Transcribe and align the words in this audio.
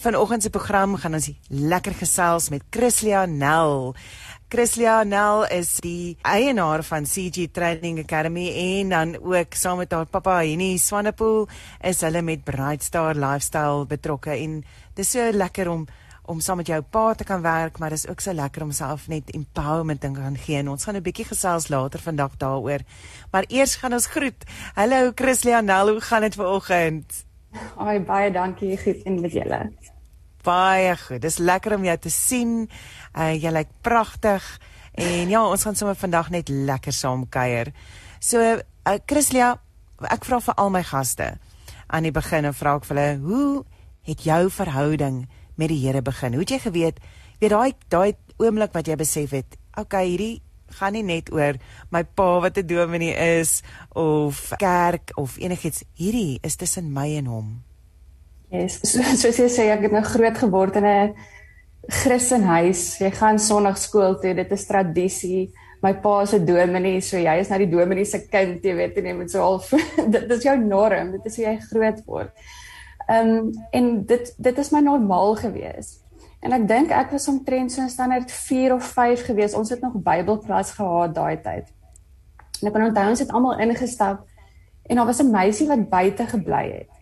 vanoggend 0.00 0.42
se 0.42 0.50
program 0.50 0.94
gaan 0.96 1.14
ons 1.18 1.26
lekker 1.52 1.92
gesels 1.92 2.48
met 2.48 2.62
Chrislia 2.72 3.26
Nel. 3.28 3.92
Chrislia 4.48 5.02
Nel 5.04 5.44
is 5.52 5.74
die 5.84 6.16
eienaar 6.24 6.80
van 6.88 7.04
CG 7.04 7.50
Training 7.52 8.00
Academy 8.00 8.46
en 8.48 8.94
dan 8.94 9.12
ook 9.20 9.52
saam 9.54 9.82
met 9.82 9.92
haar 9.92 10.08
pappa 10.08 10.38
Henny 10.40 10.78
Swanepoel 10.80 11.48
is 11.84 12.00
hulle 12.00 12.24
met 12.24 12.44
Bright 12.48 12.82
Star 12.82 13.14
Lifestyle 13.14 13.84
betrokke 13.86 14.32
en 14.38 14.62
dis 14.96 15.12
so 15.12 15.30
lekker 15.32 15.68
om 15.68 15.86
om 16.30 16.40
saam 16.40 16.62
met 16.62 16.68
jou 16.70 16.80
pa 16.80 17.14
te 17.14 17.24
kan 17.26 17.42
werk, 17.42 17.78
maar 17.78 17.90
dis 17.90 18.06
ook 18.08 18.20
so 18.22 18.32
lekker 18.32 18.62
om 18.62 18.72
self 18.72 19.08
net 19.08 19.32
empowerment 19.34 20.00
te 20.00 20.10
kan 20.14 20.36
gee. 20.38 20.60
En 20.62 20.68
ons 20.68 20.84
gaan 20.84 20.96
'n 20.96 21.02
bietjie 21.02 21.26
gesels 21.26 21.68
later 21.68 22.00
vandag 22.00 22.36
daaroor. 22.36 22.80
Maar 23.30 23.44
eers 23.48 23.74
gaan 23.76 23.92
ons 23.92 24.06
groet. 24.06 24.44
Hallo 24.74 25.10
Chrislia 25.14 25.60
Nel, 25.60 25.90
hoe 25.90 26.00
gaan 26.00 26.20
dit 26.20 26.34
vanoggend? 26.34 27.29
Ai 27.80 27.98
baie 28.04 28.30
dankie, 28.30 28.76
goed 28.78 29.02
en 29.08 29.20
met 29.20 29.32
julle. 29.32 29.60
Baie 30.44 30.96
goed. 30.96 31.20
Dis 31.22 31.38
lekker 31.38 31.76
om 31.76 31.84
jou 31.84 31.96
te 31.98 32.12
sien. 32.12 32.68
Uh 33.14 33.32
jy 33.34 33.52
lyk 33.52 33.72
pragtig. 33.82 34.44
En 35.00 35.28
ja, 35.28 35.42
ons 35.46 35.64
gaan 35.64 35.76
sommer 35.76 35.98
vandag 35.98 36.30
net 36.30 36.48
lekker 36.48 36.92
saam 36.92 37.26
kuier. 37.28 37.72
So, 38.20 38.40
uh 38.40 38.98
Chrislia, 39.06 39.54
ek 40.08 40.24
vra 40.24 40.40
vir 40.40 40.56
al 40.56 40.70
my 40.70 40.82
gaste 40.86 41.34
aan 41.90 42.06
die 42.06 42.14
begin 42.14 42.46
en 42.46 42.54
vra 42.54 42.76
ek 42.78 42.86
vir 42.86 42.96
hulle, 42.96 43.18
hoe 43.24 43.64
het 44.06 44.22
jou 44.24 44.44
verhouding 44.54 45.24
met 45.58 45.72
die 45.72 45.80
Here 45.82 46.02
begin? 46.02 46.36
Hoe 46.36 46.44
het 46.44 46.54
jy 46.54 46.60
geweet, 46.62 47.00
weet 47.40 47.50
daai 47.50 47.72
daai 47.90 48.14
oomblik 48.38 48.72
wat 48.72 48.86
jy 48.88 48.96
besef 48.96 49.34
het, 49.34 49.58
okay, 49.76 50.06
hierdie 50.12 50.38
gaan 50.78 50.92
nie 50.92 51.02
net 51.02 51.32
oor 51.32 51.58
my 51.90 52.02
pa 52.04 52.40
wat 52.40 52.58
'n 52.58 52.66
dominee 52.66 53.14
is 53.40 53.62
of 53.94 54.52
kerk 54.58 55.10
of 55.16 55.36
enigiets. 55.38 55.84
Hierdie 55.94 56.38
is 56.42 56.56
tussen 56.56 56.92
my 56.92 57.16
en 57.16 57.26
hom. 57.26 57.62
Yes, 58.50 58.80
so, 58.82 59.02
soos 59.02 59.36
jy 59.38 59.48
sê 59.48 59.70
ek 59.70 59.82
het 59.82 59.92
nou 59.92 60.02
groot 60.02 60.38
geword 60.38 60.76
in 60.76 60.84
'n 60.84 61.14
Christenhuis. 61.88 62.98
Jy 62.98 63.10
gaan 63.10 63.38
Sondagskool 63.38 64.18
toe, 64.20 64.34
dit 64.34 64.52
is 64.52 64.66
tradisie. 64.66 65.52
My 65.82 65.94
pa 65.94 66.22
is 66.22 66.34
'n 66.34 66.44
dominee, 66.44 67.00
so 67.00 67.16
jy 67.16 67.38
is 67.40 67.48
nou 67.48 67.58
die 67.58 67.70
dominee 67.70 68.04
se 68.04 68.28
kind, 68.28 68.62
jy 68.64 68.74
weet, 68.74 68.96
en 68.96 69.06
jy 69.06 69.14
moet 69.14 69.30
so 69.30 69.40
al 69.40 69.62
dit 70.14 70.30
is 70.30 70.42
jou 70.42 70.58
norm, 70.58 71.12
dit 71.12 71.26
is 71.26 71.36
hoe 71.36 71.44
jy 71.46 71.56
groot 71.70 72.04
word. 72.06 72.30
Ehm 73.08 73.28
um, 73.28 73.52
en 73.72 74.04
dit 74.06 74.34
dit 74.36 74.58
is 74.58 74.70
my 74.70 74.80
normaal 74.80 75.36
gewees. 75.36 75.99
En 76.40 76.52
ek 76.56 76.68
dink 76.68 76.92
ek 76.96 77.10
was 77.12 77.28
omtrent 77.28 77.72
so 77.72 77.86
standaard 77.88 78.30
4 78.32 78.74
of 78.74 78.84
5 78.84 79.26
gewees. 79.28 79.54
Ons 79.54 79.70
het 79.70 79.82
nog 79.84 79.98
Bybelklas 80.00 80.72
gehad 80.78 81.14
daai 81.14 81.36
tyd. 81.40 81.68
En 82.60 82.68
ek 82.68 82.72
kan 82.72 82.86
onthou 82.88 83.08
ons 83.12 83.22
het 83.24 83.32
almal 83.32 83.60
ingestap 83.60 84.24
en 84.90 84.96
daar 84.96 85.06
was 85.06 85.20
'n 85.22 85.30
meisie 85.30 85.68
wat 85.68 85.88
buite 85.88 86.26
gebly 86.26 86.64
het. 86.72 86.92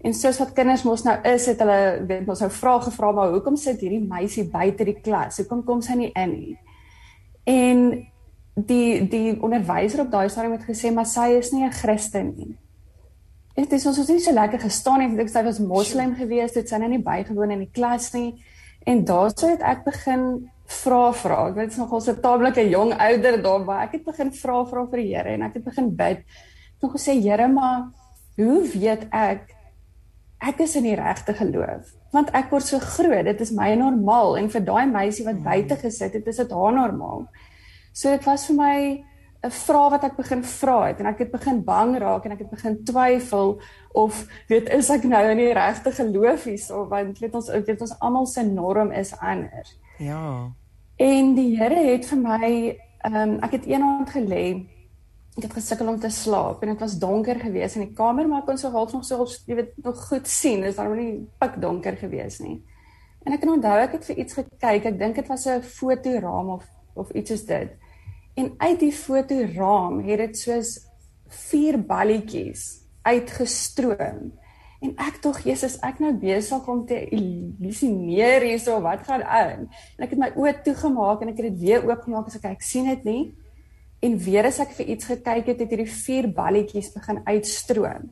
En 0.00 0.14
soos 0.14 0.38
wat 0.38 0.52
kinders 0.52 0.82
mos 0.82 1.02
nou 1.02 1.16
is, 1.22 1.46
het 1.46 1.58
hulle 1.58 2.04
weet 2.06 2.28
ons 2.28 2.40
nou 2.40 2.50
vra 2.50 2.78
gevra 2.80 3.12
maar 3.12 3.30
hoekom 3.30 3.56
sit 3.56 3.80
hierdie 3.80 4.04
meisie 4.04 4.44
buite 4.50 4.84
die 4.84 5.00
klas? 5.00 5.36
Hoekom 5.36 5.64
kom 5.64 5.80
sy 5.82 5.94
nie 5.94 6.12
in 6.14 6.30
nie? 6.30 6.58
En 7.44 8.06
die 8.54 9.08
die 9.08 9.42
onderwyser 9.42 10.00
op 10.00 10.10
daai 10.10 10.28
stadium 10.28 10.52
het 10.52 10.66
gesê 10.66 10.92
maar 10.94 11.06
sy 11.06 11.38
is 11.38 11.52
nie 11.52 11.64
'n 11.64 11.72
Christen 11.72 12.34
nie. 12.36 12.56
Dit 13.54 13.72
is 13.72 13.86
ons 13.86 13.98
was 13.98 14.08
nie 14.08 14.20
so 14.20 14.32
lekker 14.32 14.60
gestaan 14.60 14.98
nie, 14.98 15.16
want 15.16 15.30
sy 15.30 15.42
was 15.42 15.58
moslim 15.58 16.14
geweest, 16.14 16.54
het 16.54 16.68
sy 16.68 16.76
nou 16.76 16.88
nie 16.88 17.02
bygewoon 17.02 17.50
in 17.50 17.58
die 17.58 17.70
klas 17.72 18.12
nie. 18.12 18.34
En 18.88 19.04
daarso 19.04 19.50
het 19.50 19.60
ek 19.60 19.84
begin 19.84 20.22
vra 20.68 21.12
vra. 21.12 21.38
Ek 21.50 21.58
weet 21.58 21.76
nogal 21.76 22.00
so 22.00 22.12
'n 22.12 22.22
taamlike 22.24 22.64
jong 22.68 22.92
ouder 22.96 23.42
daar, 23.42 23.60
maar 23.64 23.82
ek 23.84 23.92
het 23.92 24.04
begin 24.04 24.32
vra 24.32 24.64
vra 24.64 24.86
vir 24.86 24.98
die 25.02 25.14
Here 25.14 25.28
en 25.28 25.42
ek 25.42 25.54
het 25.54 25.64
begin 25.64 25.94
bid. 25.96 26.18
Ek 26.18 26.82
het 26.82 26.92
gesê 26.96 27.20
Here, 27.20 27.48
maar 27.48 27.90
hoe 28.36 28.62
weet 28.62 29.08
ek 29.12 29.54
ek 30.40 30.60
is 30.60 30.76
in 30.76 30.84
die 30.84 30.94
regte 30.94 31.34
geloof? 31.34 31.92
Want 32.12 32.30
ek 32.30 32.50
word 32.50 32.62
so 32.62 32.78
groot, 32.78 33.24
dit 33.24 33.40
is 33.40 33.50
my 33.50 33.74
normaal 33.74 34.38
en 34.38 34.48
vir 34.48 34.60
daai 34.60 34.86
meisie 34.86 35.24
wat 35.24 35.42
buite 35.42 35.76
gesit 35.76 36.12
het, 36.12 36.26
is 36.26 36.36
dit 36.36 36.50
haar 36.50 36.72
normaal. 36.72 37.26
So 37.92 38.10
dit 38.10 38.24
was 38.24 38.46
vir 38.46 38.56
my 38.56 39.04
'n 39.42 39.50
vraag 39.50 39.90
wat 39.90 40.04
ek 40.04 40.16
begin 40.16 40.42
vra 40.44 40.78
het 40.86 40.98
en 40.98 41.06
ek 41.06 41.18
het 41.18 41.30
begin 41.30 41.60
bang 41.64 41.98
raak 41.98 42.24
en 42.24 42.32
ek 42.34 42.38
het 42.38 42.50
begin 42.50 42.78
twyfel 42.84 43.60
of 43.94 44.26
weet 44.48 44.68
is 44.74 44.90
ek 44.90 45.04
nou 45.04 45.22
in 45.30 45.38
die 45.38 45.52
regte 45.54 45.92
geloof 45.92 46.44
hierso 46.44 46.88
want 46.90 47.18
weet 47.18 47.34
ons 47.34 47.50
weet 47.50 47.80
ons 47.80 47.94
almal 48.00 48.26
se 48.26 48.42
norm 48.42 48.90
is 48.92 49.14
anders. 49.18 49.78
Ja. 49.98 50.50
En 50.96 51.34
die 51.34 51.54
Here 51.56 51.84
het 51.92 52.06
vir 52.06 52.18
my 52.18 52.50
ehm 53.06 53.14
um, 53.14 53.38
ek 53.46 53.52
het 53.60 53.66
eendag 53.70 54.10
gelê 54.10 54.66
ek 55.38 55.44
het 55.46 55.52
gesukkel 55.54 55.88
om 55.88 56.00
te 56.02 56.10
slaap 56.10 56.62
en 56.62 56.72
dit 56.74 56.80
was 56.80 56.98
donker 56.98 57.38
geweest 57.38 57.78
in 57.78 57.86
die 57.86 57.94
kamer 57.94 58.26
maar 58.26 58.42
ek 58.42 58.46
kon 58.50 58.58
so 58.58 58.74
half 58.74 58.92
nog 58.92 59.04
so 59.04 59.22
jy 59.46 59.54
weet 59.54 59.76
nog 59.84 60.00
goed 60.08 60.26
sien 60.26 60.64
is 60.64 60.76
daar 60.76 60.96
nie 60.96 61.28
pik 61.38 61.60
donker 61.62 61.96
geweest 61.96 62.42
nie. 62.42 62.58
En 63.22 63.32
ek 63.32 63.40
kan 63.40 63.54
onthou 63.54 63.78
ek 63.78 63.92
het 63.92 64.04
vir 64.10 64.18
iets 64.18 64.34
gekyk 64.34 64.90
ek 64.90 64.98
dink 64.98 65.14
dit 65.14 65.28
was 65.30 65.46
'n 65.46 65.62
fotoraam 65.62 66.50
of 66.58 66.66
of 66.94 67.10
iets 67.14 67.30
is 67.30 67.46
dit. 67.46 67.70
En 68.38 68.52
uit 68.56 68.80
die 68.80 68.92
fotoraam 68.94 70.02
het 70.06 70.20
dit 70.22 70.38
soos 70.38 70.76
vier 71.48 71.78
balletjies 71.82 72.68
uitgestroom. 73.02 74.28
En 74.78 74.92
ek 75.02 75.18
tog 75.24 75.40
Jesus, 75.42 75.74
ek 75.82 75.98
nou 75.98 76.12
besig 76.20 76.68
om 76.70 76.84
te 76.86 77.00
illusioneer 77.16 78.46
hierso 78.46 78.76
wat 78.84 79.02
gaan 79.08 79.24
aan. 79.26 79.66
En 79.96 80.06
ek 80.06 80.14
het 80.14 80.22
my 80.22 80.30
oë 80.38 80.54
toegemaak 80.68 81.24
en 81.24 81.32
ek 81.32 81.42
het 81.42 81.48
dit 81.50 81.64
weer 81.66 81.82
oopgemaak 81.88 82.30
en 82.30 82.38
ek 82.38 82.46
kyk, 82.46 82.62
sien 82.62 82.86
dit 82.92 83.08
nie. 83.08 83.24
En 84.06 84.14
weer 84.22 84.46
as 84.46 84.62
ek 84.62 84.76
vir 84.78 84.94
iets 84.94 85.10
gekyk 85.10 85.50
het, 85.50 85.64
het 85.64 85.74
hierdie 85.74 85.90
vier 85.90 86.30
balletjies 86.30 86.92
begin 86.94 87.18
uitstroom. 87.26 88.06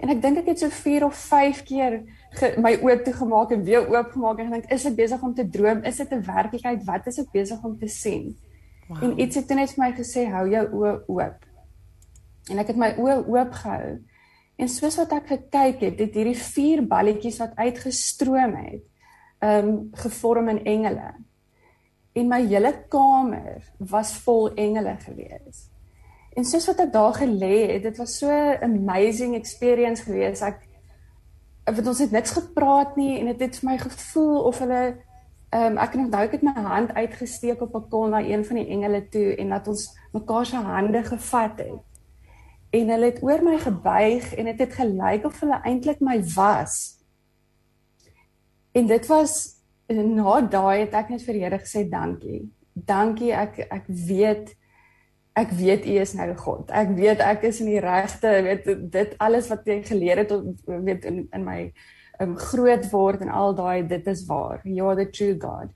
En 0.00 0.10
ek 0.10 0.22
dink 0.24 0.40
ek 0.40 0.50
het 0.50 0.62
so 0.64 0.72
4 0.72 1.04
of 1.06 1.14
5 1.14 1.64
keer 1.68 2.00
ge, 2.40 2.54
my 2.58 2.72
oë 2.80 3.02
toegemaak 3.06 3.52
en 3.54 3.66
weer 3.66 3.84
oopgemaak 3.84 4.40
en 4.40 4.48
gedink, 4.48 4.70
is 4.72 4.86
ek 4.88 4.96
besig 4.98 5.22
om 5.22 5.34
te 5.36 5.44
droom? 5.46 5.84
Is 5.86 6.00
dit 6.00 6.10
'n 6.10 6.24
werklikheid? 6.26 6.82
Wat 6.88 7.06
is 7.06 7.20
ek 7.20 7.30
besig 7.30 7.62
om 7.62 7.78
te 7.78 7.86
sien? 7.86 8.32
Wow. 8.90 9.02
En 9.02 9.20
iets 9.20 9.36
het 9.38 9.46
toe 9.46 9.54
net 9.54 9.70
vir 9.70 9.84
my 9.84 9.92
gesê 9.94 10.24
hou 10.26 10.48
jou 10.50 10.62
oë 10.80 10.92
oop. 11.06 11.44
En 12.50 12.58
ek 12.58 12.72
het 12.72 12.78
my 12.80 12.88
oë 12.98 13.20
oop 13.22 13.52
gehou. 13.54 13.90
En 14.58 14.68
soos 14.68 14.96
wat 14.98 15.12
ek 15.14 15.28
gekyk 15.30 15.84
het, 15.86 16.00
het 16.02 16.16
hierdie 16.18 16.38
vier 16.38 16.82
balletjies 16.90 17.38
wat 17.38 17.54
uitgestroom 17.54 18.56
het, 18.58 18.82
ehm 19.40 19.68
um, 19.68 19.76
gevorm 20.02 20.50
in 20.52 20.64
engele. 20.68 21.12
En 22.18 22.28
my 22.28 22.40
hele 22.50 22.72
kamer 22.90 23.62
was 23.78 24.10
vol 24.24 24.50
engele 24.58 24.96
gewees. 25.04 25.68
En 26.34 26.44
soos 26.44 26.66
wat 26.66 26.82
ek 26.82 26.92
daar 26.92 27.14
gelê 27.14 27.54
het, 27.70 27.86
dit 27.86 27.96
was 28.02 28.18
so 28.18 28.26
'n 28.26 28.58
amazing 28.66 29.36
experience 29.38 30.02
gewees. 30.02 30.42
Ek 30.42 30.66
het 31.64 31.86
ons 31.86 31.98
het 31.98 32.10
niks 32.10 32.30
gepraat 32.30 32.96
nie 32.96 33.18
en 33.20 33.30
dit 33.30 33.40
het, 33.40 33.54
het 33.54 33.62
vir 33.62 33.70
my 33.70 33.78
gevoel 33.78 34.42
of 34.50 34.58
hulle 34.58 34.96
Ehm 35.50 35.72
um, 35.72 35.78
ek 35.82 35.90
kan 35.90 36.04
onthou 36.04 36.22
ek 36.22 36.34
het 36.36 36.42
my 36.46 36.52
hand 36.62 36.92
uitgesteek 36.94 37.62
op 37.64 37.74
'n 37.74 37.88
kon 37.90 38.10
na 38.10 38.20
een 38.22 38.44
van 38.44 38.56
die 38.56 38.68
engele 38.68 39.08
toe 39.08 39.34
en 39.34 39.48
dat 39.48 39.68
ons 39.68 39.88
mekaar 40.12 40.46
se 40.46 40.56
hande 40.56 41.02
gevat 41.04 41.58
het. 41.58 41.82
En 42.70 42.88
hulle 42.88 43.04
het 43.04 43.22
oor 43.22 43.42
my 43.42 43.58
gebuig 43.58 44.34
en 44.34 44.44
dit 44.44 44.58
het, 44.58 44.68
het 44.68 44.78
gelyk 44.78 45.24
of 45.24 45.40
hulle 45.40 45.60
eintlik 45.62 46.00
my 46.00 46.22
was. 46.34 47.02
En 48.72 48.86
dit 48.86 49.06
was 49.06 49.60
na 49.86 50.40
daai 50.40 50.80
het 50.80 50.94
ek 50.94 51.08
net 51.08 51.22
vir 51.22 51.34
die 51.34 51.42
Here 51.42 51.58
gesê 51.58 51.88
dankie. 51.88 52.48
Dankie 52.74 53.32
ek 53.34 53.58
ek 53.58 53.86
weet 53.86 54.56
ek 55.34 55.50
weet 55.50 55.86
u 55.86 55.98
is 55.98 56.12
nou 56.14 56.34
God. 56.36 56.70
Ek 56.70 56.88
weet 56.94 57.20
ek 57.20 57.42
is 57.42 57.60
in 57.60 57.66
die 57.66 57.80
regte, 57.80 58.42
weet 58.42 58.92
dit 58.92 59.14
alles 59.18 59.48
wat 59.48 59.66
jy 59.66 59.82
geleer 59.82 60.22
het 60.22 60.30
weet 60.66 61.04
in 61.04 61.28
in 61.32 61.44
my 61.44 61.72
um, 62.20 62.36
groot 62.36 62.86
word 62.90 63.20
en 63.24 63.32
al 63.32 63.54
daai 63.54 63.86
dit 63.88 64.06
is 64.06 64.24
waar. 64.28 64.60
You 64.64 64.88
are 64.88 64.96
the 64.96 65.10
true 65.10 65.36
God. 65.40 65.72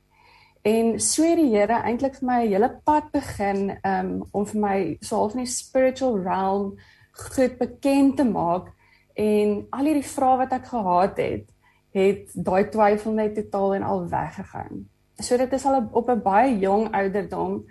En 0.64 1.00
so 1.00 1.24
het 1.28 1.36
die 1.36 1.50
Here 1.52 1.82
eintlik 1.84 2.14
vir 2.20 2.26
my 2.26 2.40
'n 2.44 2.52
hele 2.52 2.70
pad 2.84 3.10
begin 3.12 3.78
um 3.84 4.24
om 4.32 4.46
vir 4.46 4.60
my 4.60 4.96
so 5.00 5.16
half 5.16 5.34
in 5.34 5.44
die 5.44 5.52
spiritual 5.52 6.16
realm 6.18 6.78
goed 7.12 7.58
bekend 7.58 8.16
te 8.16 8.24
maak 8.24 8.72
en 9.14 9.66
al 9.70 9.84
hierdie 9.84 10.08
vrae 10.08 10.38
wat 10.38 10.52
ek 10.52 10.66
gehad 10.66 11.18
het, 11.18 11.50
het 11.94 12.32
daai 12.34 12.64
twyfel 12.70 13.12
net 13.12 13.34
totaal 13.34 13.74
en 13.74 13.82
al 13.82 14.08
weggegaan. 14.08 14.88
So 15.20 15.36
dit 15.36 15.52
is 15.52 15.66
al 15.66 15.88
op 15.92 16.08
'n 16.08 16.22
baie 16.22 16.58
jong 16.58 16.94
ouderdom 16.94 17.64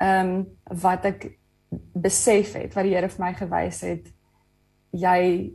um 0.00 0.46
wat 0.82 1.04
ek 1.04 1.38
besef 1.92 2.52
het 2.52 2.74
wat 2.74 2.84
die 2.84 2.94
Here 2.94 3.08
vir 3.08 3.24
my 3.24 3.32
gewys 3.34 3.80
het 3.80 4.12
jy 4.94 5.50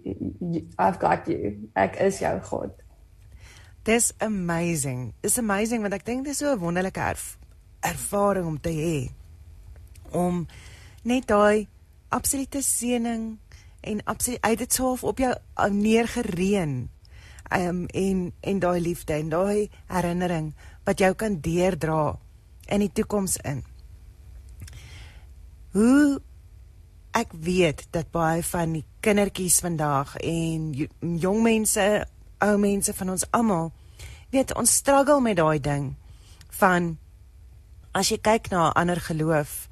I've 0.77 0.99
got 0.99 1.27
you. 1.27 1.69
Ek 1.75 1.97
is 2.03 2.19
jou 2.19 2.35
God. 2.49 2.75
Dis 3.87 4.11
amazing. 4.19 5.13
It's 5.23 5.39
amazing 5.39 5.81
want 5.81 5.95
ek 5.95 6.05
dink 6.05 6.27
dis 6.27 6.37
so 6.43 6.51
'n 6.53 6.59
wonderlike 6.59 6.99
erf, 6.99 7.37
ervaring 7.81 8.45
om 8.45 8.59
te 8.59 8.69
hê 8.69 8.97
om 10.11 10.47
net 11.03 11.27
daai 11.27 11.67
absolute 12.09 12.61
seëning 12.61 13.37
en 13.81 14.03
absoluut 14.03 14.41
uit 14.41 14.57
dit 14.57 14.73
self 14.73 15.03
op 15.03 15.17
jou 15.17 15.33
neergereën. 15.71 16.89
Um 17.49 17.85
en 17.87 18.33
en 18.41 18.59
daai 18.59 18.81
liefde 18.81 19.13
en 19.13 19.29
daai 19.29 19.69
herinnering 19.87 20.53
wat 20.83 20.99
jou 20.99 21.13
kan 21.13 21.39
deerdra 21.41 22.19
in 22.67 22.79
die 22.79 22.91
toekoms 22.91 23.37
in. 23.37 23.63
Hoe 25.71 26.21
ek 27.19 27.33
weet 27.35 27.83
dat 27.91 28.11
baie 28.15 28.43
van 28.43 28.77
die 28.77 28.85
kindertjies 29.03 29.59
vandag 29.63 30.15
en 30.23 30.71
jong 31.19 31.41
mense, 31.43 31.85
ou 32.39 32.55
mense 32.57 32.93
van 32.95 33.09
ons 33.15 33.25
almal 33.35 33.71
weet 34.31 34.53
ons 34.55 34.75
struggle 34.81 35.19
met 35.21 35.39
daai 35.39 35.59
ding 35.59 35.89
van 36.61 36.93
as 37.91 38.11
jy 38.13 38.19
kyk 38.23 38.51
na 38.51 38.69
'n 38.69 38.77
ander 38.81 39.01
geloof 39.01 39.67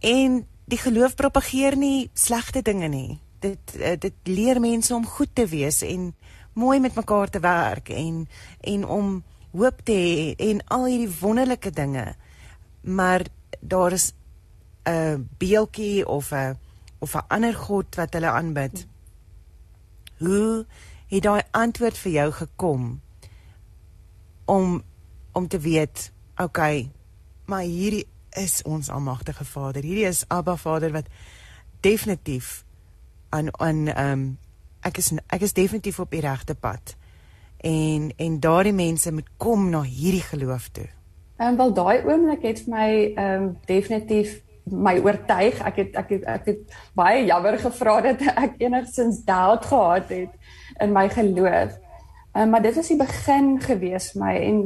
en 0.00 0.46
die 0.70 0.78
geloof 0.78 1.14
propageer 1.14 1.76
nie 1.76 2.10
slegte 2.14 2.62
dinge 2.62 2.88
nie. 2.88 3.18
Dit 3.40 3.76
eh, 3.76 3.98
dit 3.98 4.14
leer 4.24 4.60
mense 4.60 4.94
om 4.94 5.06
goed 5.06 5.34
te 5.34 5.46
wees 5.46 5.82
en 5.82 6.14
mooi 6.52 6.80
met 6.80 6.94
mekaar 6.94 7.28
te 7.30 7.40
werk 7.40 7.88
en 7.88 8.28
en 8.60 8.86
om 8.86 9.22
hoop 9.52 9.84
te 9.84 9.92
hê 9.92 10.34
en 10.50 10.62
al 10.66 10.86
hierdie 10.86 11.18
wonderlike 11.20 11.70
dinge. 11.70 12.14
Maar 12.80 13.26
daar 13.60 13.92
is 13.92 14.12
'n 14.90 15.28
beeltjie 15.38 16.06
of 16.08 16.32
'n 16.32 16.58
of 16.98 17.14
'n 17.14 17.26
ander 17.28 17.54
god 17.54 17.94
wat 17.94 18.12
hulle 18.12 18.30
aanbid. 18.30 18.86
Hoe 20.18 20.66
het 21.06 21.22
daai 21.22 21.42
antwoord 21.50 21.98
vir 21.98 22.12
jou 22.12 22.32
gekom 22.32 23.00
om 24.44 24.82
om 25.32 25.48
te 25.48 25.58
weet, 25.58 26.12
okay, 26.36 26.90
maar 27.44 27.62
hierdie 27.62 28.06
is 28.30 28.62
ons 28.62 28.90
almagtige 28.90 29.44
Vader. 29.44 29.82
Hierdie 29.82 30.06
is 30.06 30.24
Abba 30.28 30.56
Vader 30.56 30.92
wat 30.92 31.06
definitief 31.80 32.64
aan 33.28 33.58
aan 33.60 33.86
ehm 33.86 34.12
um, 34.12 34.38
ek 34.80 34.96
is 34.96 35.12
ek 35.26 35.40
is 35.40 35.52
definitief 35.52 36.00
op 36.00 36.10
die 36.10 36.20
regte 36.20 36.54
pad. 36.54 36.96
En 37.56 38.12
en 38.16 38.40
daardie 38.40 38.72
mense 38.72 39.12
moet 39.12 39.28
kom 39.36 39.70
na 39.70 39.82
hierdie 39.82 40.22
geloof 40.22 40.68
toe. 40.68 40.88
Ehm 41.36 41.48
um, 41.48 41.56
wel 41.56 41.74
daai 41.74 42.04
oomblik 42.04 42.42
het 42.42 42.62
vir 42.64 42.74
my 42.74 43.12
ehm 43.14 43.42
um, 43.42 43.58
definitief 43.66 44.40
my 44.64 44.98
oortuig. 44.98 45.60
Ek 45.64 45.76
het 45.76 45.96
ek 45.96 46.08
het 46.08 46.24
ek 46.24 46.46
het 46.46 46.78
baie 46.94 47.24
jammer 47.24 47.58
gevra 47.58 48.00
dat 48.00 48.22
ek 48.34 48.58
enigsins 48.58 49.24
doubt 49.24 49.64
gehad 49.66 50.08
het 50.08 50.32
in 50.80 50.92
my 50.92 51.08
geloof. 51.08 51.76
Um, 52.36 52.50
maar 52.50 52.62
dit 52.62 52.74
was 52.74 52.88
die 52.88 52.98
begin 52.98 53.56
gewees 53.60 54.12
my 54.14 54.36
en 54.38 54.58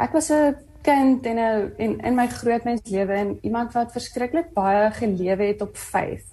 ek 0.00 0.12
was 0.12 0.30
'n 0.32 0.56
kind 0.82 1.26
en 1.26 1.38
'n 1.38 1.72
en 1.76 1.98
in 2.00 2.14
my 2.14 2.26
grootmens 2.26 2.88
lewe 2.88 3.12
en 3.12 3.38
iemand 3.42 3.72
wat 3.72 3.92
verskriklik 3.92 4.52
baie 4.54 4.90
gelewe 4.90 5.42
het 5.42 5.60
op 5.62 5.76
faith. 5.76 6.28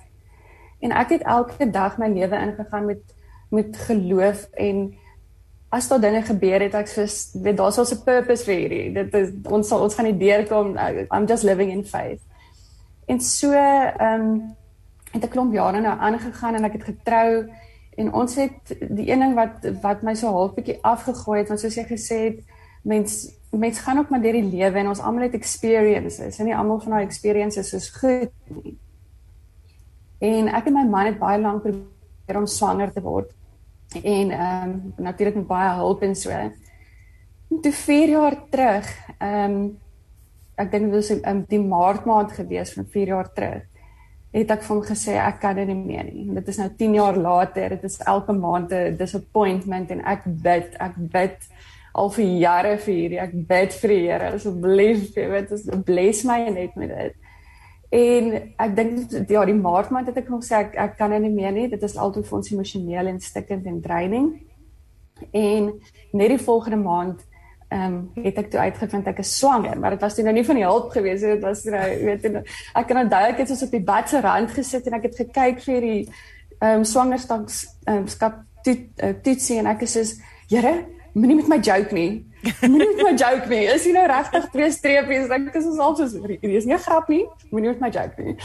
En 0.79 0.91
ek 0.91 1.09
het 1.09 1.21
elke 1.21 1.69
dag 1.69 1.97
my 1.97 2.07
lewe 2.07 2.35
ingegaan 2.35 2.85
met 2.85 3.15
met 3.49 3.77
geloof 3.77 4.47
en 4.53 4.95
as 5.69 5.87
daar 5.87 5.99
dinge 5.99 6.21
gebeur 6.21 6.61
het 6.61 6.73
ek 6.73 6.87
soos 6.87 7.31
weet 7.33 7.57
daar's 7.57 7.77
also 7.77 7.95
'n 7.95 8.03
purpose 8.03 8.43
vir 8.43 8.55
hierdie. 8.55 8.93
Dit 8.93 9.13
is 9.13 9.29
ons 9.43 9.67
sal 9.67 9.83
ons 9.83 9.95
gaan 9.95 10.05
nie 10.05 10.17
deurkom 10.17 10.77
I'm 11.11 11.27
just 11.27 11.43
living 11.43 11.71
in 11.71 11.83
faith. 11.83 12.21
En 13.07 13.21
so 13.23 13.51
ehm 13.51 14.21
um, 14.21 14.55
het 15.11 15.23
'n 15.23 15.33
klomp 15.33 15.53
jare 15.53 15.81
nou 15.81 15.99
aangegaan 15.99 16.55
en 16.55 16.63
ek 16.63 16.73
het 16.73 16.83
getrou 16.83 17.49
en 17.95 18.13
ons 18.13 18.35
het 18.35 18.77
die 18.89 19.11
een 19.11 19.19
ding 19.19 19.33
wat 19.35 19.67
wat 19.81 20.01
my 20.01 20.13
so 20.15 20.27
half 20.27 20.53
bietjie 20.53 20.77
afgegooi 20.81 21.39
het 21.39 21.47
want 21.47 21.59
soos 21.59 21.75
jy 21.75 21.85
gesê 21.87 22.17
het 22.29 22.39
mens 22.83 23.31
mens 23.51 23.79
gaan 23.79 23.97
ook 23.97 24.09
maar 24.09 24.21
deur 24.21 24.33
die 24.33 24.51
lewe 24.57 24.77
en 24.77 24.87
ons 24.87 24.99
almal 24.99 25.21
het 25.21 25.33
experiences 25.33 26.39
en 26.39 26.45
nie 26.45 26.55
almal 26.55 26.79
van 26.79 26.91
daai 26.91 27.05
experiences 27.05 27.73
is 27.73 27.89
goed 27.89 28.31
nie. 28.45 28.77
En 30.19 30.47
ek 30.47 30.65
en 30.65 30.73
my 30.73 30.85
man 30.89 31.05
het 31.05 31.19
baie 31.19 31.41
lank 31.41 31.61
probeer 31.61 32.37
om 32.37 32.45
swanger 32.45 32.93
te 32.93 33.01
word. 33.01 33.31
En 34.03 34.31
ehm 34.31 34.69
um, 34.69 34.93
natuurlik 34.97 35.35
met 35.35 35.47
baie 35.47 35.75
hulp 35.75 36.01
en 36.01 36.15
so. 36.15 36.31
Toe 37.61 37.71
4 37.71 38.09
jaar 38.09 38.37
terug, 38.49 38.87
ehm 39.17 39.51
um, 39.51 39.77
ek 40.57 40.71
dink 40.71 40.91
dit 40.91 40.95
was 40.97 41.11
um, 41.15 41.43
die 41.49 41.61
maart 41.61 42.05
maand 42.09 42.31
gewees 42.33 42.73
van 42.73 42.87
4 42.93 43.13
jaar 43.13 43.31
terug, 43.33 43.65
het 44.33 44.51
ek 44.51 44.65
vir 44.65 44.75
hom 44.75 44.83
gesê 44.85 45.15
ek 45.21 45.39
kan 45.41 45.55
dit 45.55 45.69
nie 45.69 45.77
meer 45.77 46.09
nie. 46.09 46.27
Dit 46.35 46.49
is 46.51 46.59
nou 46.61 46.67
10 46.79 46.97
jaar 46.97 47.17
later, 47.17 47.75
dit 47.77 47.87
is 47.87 47.99
elke 48.05 48.33
maand 48.33 48.73
'n 48.73 48.97
disappointment 48.97 49.91
en 49.91 50.01
ek 50.05 50.25
bid, 50.25 50.75
ek 50.79 50.95
bid 50.97 51.37
al 51.97 52.09
vir 52.13 52.25
jare 52.41 52.77
vir 52.77 52.93
hierdie 52.93 53.21
ek 53.21 53.33
bid 53.49 53.73
vir 53.81 53.93
die 53.93 54.01
Here 54.05 54.33
asseblief 54.37 55.15
jy 55.17 55.29
weet 55.31 55.53
as 55.55 55.65
bless 55.85 56.23
my 56.27 56.49
net 56.49 56.75
met 56.77 56.93
dit. 56.93 57.15
En 57.97 58.33
ek 58.65 58.75
dink 58.75 59.31
ja 59.31 59.45
die 59.47 59.57
maart 59.57 59.93
maand 59.95 60.11
het 60.11 60.19
ek 60.21 60.29
nog 60.29 60.43
sê 60.45 60.61
ek 60.65 60.75
ek 60.75 60.97
kan 60.99 61.15
nie 61.15 61.33
meer 61.33 61.53
nie. 61.55 61.69
Dit 61.71 61.83
is 61.83 61.97
altyd 61.97 62.27
vir 62.27 62.37
ons 62.37 62.51
emosioneel 62.51 63.13
en 63.13 63.19
stikkend 63.23 63.65
en 63.65 63.81
draining. 63.81 64.29
En 65.31 65.71
net 66.13 66.33
die 66.35 66.43
volgende 66.43 66.81
maand 66.83 67.23
ehm 67.67 67.93
um, 67.93 68.23
het 68.23 68.37
ek 68.39 68.51
toe 68.51 68.59
uitgevind 68.59 69.07
ek 69.07 69.19
is 69.19 69.37
swanger 69.37 69.79
maar 69.79 69.95
dit 69.97 70.01
was 70.01 70.15
toe 70.15 70.23
nou 70.23 70.33
nie 70.33 70.45
van 70.47 70.55
die 70.55 70.63
hulp 70.63 70.91
gewees 70.91 71.21
dit 71.21 71.41
was 71.43 71.65
nou 71.67 71.87
weet 72.05 72.25
en 72.29 72.37
ek 72.41 72.87
kan 72.87 73.01
onthou 73.03 73.23
ek 73.27 73.41
het 73.43 73.51
soos 73.51 73.65
op 73.67 73.75
die 73.75 73.83
bad 73.83 74.09
se 74.09 74.21
rand 74.23 74.51
gesit 74.55 74.87
en 74.87 74.95
ek 74.99 75.09
het 75.09 75.19
gekyk 75.25 75.59
vir 75.65 75.81
die 75.81 76.01
ehm 76.61 76.79
um, 76.79 76.85
swangerskaps 76.87 77.65
ehm 77.85 78.03
um, 78.03 78.07
skap 78.07 78.43
toet, 78.63 78.87
uh, 79.03 79.13
toetsie 79.23 79.59
en 79.59 79.71
ek 79.75 79.83
is 79.87 79.97
soos 79.99 80.17
Here 80.47 80.85
moenie 81.11 81.41
met 81.41 81.49
my 81.51 81.57
joke 81.59 81.91
nie. 81.91 82.23
Moenie 82.43 82.87
met 82.93 83.03
my 83.03 83.13
joke 83.17 83.49
nie. 83.49 83.63
Is 83.71 83.85
jy 83.87 83.93
nou 83.95 84.05
regtig 84.09 84.45
twee 84.53 84.69
streepies? 84.73 85.29
Ek 85.33 85.55
is 85.57 85.67
ons 85.71 85.79
alsoos 85.81 86.13
hier 86.27 86.57
is 86.59 86.67
nie 86.69 86.75
'n 86.75 86.83
grap 86.83 87.09
nie. 87.09 87.25
Moenie 87.51 87.73
met 87.73 87.81
my 87.81 87.89
joke 87.89 88.21
nie. 88.21 88.35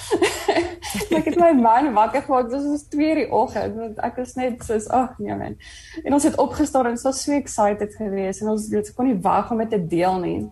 ek 1.18 1.28
het 1.28 1.36
my 1.36 1.52
man 1.52 1.92
wakker 1.92 2.22
gemaak. 2.22 2.50
Dit 2.50 2.64
was 2.64 2.86
2:00 2.94 3.20
die 3.20 3.28
oggend 3.30 3.76
want 3.76 3.98
ek 3.98 4.16
was 4.16 4.34
net 4.34 4.64
soos 4.64 4.88
ag 4.88 5.18
nee 5.18 5.36
man. 5.36 5.56
En 6.04 6.12
ons 6.12 6.24
het 6.24 6.38
opgestaan 6.38 6.86
en 6.86 6.98
was 7.02 7.22
so 7.22 7.32
excited 7.32 7.94
geweest 7.94 8.42
en 8.42 8.48
ons 8.48 8.68
weet 8.68 8.94
kon 8.94 9.06
nie 9.06 9.20
wag 9.20 9.50
om 9.50 9.58
dit 9.58 9.70
te 9.70 9.86
deel 9.86 10.18
nie. 10.20 10.50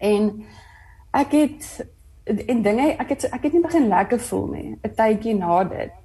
En 0.00 0.44
ek 1.12 1.32
het 1.32 1.86
en 2.24 2.62
dinge 2.62 2.96
ek 2.96 3.08
het 3.08 3.28
ek 3.30 3.42
het 3.42 3.52
nie 3.52 3.62
begin 3.62 3.88
lekker 3.88 4.20
voel 4.20 4.46
nie. 4.46 4.78
'n 4.82 4.94
Tydjie 4.94 5.36
na 5.36 5.64
dit. 5.64 6.03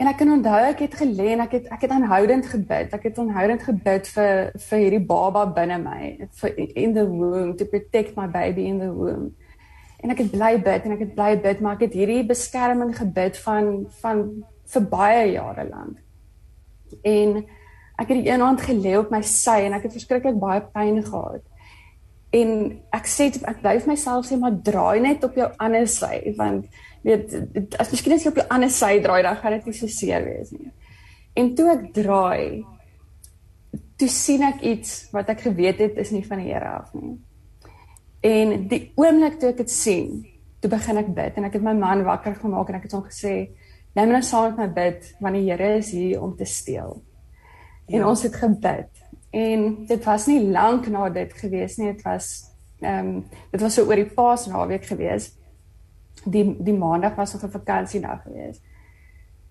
En 0.00 0.08
ek 0.08 0.16
kan 0.16 0.30
onthou 0.32 0.60
ek 0.64 0.78
het 0.86 0.94
gelê 0.96 1.34
en 1.34 1.42
ek 1.44 1.58
het 1.58 1.66
ek 1.74 1.82
het 1.84 1.92
aanhoudend 1.92 2.46
gebid. 2.48 2.94
Ek 2.96 3.02
het 3.04 3.18
aanhoudend 3.20 3.62
gebid 3.66 4.06
vir 4.14 4.38
vir 4.64 4.80
hierdie 4.80 5.02
baba 5.04 5.44
binne 5.58 5.76
my, 5.82 6.14
vir 6.40 6.56
in 6.56 6.94
the 6.96 7.04
womb 7.04 7.52
to 7.60 7.66
protect 7.68 8.16
my 8.16 8.24
baby 8.26 8.64
in 8.70 8.80
the 8.80 8.88
womb. 8.88 9.34
En 10.00 10.14
ek 10.14 10.22
het 10.24 10.32
bly 10.32 10.54
bid 10.64 10.88
en 10.88 10.96
ek 10.96 11.04
het 11.04 11.14
bly 11.18 11.34
bid, 11.44 11.60
maar 11.60 11.76
ek 11.76 11.90
het 11.90 11.98
hierdie 12.00 12.24
beskerming 12.24 12.94
gebid 12.96 13.36
van 13.44 13.70
van 14.00 14.24
vir 14.72 14.88
baie 14.88 15.24
jare 15.34 15.68
lank. 15.68 16.00
En 17.04 17.42
ek 18.00 18.08
het 18.08 18.16
die 18.16 18.30
een 18.30 18.40
hand 18.40 18.64
gelê 18.64 18.96
op 18.96 19.12
my 19.12 19.20
sy 19.20 19.60
en 19.66 19.76
ek 19.76 19.84
het 19.84 19.98
verskriklik 19.98 20.40
baie 20.40 20.64
pyn 20.72 21.02
gehad. 21.04 21.44
En 22.32 22.56
ek 22.96 23.10
sê 23.10 23.28
ek 23.36 23.60
bly 23.60 23.76
vir 23.82 23.92
myself 23.92 24.30
sê 24.30 24.40
maar 24.40 24.56
draai 24.64 25.02
net 25.04 25.28
op 25.28 25.36
jou 25.36 25.50
ander 25.58 25.84
sy 25.90 26.30
want 26.38 26.70
weet 27.06 27.78
as 27.80 27.90
miskien 27.92 28.16
as 28.16 28.24
jy 28.24 28.32
op 28.32 28.40
die 28.40 28.50
ander 28.52 28.70
sy 28.72 28.98
draai 29.04 29.22
dan 29.24 29.38
gaan 29.40 29.56
dit 29.56 29.70
nie 29.70 29.76
so 29.78 29.90
seer 29.90 30.24
wees 30.26 30.52
nie. 30.52 30.70
En 31.38 31.54
toe 31.56 31.68
ek 31.72 31.86
draai, 31.96 32.64
toe 34.00 34.08
sien 34.10 34.44
ek 34.44 34.64
iets 34.66 34.94
wat 35.14 35.30
ek 35.32 35.46
geweet 35.46 35.80
het 35.84 36.00
is 36.02 36.12
nie 36.14 36.24
van 36.26 36.42
die 36.42 36.50
Here 36.50 36.76
af 36.80 36.92
nie. 36.96 37.16
En 38.26 38.66
die 38.68 38.82
oomblik 39.00 39.38
toe 39.40 39.52
ek 39.54 39.62
dit 39.62 39.72
sien, 39.72 40.20
toe 40.60 40.70
begin 40.72 41.00
ek 41.00 41.12
bid 41.16 41.38
en 41.40 41.48
ek 41.48 41.56
het 41.56 41.64
my 41.64 41.76
man 41.78 42.04
wakker 42.04 42.36
gemaak 42.40 42.68
en 42.68 42.80
ek 42.80 42.88
het 42.88 42.96
hom 42.96 43.06
gesê, 43.06 43.50
"Neem 43.96 44.12
my 44.12 44.20
saam 44.20 44.56
met 44.56 44.58
my 44.58 44.68
bid 44.68 45.14
want 45.20 45.34
die 45.34 45.48
Here 45.48 45.76
is 45.78 45.90
hier 45.92 46.22
om 46.22 46.36
te 46.36 46.44
steel." 46.44 47.02
En 47.88 47.98
ja. 47.98 48.08
ons 48.08 48.22
het 48.22 48.34
gebid. 48.34 48.90
En 49.30 49.86
dit 49.86 50.04
was 50.04 50.26
nie 50.26 50.40
lank 50.50 50.86
na 50.88 51.08
dit 51.08 51.32
gewees 51.32 51.76
nie, 51.78 51.92
dit 51.92 52.02
was 52.02 52.50
ehm 52.80 53.06
um, 53.06 53.24
dit 53.50 53.60
was 53.60 53.74
so 53.74 53.84
oor 53.84 53.96
die 53.96 54.08
Paasnaweek 54.08 54.86
gewees 54.88 55.32
die 56.24 56.56
die 56.58 56.76
maandag 56.76 57.14
was 57.14 57.32
nog 57.32 57.42
'n 57.44 57.50
vakansiedag 57.50 58.22
geweest. 58.22 58.62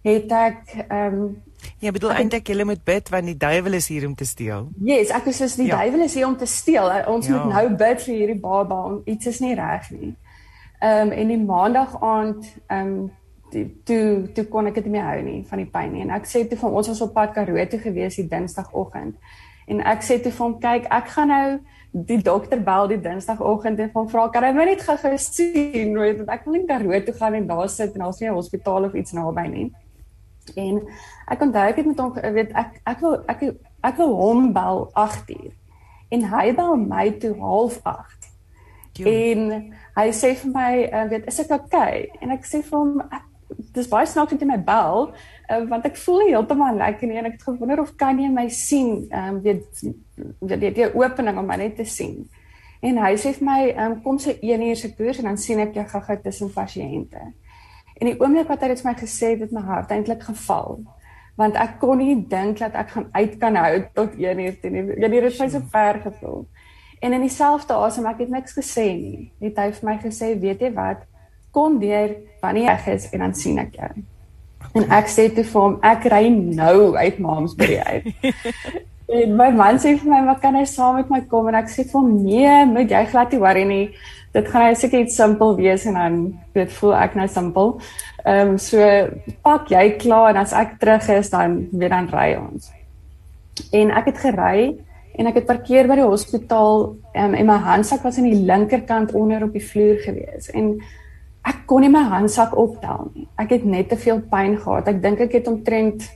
Het 0.01 0.31
ek 0.31 0.85
ehm 0.87 1.13
um, 1.13 1.41
Ja, 1.79 1.91
bedoel 1.91 2.11
eintlik 2.11 2.47
jy 2.47 2.63
moet 2.63 2.83
bid 2.83 3.09
want 3.09 3.25
die 3.25 3.37
duiwel 3.37 3.73
is 3.73 3.87
hier 3.87 4.07
om 4.07 4.15
te 4.15 4.25
steel. 4.25 4.69
Yes, 4.79 5.09
ek 5.09 5.25
is 5.25 5.55
die 5.55 5.65
ja. 5.65 5.77
duiwel 5.77 6.01
is 6.01 6.13
hier 6.13 6.27
om 6.27 6.37
te 6.37 6.45
steel. 6.45 6.91
Ons 7.07 7.27
ja. 7.27 7.35
moet 7.35 7.53
nou 7.53 7.75
bid 7.75 8.01
vir 8.01 8.15
hierdie 8.15 8.39
baba. 8.39 8.99
Iets 9.05 9.27
is 9.27 9.39
nie 9.39 9.55
reg 9.55 9.89
nie. 9.91 10.15
Ehm 10.79 11.07
um, 11.07 11.11
en 11.11 11.27
die 11.27 11.43
maandag 11.43 12.01
aand 12.01 12.45
ehm 12.67 12.87
um, 12.87 13.11
toe 13.83 14.29
toe 14.33 14.45
kon 14.45 14.67
ek 14.69 14.75
dit 14.79 14.85
nie 14.85 14.91
meer 14.91 15.07
hou 15.09 15.21
nie 15.25 15.43
van 15.49 15.57
die 15.57 15.69
pyn 15.69 15.91
nie. 15.93 16.01
En 16.05 16.13
ek 16.15 16.27
sê 16.29 16.45
toe 16.47 16.57
van 16.57 16.71
ons 16.71 16.87
was 16.87 17.01
op 17.01 17.13
pad 17.13 17.33
Karoo 17.33 17.65
toe 17.65 17.79
gewees 17.79 18.15
die 18.15 18.27
Dinsdagoggend. 18.27 19.15
En 19.67 19.81
ek 19.85 20.05
sê 20.05 20.19
toe 20.21 20.31
vir 20.31 20.45
hom, 20.45 20.55
kyk, 20.61 20.87
ek 20.93 21.11
gaan 21.15 21.33
nou 21.33 21.59
die 21.91 22.21
dokter 22.21 22.61
bel 22.61 22.87
die 22.87 22.99
Dinsdagoggend 23.01 23.79
en 23.79 23.91
van 23.91 24.09
vra 24.09 24.27
kan 24.29 24.45
hy 24.45 24.51
my 24.53 24.65
net 24.69 24.83
gou 24.85 25.13
sien 25.17 25.95
weet 25.97 26.19
want 26.21 26.33
ek 26.35 26.45
wil 26.45 26.59
net 26.59 26.67
Karoo 26.69 26.99
toe 27.05 27.15
gaan 27.17 27.37
en 27.39 27.47
daar 27.49 27.69
sit 27.69 27.95
en 27.95 28.05
daar's 28.05 28.19
nie 28.21 28.29
'n 28.29 28.35
hospitaal 28.37 28.85
of 28.85 28.93
iets 28.93 29.13
naby 29.13 29.47
nie. 29.47 29.71
En 30.55 30.81
ek 31.27 31.41
onthou 31.41 31.67
ek 31.69 31.75
het 31.75 31.85
met 31.85 31.99
hom 31.99 32.13
weet 32.13 32.51
ek 32.53 32.81
ek 32.85 32.99
wil 33.01 33.23
ek 33.27 33.41
ek 33.83 33.97
wil 33.97 34.15
hom 34.15 34.53
bel 34.53 34.91
8uur 34.93 35.53
en 36.11 36.23
hy 36.23 36.53
bel 36.53 36.75
my 36.75 37.11
toe 37.11 37.33
7:30. 37.33 38.29
En 39.05 39.73
hy 39.95 40.07
sê 40.11 40.35
vir 40.35 40.51
my 40.51 41.07
weet 41.09 41.27
is 41.27 41.39
ek 41.39 41.51
okay 41.51 42.09
en 42.21 42.31
ek 42.31 42.45
sê 42.45 42.61
vir 42.61 42.79
hom 42.79 43.01
ek 43.01 43.25
dis 43.73 43.87
baie 43.87 44.05
snaaks 44.05 44.31
dat 44.31 44.41
jy 44.41 44.47
my 44.47 44.61
bel 44.63 45.11
uh, 45.49 45.63
want 45.69 45.85
ek 45.85 45.97
voel 45.97 46.27
heeltemal 46.27 46.77
lekker 46.81 47.07
nie 47.07 47.17
en 47.21 47.29
ek 47.29 47.39
het 47.39 47.47
gewonder 47.47 47.81
of 47.81 47.95
kan 47.99 48.19
jy 48.19 48.29
my 48.33 48.47
sien 48.53 49.07
ehm 49.09 49.39
um, 49.39 49.41
weet 49.41 49.83
weet 50.41 50.77
jy 50.83 50.91
opening 50.93 51.39
om 51.39 51.47
my 51.47 51.57
net 51.61 51.75
te 51.79 51.85
sien 51.85 52.21
en 52.81 53.01
hy 53.03 53.15
sê 53.19 53.33
vir 53.39 53.45
my 53.45 53.59
um, 53.85 53.97
kom 54.03 54.19
sy 54.19 54.37
1 54.41 54.67
uur 54.69 54.79
se 54.79 54.93
koers 54.95 55.19
en 55.19 55.31
dan 55.31 55.37
sien 55.37 55.59
ek 55.59 55.75
jou 55.75 55.85
gou-gou 55.95 56.17
tussen 56.23 56.53
pasiënte 56.53 57.25
en 57.99 58.07
die 58.11 58.17
oomblik 58.19 58.47
wat 58.51 58.63
hy 58.63 58.73
dit 58.73 58.83
vir 58.83 58.91
my 58.91 58.97
gesê 59.01 59.33
het 59.35 59.45
het 59.47 59.55
my 59.55 59.65
hart 59.67 59.91
eintlik 59.95 60.23
geval 60.29 60.79
want 61.39 61.55
ek 61.55 61.77
kon 61.79 62.01
nie 62.01 62.17
dink 62.27 62.59
dat 62.59 62.75
ek 62.75 62.91
gaan 62.95 63.07
uit 63.15 63.37
kan 63.39 63.55
hou 63.55 63.75
tot 63.95 64.17
1 64.19 64.41
uur 64.43 64.55
toe 64.59 64.71
nie. 64.73 64.83
Ja, 64.99 65.07
dit 65.07 65.23
het 65.23 65.39
my 65.39 65.47
so 65.53 65.61
ver 65.71 66.01
gevoel. 66.03 66.41
En 66.99 67.15
in 67.15 67.23
dieselfde 67.23 67.77
asem 67.79 68.07
ek 68.11 68.25
het 68.25 68.33
niks 68.33 68.57
gesê 68.57 68.89
nie. 68.97 69.29
Het 69.39 69.61
hy 69.61 69.69
vir 69.71 69.87
my 69.87 69.97
gesê, 70.03 70.33
"Weet 70.39 70.59
jy 70.59 70.73
wat? 70.75 71.05
Kom 71.51 71.79
deur 71.79 72.15
wanneer 72.41 72.75
jy 72.85 72.93
is 72.93 73.09
en 73.13 73.19
dan 73.19 73.33
sien 73.33 73.57
ek 73.59 73.75
jou." 73.75 74.03
En 74.77 74.85
ek 74.93 75.09
sê 75.09 75.27
toe 75.33 75.43
vir 75.43 75.61
hom, 75.61 75.77
"Ek 75.81 76.05
ry 76.11 76.27
nou 76.29 76.95
uit 76.95 77.19
Mamsbury 77.19 77.77
uit." 77.77 78.05
en 79.19 79.35
my 79.35 79.49
man 79.51 79.79
sê 79.81 79.97
vir 79.97 80.09
my, 80.11 80.21
"Maar 80.21 80.39
kan 80.39 80.55
hy 80.55 80.65
saam 80.65 80.95
met 80.95 81.09
my 81.09 81.21
kom?" 81.21 81.47
En 81.47 81.55
ek 81.55 81.69
sê 81.69 81.83
vir 81.83 81.99
hom, 82.01 82.23
"Nee, 82.23 82.65
moet 82.65 82.89
jy 82.89 83.05
glad 83.05 83.31
nie 83.31 83.39
worry 83.39 83.63
nie. 83.63 83.89
Dit 84.33 84.47
gaan 84.47 84.67
net 84.67 84.77
seker 84.77 84.99
iets 84.99 85.15
simpel 85.15 85.55
wees 85.55 85.85
en 85.85 85.93
dan 85.93 86.39
dit 86.53 86.71
voel 86.71 86.95
ek 86.95 87.15
nou 87.15 87.27
simpel." 87.27 87.79
Ehm 88.25 88.49
um, 88.49 88.57
so 88.57 88.77
pak 89.43 89.69
jy 89.69 89.97
klaar 89.97 90.29
en 90.29 90.37
as 90.37 90.53
ek 90.53 90.77
terug 90.79 91.09
is 91.09 91.29
dan 91.29 91.67
weer 91.71 91.89
dan 91.89 92.09
ry 92.11 92.35
ons. 92.35 92.71
En 93.71 93.91
ek 93.91 94.05
het 94.05 94.17
gery 94.17 94.75
en 95.19 95.27
ek 95.27 95.41
het 95.41 95.45
parkeer 95.45 95.87
by 95.87 95.95
die 95.99 96.07
hospitaal 96.07 96.95
um, 97.15 97.33
en 97.33 97.45
my 97.45 97.57
handsak 97.57 98.03
was 98.03 98.17
aan 98.17 98.29
die 98.29 98.45
linkerkant 98.45 99.11
onder 99.13 99.43
op 99.43 99.53
die 99.53 99.63
vloer 99.63 99.97
gewees 100.03 100.51
en 100.53 100.77
ek 101.47 101.65
kon 101.65 101.81
nie 101.81 101.89
my 101.89 102.03
handsak 102.11 102.55
optel 102.57 103.11
nie. 103.15 103.27
Ek 103.39 103.49
het 103.55 103.65
net 103.65 103.89
te 103.89 103.97
veel 103.97 104.21
pyn 104.31 104.57
gehad. 104.57 104.87
Ek 104.87 105.01
dink 105.01 105.21
ek 105.21 105.37
het 105.39 105.47
omtrent 105.47 106.09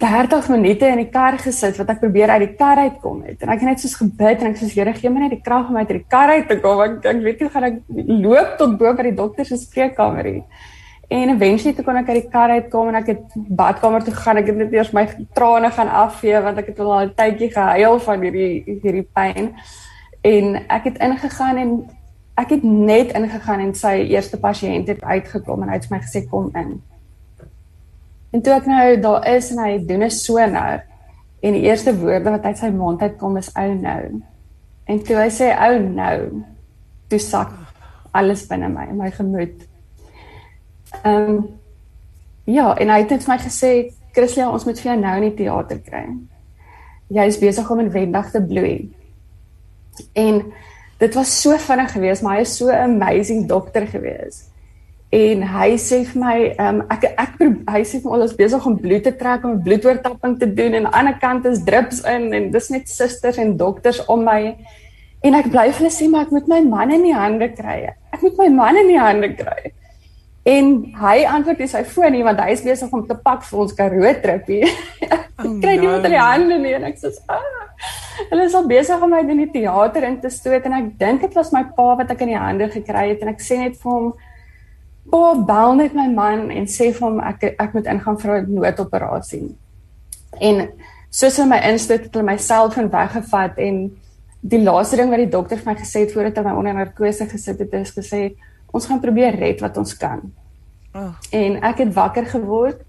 30 0.00 0.48
minute 0.48 0.88
in 0.88 1.02
die 1.02 1.10
kar 1.12 1.36
gesit 1.38 1.76
wat 1.76 1.90
ek 1.92 2.00
probeer 2.00 2.32
uit 2.32 2.46
die 2.46 2.54
kar 2.56 2.80
uitkom 2.80 3.20
het. 3.28 3.42
En 3.44 3.52
ek 3.52 3.60
het 3.60 3.68
net 3.68 3.82
soos 3.82 3.98
gebid 4.00 4.40
en 4.40 4.54
ek 4.54 4.56
sê 4.56 4.70
Here, 4.72 4.94
gee 4.96 5.12
my 5.12 5.26
net 5.26 5.34
die 5.36 5.42
krag 5.44 5.68
om 5.68 5.76
uit 5.76 5.92
die 5.92 6.04
kar 6.08 6.32
uit 6.32 6.48
te 6.48 6.56
kom. 6.62 6.80
Ek, 6.80 7.02
ek 7.04 7.20
weet 7.26 7.42
nie 7.44 7.50
gaan 7.52 7.66
ek 7.68 7.80
loop 8.08 8.54
tot 8.56 8.78
bo 8.80 8.94
by 8.96 9.10
die 9.10 9.16
dokter 9.18 9.44
se 9.44 9.60
spreekkamer 9.60 10.30
nie. 10.30 10.44
En 11.10 11.34
eventually 11.34 11.74
toe 11.76 11.84
kon 11.84 12.00
ek 12.00 12.08
uit 12.08 12.20
die 12.22 12.30
kar 12.32 12.54
uitkom 12.54 12.88
en 12.88 12.96
ek 13.02 13.12
het 13.12 13.36
badkamer 13.60 14.04
toe 14.06 14.14
gegaan. 14.14 14.40
Ek 14.40 14.48
het 14.48 14.60
net 14.62 14.74
eers 14.78 14.92
my 14.96 15.04
trane 15.36 15.68
gaan 15.76 15.92
afvee 16.00 16.40
want 16.48 16.64
ek 16.64 16.72
het 16.72 16.80
al 16.80 16.92
'n 17.02 17.14
tydjie 17.20 17.50
gehuil 17.52 18.00
van 18.00 18.24
hierdie 18.24 18.80
hierdie 18.80 19.08
pyn. 19.12 19.52
En 20.24 20.54
ek 20.68 20.84
het 20.84 20.98
ingegaan 20.98 21.56
en 21.58 21.70
ek 22.40 22.54
het 22.56 22.62
net 22.64 23.12
ingegaan 23.16 23.60
en 23.60 23.74
sy 23.76 23.94
eerste 24.10 24.38
pasiënt 24.40 24.88
het 24.88 25.02
uitgekom 25.02 25.62
en 25.62 25.72
hy 25.72 25.78
het 25.78 25.90
my 25.90 26.00
gesê 26.02 26.24
kom 26.28 26.50
in. 26.56 26.78
En 28.30 28.42
toe 28.42 28.54
ek 28.54 28.68
nou 28.70 28.84
daar 29.02 29.26
is 29.28 29.50
en 29.50 29.58
hy 29.64 29.78
doen 29.86 30.04
'n 30.04 30.10
sonar 30.10 30.84
en 31.42 31.52
die 31.52 31.66
eerste 31.66 31.96
woorde 31.96 32.30
wat 32.30 32.44
uit 32.44 32.58
sy 32.58 32.70
mond 32.70 33.02
uitkom 33.02 33.36
is 33.36 33.50
ou 33.54 33.74
nou. 33.74 34.22
En 34.84 35.02
toe 35.02 35.16
hy 35.16 35.28
sê 35.30 35.50
ou 35.68 35.78
nou, 35.78 36.42
toe 37.08 37.18
sak 37.18 37.52
alles 38.12 38.46
binne 38.46 38.68
my, 38.68 38.86
my 38.92 39.10
gemoed. 39.10 39.66
Ehm 41.02 41.30
um, 41.30 41.48
ja, 42.44 42.74
en 42.76 42.88
hy 42.90 42.98
het 42.98 43.10
net 43.10 43.26
my 43.28 43.38
gesê, 43.38 43.92
"Chrislia, 44.12 44.50
ons 44.50 44.64
moet 44.64 44.80
vir 44.80 44.92
jou 44.92 45.00
nou 45.00 45.16
in 45.16 45.22
die 45.22 45.44
teater 45.44 45.78
kry. 45.78 46.06
Jy 47.08 47.24
is 47.26 47.38
besig 47.38 47.70
om 47.70 47.80
in 47.80 47.90
Wendag 47.90 48.30
te 48.30 48.42
bloei." 48.42 48.90
En 50.12 50.52
dit 51.00 51.14
was 51.16 51.32
so 51.40 51.56
vinnig 51.56 51.92
geweest, 51.92 52.22
maar 52.22 52.36
hy 52.36 52.44
is 52.44 52.56
so 52.56 52.68
'n 52.68 52.94
amazing 52.94 53.48
dokter 53.48 53.86
geweest. 53.86 54.48
En 55.10 55.42
hy 55.42 55.70
sê 55.76 56.04
vir 56.04 56.20
my 56.20 56.54
um, 56.58 56.82
ek 56.90 57.04
ek 57.18 57.32
hy 57.66 57.80
sê 57.82 57.98
vir 58.02 58.12
ons 58.12 58.36
besig 58.36 58.66
om 58.66 58.76
bloed 58.78 59.02
te 59.02 59.16
trek 59.16 59.44
om 59.44 59.62
bloedoortapping 59.62 60.38
te 60.38 60.54
doen 60.54 60.74
en 60.74 60.86
aan 60.86 60.92
die 60.92 60.98
ander 60.98 61.18
kant 61.18 61.46
is 61.46 61.64
drips 61.64 62.04
in 62.04 62.32
en 62.32 62.50
dis 62.50 62.68
net 62.68 62.88
susters 62.88 63.38
en 63.38 63.56
dokters 63.56 64.04
om 64.06 64.24
my. 64.24 64.54
En 65.22 65.34
ek 65.34 65.50
bly 65.50 65.66
vir 65.72 65.78
hulle 65.78 65.90
sê 65.90 66.08
maar 66.08 66.28
ek 66.28 66.30
moet 66.30 66.48
my 66.48 66.60
man 66.60 66.90
in 66.90 67.02
die 67.02 67.16
hande 67.16 67.48
kry. 67.48 67.90
Ek 68.12 68.22
moet 68.22 68.38
my 68.38 68.48
man 68.48 68.76
in 68.76 68.86
die 68.86 69.00
hande 69.00 69.34
kry 69.34 69.72
en 70.48 70.70
hy 70.96 71.16
antwoord 71.28 71.60
hy 71.60 71.68
sy 71.68 71.82
foon 71.84 72.12
nie 72.12 72.24
want 72.24 72.40
hy 72.40 72.54
is 72.54 72.64
besig 72.64 72.92
om 72.92 73.06
te 73.06 73.16
pak 73.24 73.42
vir 73.44 73.60
ons 73.64 73.74
Karoo 73.76 74.14
tripie 74.22 74.62
oh, 75.40 75.56
kry 75.60 75.76
nie 75.76 75.90
met 75.90 76.08
die 76.08 76.22
hande 76.22 76.58
nie 76.62 76.72
en 76.78 76.88
ek 76.88 76.96
sê 77.02 77.12
ah. 77.28 77.44
hulle 78.30 78.46
is 78.46 78.56
al 78.56 78.68
besig 78.70 79.04
om 79.04 79.12
my 79.12 79.20
in 79.20 79.44
die 79.44 79.52
teater 79.52 80.08
in 80.08 80.20
te 80.20 80.32
stoot 80.32 80.64
en 80.64 80.78
ek 80.80 80.92
dink 81.00 81.26
dit 81.26 81.36
was 81.36 81.52
my 81.52 81.66
pa 81.76 81.92
wat 82.00 82.14
ek 82.16 82.24
in 82.24 82.32
die 82.32 82.40
hande 82.40 82.70
gekry 82.72 83.10
het 83.12 83.24
en 83.24 83.34
ek 83.34 83.44
sê 83.44 83.60
net 83.60 83.76
vir 83.82 83.92
hom 83.92 84.12
pa 85.10 85.34
bel 85.34 85.74
net 85.74 85.94
my 85.94 86.06
man 86.08 86.50
en 86.54 86.68
sê 86.70 86.90
vir 86.94 87.06
hom 87.06 87.20
ek 87.24 87.50
ek 87.50 87.74
moet 87.74 87.88
ingaan 87.94 88.18
vir 88.20 88.36
'n 88.40 88.54
noodoperasie. 88.54 89.56
En 90.40 90.68
soos 91.10 91.36
hulle 91.36 91.48
my 91.48 91.60
instit 91.70 92.04
het 92.04 92.14
hulle 92.14 92.26
my 92.26 92.36
selfoon 92.36 92.90
weggevat 92.90 93.58
en 93.58 93.90
die 94.40 94.62
laaste 94.62 94.96
ding 94.96 95.10
wat 95.10 95.18
die 95.18 95.34
dokter 95.36 95.58
vir 95.58 95.72
my 95.72 95.76
gesê 95.80 96.04
het 96.04 96.12
voordat 96.12 96.36
hy 96.36 96.44
my 96.44 96.56
onder 96.56 96.74
narkose 96.74 97.26
gesit 97.26 97.58
het 97.58 97.74
is 97.74 97.92
gesê 97.92 98.36
ons 98.70 98.86
gaan 98.86 99.00
probeer 99.02 99.38
red 99.38 99.60
wat 99.60 99.76
ons 99.76 99.96
kan. 99.96 100.22
Oh. 100.94 101.12
En 101.34 101.60
ek 101.66 101.84
het 101.84 101.92
wakker 101.94 102.26
geword 102.26 102.82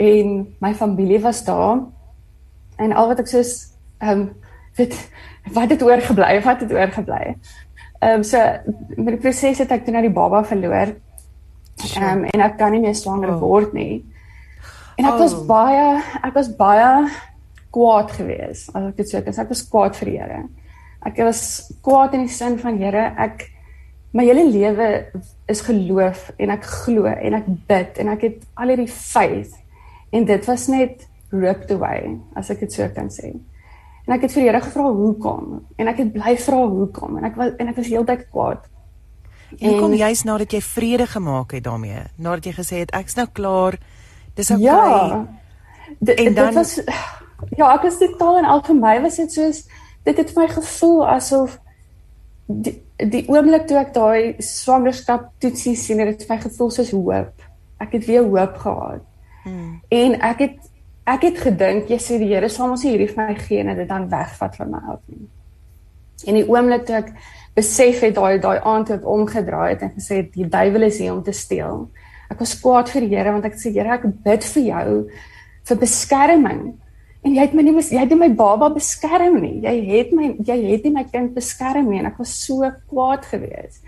en 0.00 0.56
my 0.60 0.74
familie 0.74 1.20
was 1.20 1.44
daar 1.44 1.82
en 2.80 2.92
al 2.92 3.10
wat 3.12 3.20
ek 3.24 3.28
soos 3.28 3.72
ehm 4.00 4.10
um, 4.10 4.28
weet 4.78 4.94
wat 5.52 5.70
het 5.70 5.82
oorgebly 5.82 6.40
wat 6.44 6.64
het 6.64 6.72
oorgebly. 6.72 7.36
Ehm 8.00 8.20
um, 8.20 8.24
so 8.24 8.38
met 8.96 9.14
die 9.16 9.22
proses 9.22 9.58
het 9.58 9.72
ek 9.72 9.84
toe 9.84 9.92
nou 9.94 10.04
die 10.06 10.16
baba 10.16 10.44
verloor 10.44 10.94
Ehm 11.96 12.18
um, 12.18 12.24
en 12.24 12.44
ek 12.44 12.56
kan 12.58 12.72
nie 12.74 12.82
meer 12.82 12.96
swanger 12.96 13.34
oh. 13.34 13.40
word 13.40 13.72
nie. 13.76 14.04
En 15.00 15.06
ek 15.06 15.16
oh. 15.16 15.20
was 15.22 15.36
baie 15.48 15.86
ek 16.20 16.34
was 16.36 16.50
baie 16.56 16.90
kwaad 17.72 18.10
geweest 18.16 18.72
as 18.74 18.88
ek 18.90 18.98
dit 18.98 19.08
sê, 19.08 19.22
ek 19.22 19.52
was 19.52 19.62
kwaad 19.70 19.96
vir 19.96 20.10
die 20.10 20.18
Here. 20.18 20.42
Ek 21.06 21.22
was 21.24 21.42
kwaad 21.84 22.16
in 22.18 22.26
die 22.26 22.34
sin 22.34 22.58
van 22.60 22.76
Here, 22.80 23.06
ek 23.16 23.46
my 24.12 24.24
hele 24.26 24.44
lewe 24.50 24.88
is 25.50 25.62
geloof 25.66 26.30
en 26.38 26.50
ek 26.50 26.66
glo 26.66 27.06
en 27.10 27.36
ek 27.38 27.46
bid 27.70 28.00
en 28.02 28.10
ek 28.14 28.26
het 28.26 28.42
al 28.58 28.72
hierdie 28.72 28.90
faith 28.90 29.54
en 30.10 30.26
dit 30.26 30.48
was 30.50 30.66
net 30.72 31.06
ripped 31.30 31.70
away 31.70 32.16
as 32.38 32.50
ek 32.50 32.64
dit 32.64 32.74
so 32.74 32.88
kan 32.94 33.10
sê. 33.12 33.30
En 34.08 34.16
ek 34.16 34.26
het 34.26 34.34
vir 34.34 34.42
die 34.42 34.48
Here 34.48 34.62
gevra 34.64 34.88
hoekom 34.90 35.60
en 35.78 35.92
ek 35.92 36.02
het 36.02 36.12
bly 36.16 36.34
vra 36.42 36.64
hoekom 36.66 37.20
en 37.20 37.28
ek 37.30 37.38
was 37.38 37.54
en 37.62 37.70
ek 37.70 37.78
was 37.78 37.92
heeltyd 37.92 38.26
kwaad. 38.32 38.66
En 39.58 39.78
kom 39.82 39.94
jy's 39.98 40.24
nadat 40.26 40.52
jy 40.54 40.60
vrede 40.62 41.06
gemaak 41.10 41.54
het 41.56 41.64
daarmee, 41.66 42.04
nadat 42.18 42.50
jy 42.50 42.54
gesê 42.58 42.82
het 42.84 42.92
ek's 42.94 43.16
nou 43.18 43.26
klaar. 43.34 43.78
Dis 44.38 44.50
okay. 44.50 44.62
Ja. 44.62 45.26
En 45.98 46.34
dan 46.34 46.50
dit 46.50 46.58
was 46.58 46.76
ja, 47.56 47.70
ek 47.74 47.86
was 47.86 47.98
totaal 47.98 48.42
en 48.42 48.50
al 48.50 48.62
vir 48.66 48.78
my 48.78 48.98
was 49.06 49.18
dit 49.22 49.32
soos 49.32 49.64
dit 50.06 50.16
het 50.16 50.30
vir 50.34 50.42
my 50.42 50.48
gevoel 50.50 51.02
asof 51.14 51.58
die 52.46 52.78
die 53.08 53.22
oomblik 53.30 53.66
toe 53.68 53.78
ek 53.80 53.94
daai 53.94 54.42
swangerskap 54.44 55.30
toetsie 55.40 55.76
sien, 55.78 56.00
het 56.02 56.12
dit 56.12 56.26
vir 56.26 56.34
my 56.34 56.40
gevoel 56.42 56.72
soos 56.74 56.92
hoop. 56.94 57.46
Ek 57.80 57.96
het 57.96 58.06
weer 58.08 58.26
hoop 58.26 58.58
gehad. 58.60 59.04
Hmm. 59.44 59.80
En 59.88 60.18
ek 60.20 60.44
het 60.46 60.58
ek 61.10 61.24
het 61.26 61.38
gedink 61.42 61.88
jy 61.90 61.96
sê 61.98 62.18
die 62.20 62.28
Here 62.30 62.48
sal 62.52 62.70
ons 62.70 62.84
hierdie 62.86 63.08
vir 63.08 63.18
my 63.24 63.34
gee 63.40 63.62
en 63.62 63.72
dit 63.74 63.88
dan 63.88 64.08
wegvat 64.10 64.56
van 64.60 64.74
my 64.74 64.80
af 64.92 65.00
nie. 65.10 65.24
En 66.28 66.36
die 66.36 66.44
oomblik 66.46 66.84
toe 66.86 66.98
ek 67.00 67.08
besef 67.56 68.02
het 68.04 68.14
daai 68.18 68.38
daai 68.42 68.60
aand 68.68 68.92
het 68.92 69.08
omgedraai 69.08 69.72
het 69.72 69.82
en 69.86 69.94
gesê 69.96 70.20
die 70.34 70.46
duiwel 70.46 70.86
is 70.90 71.00
hier 71.00 71.14
om 71.14 71.24
te 71.24 71.34
steel. 71.34 71.88
Ek 72.30 72.38
was 72.38 72.54
kwaad 72.60 72.92
vir 72.92 73.06
die 73.06 73.14
Here 73.16 73.32
want 73.32 73.48
ek 73.48 73.58
sê 73.58 73.72
Here 73.74 73.96
ek 73.96 74.06
bid 74.26 74.46
vir 74.52 74.66
jou 74.68 74.94
vir 75.70 75.80
beskerming. 75.80 76.62
En 77.20 77.34
jy 77.36 77.44
het 77.44 77.54
my 77.56 77.62
nie 77.62 77.74
jy 77.76 78.00
het 78.00 78.12
my 78.16 78.30
baba 78.32 78.70
beskerm 78.72 79.40
nie. 79.42 79.60
Jy 79.64 79.74
het 79.90 80.12
my 80.16 80.34
jy 80.38 80.56
het 80.70 80.86
nie 80.86 80.94
my 80.94 81.04
kind 81.12 81.34
beskerm 81.36 81.90
nie 81.90 82.00
en 82.00 82.08
ek 82.08 82.20
was 82.22 82.32
so 82.46 82.64
kwaad 82.88 83.26
geweest. 83.28 83.82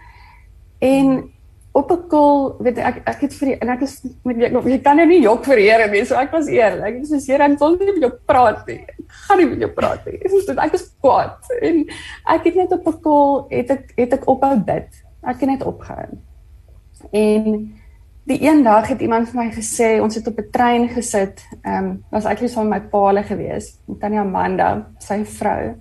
En 0.82 1.30
op 1.72 1.90
'n 1.90 2.08
kol 2.08 2.56
weet 2.60 2.78
ek 2.78 3.02
ek 3.08 3.20
het 3.20 3.34
vir 3.34 3.46
die, 3.48 3.56
en 3.60 3.68
ek 3.68 3.82
is 3.82 4.02
met 4.24 4.36
ek, 4.36 4.52
jy 4.64 4.78
kan 4.78 4.96
nou 4.96 5.06
nie 5.06 5.22
jok 5.22 5.44
vir 5.44 5.58
Here 5.58 5.88
nie 5.90 6.04
so 6.04 6.14
ek 6.14 6.32
was 6.32 6.46
eerlik. 6.46 7.00
Ek 7.00 7.06
sê 7.08 7.20
Here 7.26 7.44
ek 7.44 7.58
wil 7.58 7.76
nie 7.78 7.92
met 7.92 8.02
jou 8.02 8.12
praat 8.26 8.66
nie. 8.66 8.80
Ek 8.84 9.12
gaan 9.28 9.38
nie 9.38 9.46
met 9.46 9.60
jou 9.60 9.70
praat 9.70 10.06
nie. 10.06 10.18
So 10.46 10.52
ek 10.52 10.74
is 10.74 10.92
kwaad. 11.00 11.40
En 11.62 11.86
ek 12.26 12.44
het 12.44 12.54
net 12.54 12.72
op 12.72 12.86
'n 12.86 13.00
kol 13.00 13.46
het 13.50 13.70
ek 13.70 13.92
het 13.96 14.12
ek 14.12 14.28
ophou 14.28 14.56
bid. 14.56 14.88
Ek 15.24 15.40
het 15.40 15.48
net 15.48 15.62
opgehou. 15.62 16.18
En 17.12 17.72
die 18.24 18.38
een 18.42 18.62
dag 18.62 18.88
het 18.88 19.00
iemand 19.00 19.28
vir 19.28 19.40
my 19.44 19.48
gesê 19.50 20.00
ons 20.02 20.14
het 20.14 20.26
op 20.26 20.38
'n 20.38 20.50
trein 20.50 20.88
gesit 20.88 21.42
ehm 21.62 21.84
um, 21.84 22.04
was 22.10 22.24
net 22.24 22.50
saam 22.50 22.68
met 22.68 22.82
my 22.82 22.88
paale 22.88 23.22
gewees 23.22 23.78
Tannie 24.00 24.20
Amanda 24.20 24.86
sy 24.98 25.24
vrou 25.24 25.74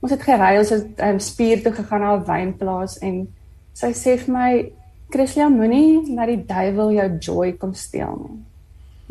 ons 0.00 0.12
het 0.12 0.22
gery 0.22 0.58
ons 0.58 0.70
het 0.70 1.00
um, 1.00 1.18
spier 1.18 1.62
toe 1.62 1.72
gegaan 1.72 2.00
na 2.00 2.16
'n 2.16 2.24
wynplaas 2.24 2.98
en 2.98 3.28
sy 3.72 3.92
sê 3.92 4.18
vir 4.18 4.32
my 4.34 4.72
Christian 5.14 5.54
moenie 5.54 6.02
laat 6.16 6.32
die 6.32 6.42
duiwel 6.48 6.90
jou 6.96 7.08
joy 7.22 7.52
kom 7.60 7.74
steel 7.78 8.16
nie. 8.18 8.40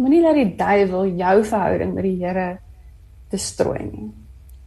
Moenie 0.02 0.22
laat 0.24 0.36
die 0.36 0.56
duiwel 0.60 1.14
jou 1.20 1.36
verhouding 1.48 1.94
met 1.96 2.04
die 2.04 2.18
Here 2.20 2.48
destrooi 3.32 3.80
nie. 3.86 4.10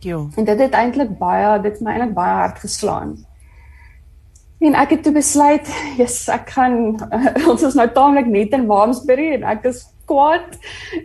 Jo. 0.01 0.29
En 0.37 0.45
dit 0.49 0.61
het 0.65 0.77
eintlik 0.79 1.17
baie 1.19 1.59
dit 1.63 1.81
my 1.85 1.97
eintlik 1.97 2.15
baie 2.17 2.39
hard 2.41 2.63
geslaan. 2.63 3.17
En 4.67 4.75
ek 4.75 4.97
het 4.97 5.03
toe 5.07 5.13
besluit, 5.15 5.69
yes, 5.95 6.25
ek 6.33 6.51
gaan 6.57 6.97
uh, 6.99 7.29
ons 7.53 7.63
is 7.69 7.77
nou 7.79 7.87
taamlik 7.95 8.27
net 8.31 8.55
in 8.57 8.67
Waamsbury 8.67 9.29
en 9.37 9.47
ek 9.53 9.69
is 9.71 9.85
kwaad. 10.11 10.57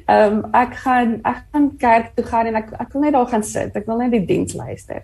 Ehm 0.09 0.39
um, 0.39 0.43
ek 0.57 0.75
gaan 0.81 1.15
ek 1.27 1.43
gaan 1.53 1.67
kerk 1.81 2.11
toe 2.17 2.25
gaan 2.25 2.49
en 2.49 2.57
ek 2.61 2.71
ek 2.79 2.93
wil 2.93 3.05
net 3.05 3.17
daar 3.17 3.29
gaan 3.29 3.45
sit. 3.45 3.75
Ek 3.77 3.85
wil 3.89 4.01
net 4.01 4.13
die 4.15 4.23
diens 4.25 4.55
luister. 4.57 5.03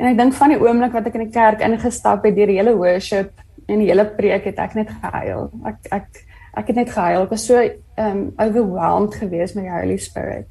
En 0.00 0.08
ek 0.08 0.18
dink 0.18 0.36
van 0.38 0.54
die 0.54 0.60
oomblik 0.60 0.96
wat 0.96 1.08
ek 1.08 1.18
in 1.18 1.26
die 1.26 1.34
kerk 1.34 1.64
ingestap 1.64 2.24
het 2.24 2.36
deur 2.36 2.52
die 2.52 2.58
hele 2.60 2.76
worship 2.78 3.44
en 3.68 3.82
die 3.82 3.90
hele 3.90 4.06
preek 4.16 4.48
het 4.48 4.60
ek 4.62 4.76
net 4.78 4.92
gehuil. 4.92 5.50
Ek 5.68 5.92
ek 5.98 6.22
ek 6.62 6.72
het 6.72 6.80
net 6.80 6.92
gehuil. 6.92 7.26
Ek 7.26 7.36
was 7.36 7.44
so 7.48 7.60
um 8.00 8.24
overwhelmed 8.40 9.20
geweest 9.20 9.56
met 9.58 9.68
die 9.68 9.76
Holy 9.76 9.98
Spirit. 10.00 10.48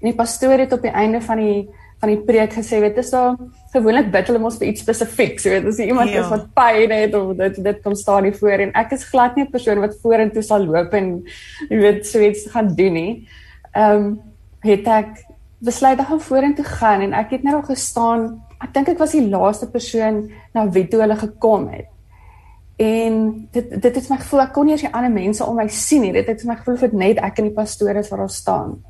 En 0.00 0.10
die 0.10 0.16
pastoor 0.16 0.60
het 0.60 0.72
op 0.76 0.84
die 0.84 0.92
einde 0.92 1.20
van 1.24 1.40
die 1.40 1.64
van 2.04 2.12
die 2.12 2.24
preek 2.26 2.52
gesê, 2.52 2.80
weet 2.82 2.98
is 3.00 3.10
daar 3.14 3.38
gewoonlik 3.72 4.10
bid 4.12 4.28
hulle 4.28 4.42
mos 4.42 4.58
vir 4.60 4.68
iets 4.70 4.84
spesifiek, 4.84 5.38
so 5.40 5.52
weet 5.52 5.68
as 5.70 5.80
iemand 5.82 6.12
ja. 6.12 6.22
is 6.22 6.30
wat 6.32 6.50
pyn 6.56 6.92
het 6.92 7.16
of 7.18 7.32
dit 7.40 7.62
dit 7.64 7.80
kom 7.84 7.96
staan 7.98 8.28
hier 8.28 8.36
voor 8.36 8.66
en 8.66 8.74
ek 8.84 8.92
is 8.96 9.06
glad 9.08 9.36
nie 9.36 9.46
'n 9.46 9.54
persoon 9.54 9.80
wat 9.80 9.96
vorentoe 10.02 10.44
sal 10.44 10.66
loop 10.68 10.92
en 10.94 11.24
jy 11.70 11.80
weet 11.80 12.06
so 12.06 12.20
iets 12.20 12.46
gaan 12.52 12.74
doen 12.76 12.92
nie. 12.92 13.12
Ehm 13.72 13.96
um, 13.96 14.20
het 14.64 14.86
ek 14.88 15.24
besluit 15.64 16.00
om 16.10 16.20
vorentoe 16.20 16.64
gaan 16.64 17.00
en 17.00 17.12
ek 17.12 17.30
het 17.30 17.42
net 17.42 17.54
al 17.54 17.66
gestaan. 17.68 18.40
Ek 18.60 18.72
dink 18.74 18.88
ek 18.88 18.98
was 18.98 19.12
die 19.12 19.28
laaste 19.28 19.68
persoon 19.70 20.30
na 20.54 20.68
wie 20.68 20.86
toe 20.88 21.00
hulle 21.00 21.16
gekom 21.16 21.68
het. 21.68 21.88
En 22.76 23.48
dit 23.52 23.70
dit 23.82 23.94
het 23.94 24.08
my 24.10 24.16
gevoel 24.16 24.40
ek 24.40 24.52
kon 24.52 24.66
nie 24.66 24.74
eens 24.76 24.86
die 24.86 24.94
ander 24.94 25.12
mense 25.12 25.44
om 25.44 25.56
my 25.56 25.68
sien 25.68 26.02
nie. 26.02 26.12
Dit 26.12 26.26
het 26.26 26.44
my 26.44 26.56
gevoel 26.56 26.76
vir 26.76 26.94
net 26.94 27.18
ek 27.18 27.38
en 27.38 27.48
die 27.48 27.56
pastoor 27.56 27.96
is 27.96 28.10
waar 28.10 28.26
ons 28.26 28.36
staan. 28.36 28.82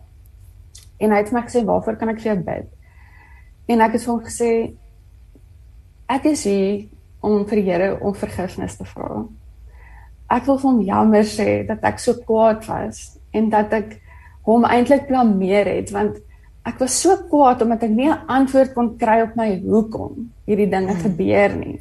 En 0.99 1.11
hy 1.11 1.17
het 1.17 1.33
my 1.33 1.43
gesê, 1.43 1.65
"Waarvoor 1.65 1.97
kan 1.97 2.09
ek 2.09 2.21
vir 2.21 2.35
jou 2.35 2.43
bid?" 2.45 2.67
En 3.67 3.81
ek 3.81 3.93
het 3.97 4.05
vir 4.05 4.13
hom 4.13 4.25
gesê, 4.25 4.75
"Ek 6.09 6.25
is 6.25 6.45
hier 6.45 6.89
om 7.23 7.47
vir 7.47 7.57
die 7.57 7.71
Here 7.71 7.99
om 8.01 8.15
vergifnis 8.15 8.77
te 8.77 8.85
vra." 8.85 9.25
Ek 10.31 10.47
wil 10.47 10.59
vir 10.59 10.71
hom 10.71 10.83
jammer 10.83 11.23
sê 11.23 11.67
dat 11.67 11.85
ek 11.85 11.99
so 11.99 12.15
kwaad 12.15 12.67
was 12.69 13.19
en 13.33 13.51
dat 13.51 13.73
ek 13.73 14.01
hom 14.43 14.65
eintlik 14.65 15.07
blameer 15.09 15.67
het 15.67 15.91
want 15.91 16.17
ek 16.65 16.79
was 16.79 17.01
so 17.01 17.17
kwaad 17.31 17.63
omdat 17.63 17.83
ek 17.83 17.91
nie 17.91 18.11
'n 18.11 18.27
antwoord 18.27 18.75
kon 18.75 18.97
kry 18.99 19.21
op 19.23 19.37
my 19.37 19.61
hoekom 19.61 20.31
hierdie 20.47 20.71
dinge 20.71 20.93
hmm. 20.93 21.03
gebeur 21.03 21.57
nie. 21.57 21.81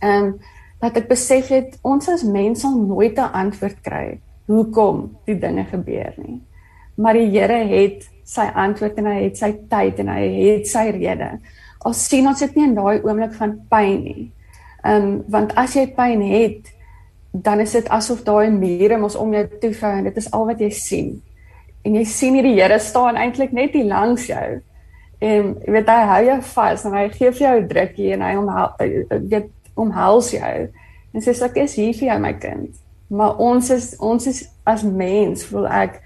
Ehm 0.00 0.24
um, 0.24 0.38
dat 0.80 0.96
ek 0.96 1.08
besef 1.08 1.48
het 1.48 1.78
ons 1.82 2.08
as 2.08 2.22
mense 2.22 2.60
sal 2.60 2.76
nooit 2.76 3.16
'n 3.18 3.32
antwoord 3.32 3.80
kry 3.82 4.20
hoekom 4.46 5.16
die 5.26 5.38
dinge 5.38 5.64
gebeur 5.64 6.12
nie. 6.16 6.40
Maar 6.96 7.14
die 7.14 7.30
Here 7.30 7.64
het 7.64 8.08
sy 8.24 8.46
antwoord 8.54 8.98
en 8.98 9.10
hy 9.10 9.18
het 9.26 9.38
sy 9.38 9.50
tyd 9.70 10.00
en 10.02 10.08
hy 10.08 10.22
het 10.34 10.68
sy 10.68 10.88
rede. 10.96 11.30
Al 11.84 11.96
sien 11.96 12.26
ons 12.28 12.40
dit 12.40 12.56
nie 12.56 12.68
in 12.68 12.76
daai 12.76 13.02
oomblik 13.04 13.34
van 13.38 13.58
pyn 13.70 14.00
nie. 14.04 14.30
Ehm 14.84 15.04
um, 15.04 15.12
want 15.32 15.54
as 15.60 15.76
jy 15.76 15.86
pyn 15.96 16.22
het, 16.24 16.72
dan 17.32 17.60
is 17.60 17.72
dit 17.72 17.88
asof 17.88 18.22
daai 18.24 18.50
mure 18.50 18.98
mos 18.98 19.16
om 19.16 19.32
jou 19.34 19.44
toe 19.60 19.72
vou 19.74 19.92
en 19.98 20.04
dit 20.04 20.20
is 20.20 20.30
al 20.32 20.46
wat 20.46 20.60
jy 20.60 20.70
sien. 20.70 21.10
En 21.84 21.96
jy 21.98 22.04
sien 22.08 22.36
hierdie 22.36 22.54
Here 22.56 22.78
staan 22.80 23.18
eintlik 23.20 23.52
net 23.52 23.74
hier 23.76 23.88
langs 23.88 24.28
jou. 24.28 24.60
En 25.20 25.50
jy 25.64 25.74
weet 25.74 25.90
hy 25.90 26.00
hou 26.10 26.22
jou 26.28 26.38
vas 26.54 26.84
en 26.84 26.96
hy 26.96 27.08
gee 27.16 27.32
vir 27.32 27.46
jou 27.46 27.56
'n 27.60 27.68
drukkie 27.68 28.12
en 28.12 28.22
hy 28.22 28.34
omhou 28.36 28.68
weet 29.28 29.50
omhels 29.74 30.30
jou 30.30 30.68
en 31.14 31.22
sê 31.22 31.34
ek 31.44 31.56
is 31.56 31.74
hier 31.74 31.94
vir 31.94 32.08
jou 32.08 32.18
my 32.18 32.32
kind. 32.32 32.70
Maar 33.08 33.36
ons 33.38 33.70
is 33.70 33.94
ons 33.98 34.26
is 34.26 34.48
as 34.64 34.82
mens 34.82 35.44
voel 35.44 35.66
ek 35.66 36.00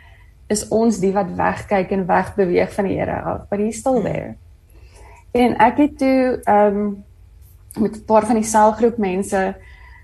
is 0.49 0.69
ons 0.69 1.01
die 1.01 1.13
wat 1.13 1.31
wegkyk 1.37 1.91
en 1.95 2.07
wegbeweeg 2.09 2.73
van 2.75 2.89
die 2.89 2.99
Here 2.99 3.21
af. 3.23 3.49
But 3.51 3.61
he's 3.61 3.79
still 3.79 4.01
hmm. 4.01 4.09
there. 4.09 4.37
En 5.37 5.57
ek 5.61 5.83
het 5.85 5.99
toe 5.99 6.41
ehm 6.45 6.77
um, 6.77 7.05
met 7.79 7.97
'n 7.97 8.05
paar 8.05 8.27
van 8.27 8.35
die 8.35 8.49
selgroep 8.49 8.97
mense 8.99 9.55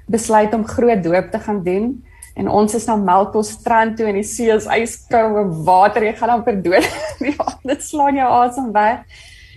besluit 0.07 0.55
om 0.55 0.67
groot 0.67 1.03
doop 1.03 1.31
te 1.31 1.39
gaan 1.39 1.63
doen 1.63 2.05
en 2.35 2.49
ons 2.49 2.75
is 2.75 2.87
na 2.87 2.97
Melkbos 2.97 3.51
strand 3.51 3.97
toe 3.97 4.07
en 4.07 4.19
die 4.19 4.27
see 4.27 4.51
is 4.53 4.67
yskoue 4.67 5.45
water 5.65 6.05
jy 6.05 6.13
gaan 6.19 6.29
dan 6.29 6.45
verdood. 6.45 6.89
ja, 7.19 7.47
dit 7.71 7.83
slaan 7.83 8.19
jou 8.19 8.31
asem 8.31 8.73
weg. 8.73 9.05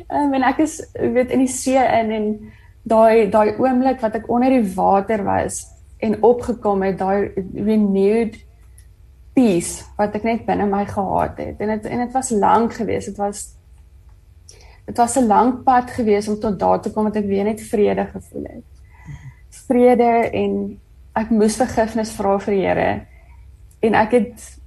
Um, 0.08 0.34
en 0.34 0.44
ek 0.44 0.62
is 0.66 0.78
weet 0.94 1.34
in 1.34 1.40
die 1.40 1.52
see 1.52 1.78
in 1.78 2.12
en 2.12 2.28
daai 2.88 3.30
daai 3.34 3.58
oomblik 3.58 4.00
wat 4.02 4.16
ek 4.16 4.30
onder 4.30 4.54
die 4.54 4.74
water 4.76 5.24
was 5.26 5.66
en 6.00 6.22
opgekom 6.24 6.86
het 6.86 7.00
daai 7.02 7.34
renewed 7.56 8.38
peace 9.38 9.86
wat 10.00 10.16
ek 10.18 10.26
net 10.26 10.48
binne 10.48 10.66
my 10.70 10.84
gehad 10.90 11.38
het. 11.38 11.62
En 11.62 11.76
dit 11.76 11.86
en 11.86 12.04
dit 12.06 12.18
was 12.18 12.34
lank 12.34 12.74
geweest. 12.80 13.12
Dit 13.14 13.22
was 13.22 13.46
dit 14.88 14.98
was 14.98 15.18
'n 15.20 15.28
lang 15.28 15.64
pad 15.64 15.92
geweest 15.92 16.28
om 16.28 16.40
tot 16.40 16.60
daar 16.60 16.82
te 16.82 16.92
kom 16.92 17.04
dat 17.04 17.22
ek 17.22 17.30
weer 17.30 17.44
net 17.44 17.62
vrede 17.62 18.06
gevoel 18.06 18.44
het. 18.44 18.66
Vrede 19.68 20.30
en 20.32 20.80
ek 21.14 21.30
moes 21.30 21.56
vergifnis 21.56 22.12
vra 22.12 22.38
vir 22.40 22.54
die 22.54 22.66
Here. 22.66 23.06
En 23.80 23.94
ek 23.94 24.12
het 24.12 24.58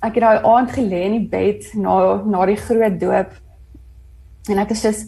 ek 0.00 0.14
het 0.14 0.22
daai 0.22 0.44
aand 0.44 0.70
gelê 0.70 1.00
in 1.08 1.16
die 1.18 1.28
bed 1.28 1.74
na 1.74 2.22
na 2.24 2.46
die 2.46 2.56
groot 2.56 3.00
doop. 3.00 3.32
En 4.48 4.58
ek 4.58 4.70
is 4.70 4.80
soos 4.80 5.06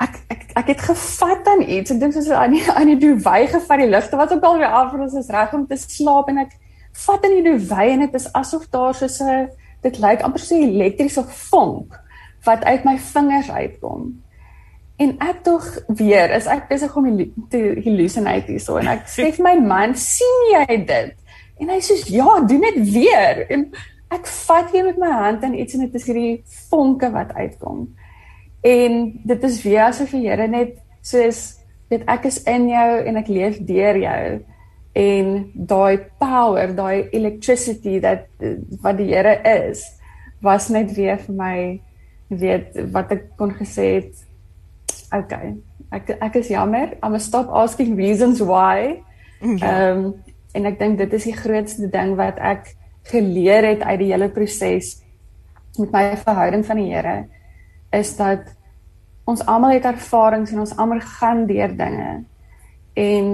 ek 0.00 0.20
ek 0.28 0.42
ek 0.56 0.66
het 0.66 0.80
gevat 0.80 1.46
aan 1.48 1.62
iets. 1.62 1.90
Ek 1.90 2.00
dink 2.00 2.12
soos 2.12 2.30
aan 2.30 2.50
die 2.50 2.64
aan 2.78 2.86
die 2.86 2.98
duwy 2.98 3.46
gevat 3.46 3.78
die 3.78 3.88
ligte 3.88 4.16
wat 4.16 4.32
ook 4.32 4.42
al 4.42 4.58
weer 4.58 4.72
af 4.72 4.92
en 4.92 5.00
ons 5.00 5.14
is 5.14 5.28
reg 5.30 5.54
om 5.54 5.66
te 5.66 5.76
slaap 5.76 6.28
en 6.28 6.38
ek 6.38 6.52
vat 6.94 7.24
in 7.26 7.36
die 7.38 7.44
duwy 7.50 7.86
en 7.92 8.04
dit 8.06 8.14
is 8.14 8.30
asof 8.32 8.68
daar 8.70 8.94
soos 8.94 9.20
'n 9.20 9.48
dit 9.82 9.98
lyk 9.98 10.22
amper 10.22 10.40
so 10.40 10.54
'n 10.54 10.68
elektriese 10.68 11.24
vonk 11.24 12.00
wat 12.44 12.64
uit 12.64 12.84
my 12.84 12.98
vingers 12.98 13.50
uitkom. 13.50 14.22
En 14.96 15.16
ek 15.18 15.42
tog 15.42 15.64
weer 15.88 16.30
is 16.30 16.46
ek 16.46 16.68
besig 16.68 16.96
om 16.96 17.08
te 17.50 17.80
hallucinate 17.84 18.52
hierso 18.52 18.76
en 18.76 18.86
ek 18.86 19.08
sê 19.10 19.32
vir 19.32 19.42
my 19.42 19.54
man, 19.58 19.94
sien 19.94 20.52
jy 20.52 20.84
dit? 20.86 21.14
En 21.58 21.68
hy 21.68 21.80
sê 21.80 21.98
ja, 22.12 22.40
doen 22.40 22.60
dit 22.60 22.92
weer. 22.92 23.44
En 23.50 23.72
ek 24.14 24.26
vat 24.26 24.70
weer 24.70 24.84
met 24.84 24.98
my 24.98 25.10
hand 25.10 25.42
en 25.42 25.58
iets 25.58 25.74
en 25.74 25.80
dit 25.80 25.94
is 25.94 26.06
hierdie 26.06 26.42
vonke 26.70 27.10
wat 27.10 27.34
uitkom. 27.34 27.88
En 28.62 29.20
dit 29.24 29.44
is 29.44 29.62
weer 29.62 29.82
asof 29.88 30.10
die 30.10 30.28
Here 30.28 30.46
net 30.48 30.78
soos 31.02 31.58
weet 31.90 32.06
ek 32.08 32.24
is 32.30 32.42
in 32.48 32.68
jou 32.68 32.90
en 33.04 33.16
ek 33.20 33.28
leef 33.28 33.58
deur 33.66 33.98
jou 33.98 34.22
en 34.94 35.30
daai 35.54 35.98
power, 36.22 36.70
daai 36.74 37.08
electricity 37.10 37.98
dat 38.02 38.28
wat 38.82 38.98
die 39.00 39.10
Here 39.10 39.34
is, 39.42 39.82
was 40.44 40.68
net 40.70 40.92
weer 40.94 41.18
vir 41.18 41.34
my 41.38 41.56
weet 42.28 42.78
wat 42.94 43.12
ek 43.14 43.26
kon 43.38 43.54
gesê 43.58 43.88
het. 43.98 44.22
Okay. 45.14 45.54
Ek 45.94 46.14
ek 46.18 46.38
is 46.42 46.50
jammer. 46.52 46.94
I'm 47.02 47.18
stop 47.18 47.50
asking 47.50 47.96
reasons 47.98 48.42
why. 48.42 49.00
Ja. 49.40 49.48
Ehm 49.48 49.58
ja. 49.58 49.90
um, 49.90 50.06
en 50.54 50.68
ek 50.70 50.78
dink 50.78 51.00
dit 51.00 51.14
is 51.18 51.24
die 51.26 51.34
grootste 51.34 51.88
ding 51.90 52.14
wat 52.14 52.38
ek 52.38 52.76
geleer 53.10 53.66
het 53.66 53.82
uit 53.82 53.98
die 54.04 54.12
hele 54.12 54.28
proses 54.30 55.00
met 55.80 55.90
my 55.90 56.04
verhouding 56.20 56.62
van 56.66 56.78
die 56.78 56.92
Here 56.92 57.16
is 57.94 58.12
dat 58.16 58.52
ons 59.26 59.42
almal 59.50 59.74
het 59.74 59.88
ervarings 59.88 60.52
en 60.52 60.62
ons 60.62 60.76
almal 60.78 61.00
gaan 61.18 61.44
deur 61.48 61.74
dinge. 61.76 62.12
En 62.94 63.28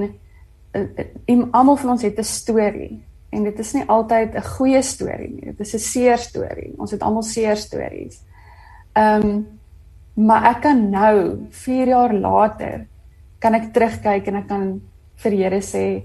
almal 1.50 1.76
van 1.76 1.90
ons 1.90 2.02
het 2.02 2.18
'n 2.18 2.24
storie 2.24 3.04
en 3.30 3.44
dit 3.44 3.58
is 3.58 3.72
nie 3.74 3.84
altyd 3.86 4.34
'n 4.34 4.42
goeie 4.42 4.82
storie 4.82 5.30
nie. 5.30 5.44
Dit 5.44 5.60
is 5.60 5.74
'n 5.74 5.78
seer 5.78 6.18
storie. 6.18 6.74
Ons 6.78 6.90
het 6.90 7.02
almal 7.02 7.22
seer 7.22 7.56
stories. 7.56 8.22
Ehm 8.92 9.22
um, 9.22 9.46
maar 10.14 10.44
ek 10.56 10.60
kan 10.62 10.90
nou 10.90 11.46
4 11.50 11.86
jaar 11.86 12.12
later 12.12 12.86
kan 13.38 13.54
ek 13.54 13.72
terugkyk 13.72 14.26
en 14.26 14.36
ek 14.36 14.48
kan 14.48 14.80
vir 15.16 15.32
Here 15.32 15.60
sê 15.60 16.02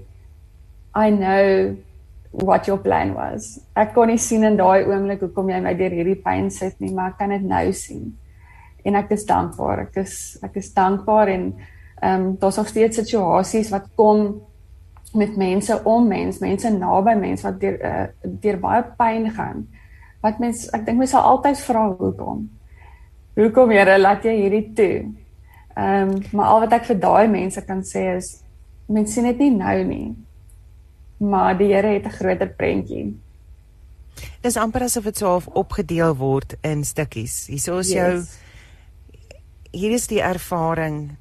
I 0.96 1.10
know 1.10 1.76
what 2.30 2.66
your 2.66 2.78
plan 2.78 3.14
was. 3.14 3.60
Ek 3.76 3.94
kon 3.94 4.08
nie 4.08 4.18
sien 4.18 4.44
in 4.44 4.56
daai 4.56 4.84
oomblik 4.84 5.20
hoekom 5.20 5.50
jy 5.50 5.60
my 5.60 5.74
deur 5.74 5.90
hierdie 5.90 6.22
pyn 6.22 6.50
sit 6.50 6.80
nie, 6.80 6.92
maar 6.92 7.10
ek 7.10 7.18
kan 7.18 7.30
dit 7.30 7.42
nou 7.42 7.72
sien 7.72 8.16
en 8.86 8.94
ek 8.94 9.10
is 9.10 9.26
dankbaar. 9.26 9.88
Ek 9.88 9.96
is 9.96 10.38
ek 10.46 10.56
is 10.56 10.72
dankbaar 10.74 11.28
en 11.28 11.54
ehm 12.02 12.26
um, 12.26 12.36
daar's 12.36 12.56
nog 12.56 12.68
steeds 12.68 12.96
situasies 13.00 13.70
wat 13.72 13.88
kom 13.96 14.45
met 15.16 15.36
mense 15.36 15.80
om 15.84 16.08
mens, 16.08 16.38
mense 16.38 16.70
naby 16.70 17.14
mens 17.18 17.42
wat 17.42 17.60
deur 17.60 17.78
uh, 17.80 18.06
deur 18.22 18.58
baie 18.60 18.82
pyn 18.98 19.30
gaan. 19.36 19.66
Wat 20.24 20.38
mens 20.42 20.66
ek 20.76 20.86
dink 20.86 20.98
mens 20.98 21.14
sal 21.14 21.26
altyd 21.26 21.60
vra 21.64 21.86
hoekom. 21.92 22.46
Hoekom 23.36 23.74
Here 23.74 23.98
laat 23.98 24.24
jy 24.24 24.34
hierdie 24.42 24.72
toe? 24.76 24.94
Ehm 25.76 26.14
um, 26.14 26.22
maar 26.32 26.52
al 26.52 26.64
wat 26.64 26.78
ek 26.78 26.88
vir 26.88 27.00
daai 27.00 27.28
mense 27.28 27.60
kan 27.64 27.82
sê 27.84 28.16
is 28.16 28.32
mense 28.88 29.12
sien 29.12 29.28
dit 29.28 29.44
nie 29.44 29.52
nou 29.58 29.76
nie. 29.84 30.14
Maar 31.18 31.56
die 31.58 31.72
Here 31.74 31.96
het 31.98 32.06
'n 32.06 32.18
groter 32.18 32.48
prentjie. 32.48 33.14
Dis 34.40 34.56
amper 34.56 34.82
asof 34.82 35.04
dit 35.04 35.16
so 35.16 35.40
opgedeel 35.52 36.16
word 36.16 36.56
in 36.62 36.84
stukkies. 36.84 37.46
Hierso 37.46 37.78
is 37.78 37.92
yes. 37.92 37.96
jou 37.96 38.44
hier 39.76 39.92
is 39.92 40.06
die 40.06 40.22
ervaring 40.22 41.16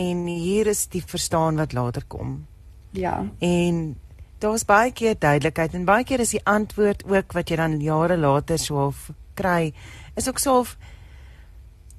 en 0.00 0.26
hier 0.26 0.66
is 0.66 0.86
die 0.88 1.02
verstaan 1.04 1.56
wat 1.60 1.72
later 1.72 2.04
kom. 2.08 2.46
Ja. 2.92 3.26
En 3.38 3.96
daar's 4.42 4.64
baie 4.64 4.92
keer 4.92 5.14
duidelikheid 5.18 5.74
en 5.74 5.84
baie 5.88 6.04
keer 6.04 6.20
is 6.20 6.34
die 6.34 6.44
antwoord 6.44 7.04
ook 7.08 7.32
wat 7.36 7.50
jy 7.50 7.56
dan 7.60 7.80
jare 7.80 8.16
later 8.18 8.58
sou 8.58 8.90
kry 9.38 9.72
is 10.18 10.28
ook 10.28 10.40
sou 10.42 10.64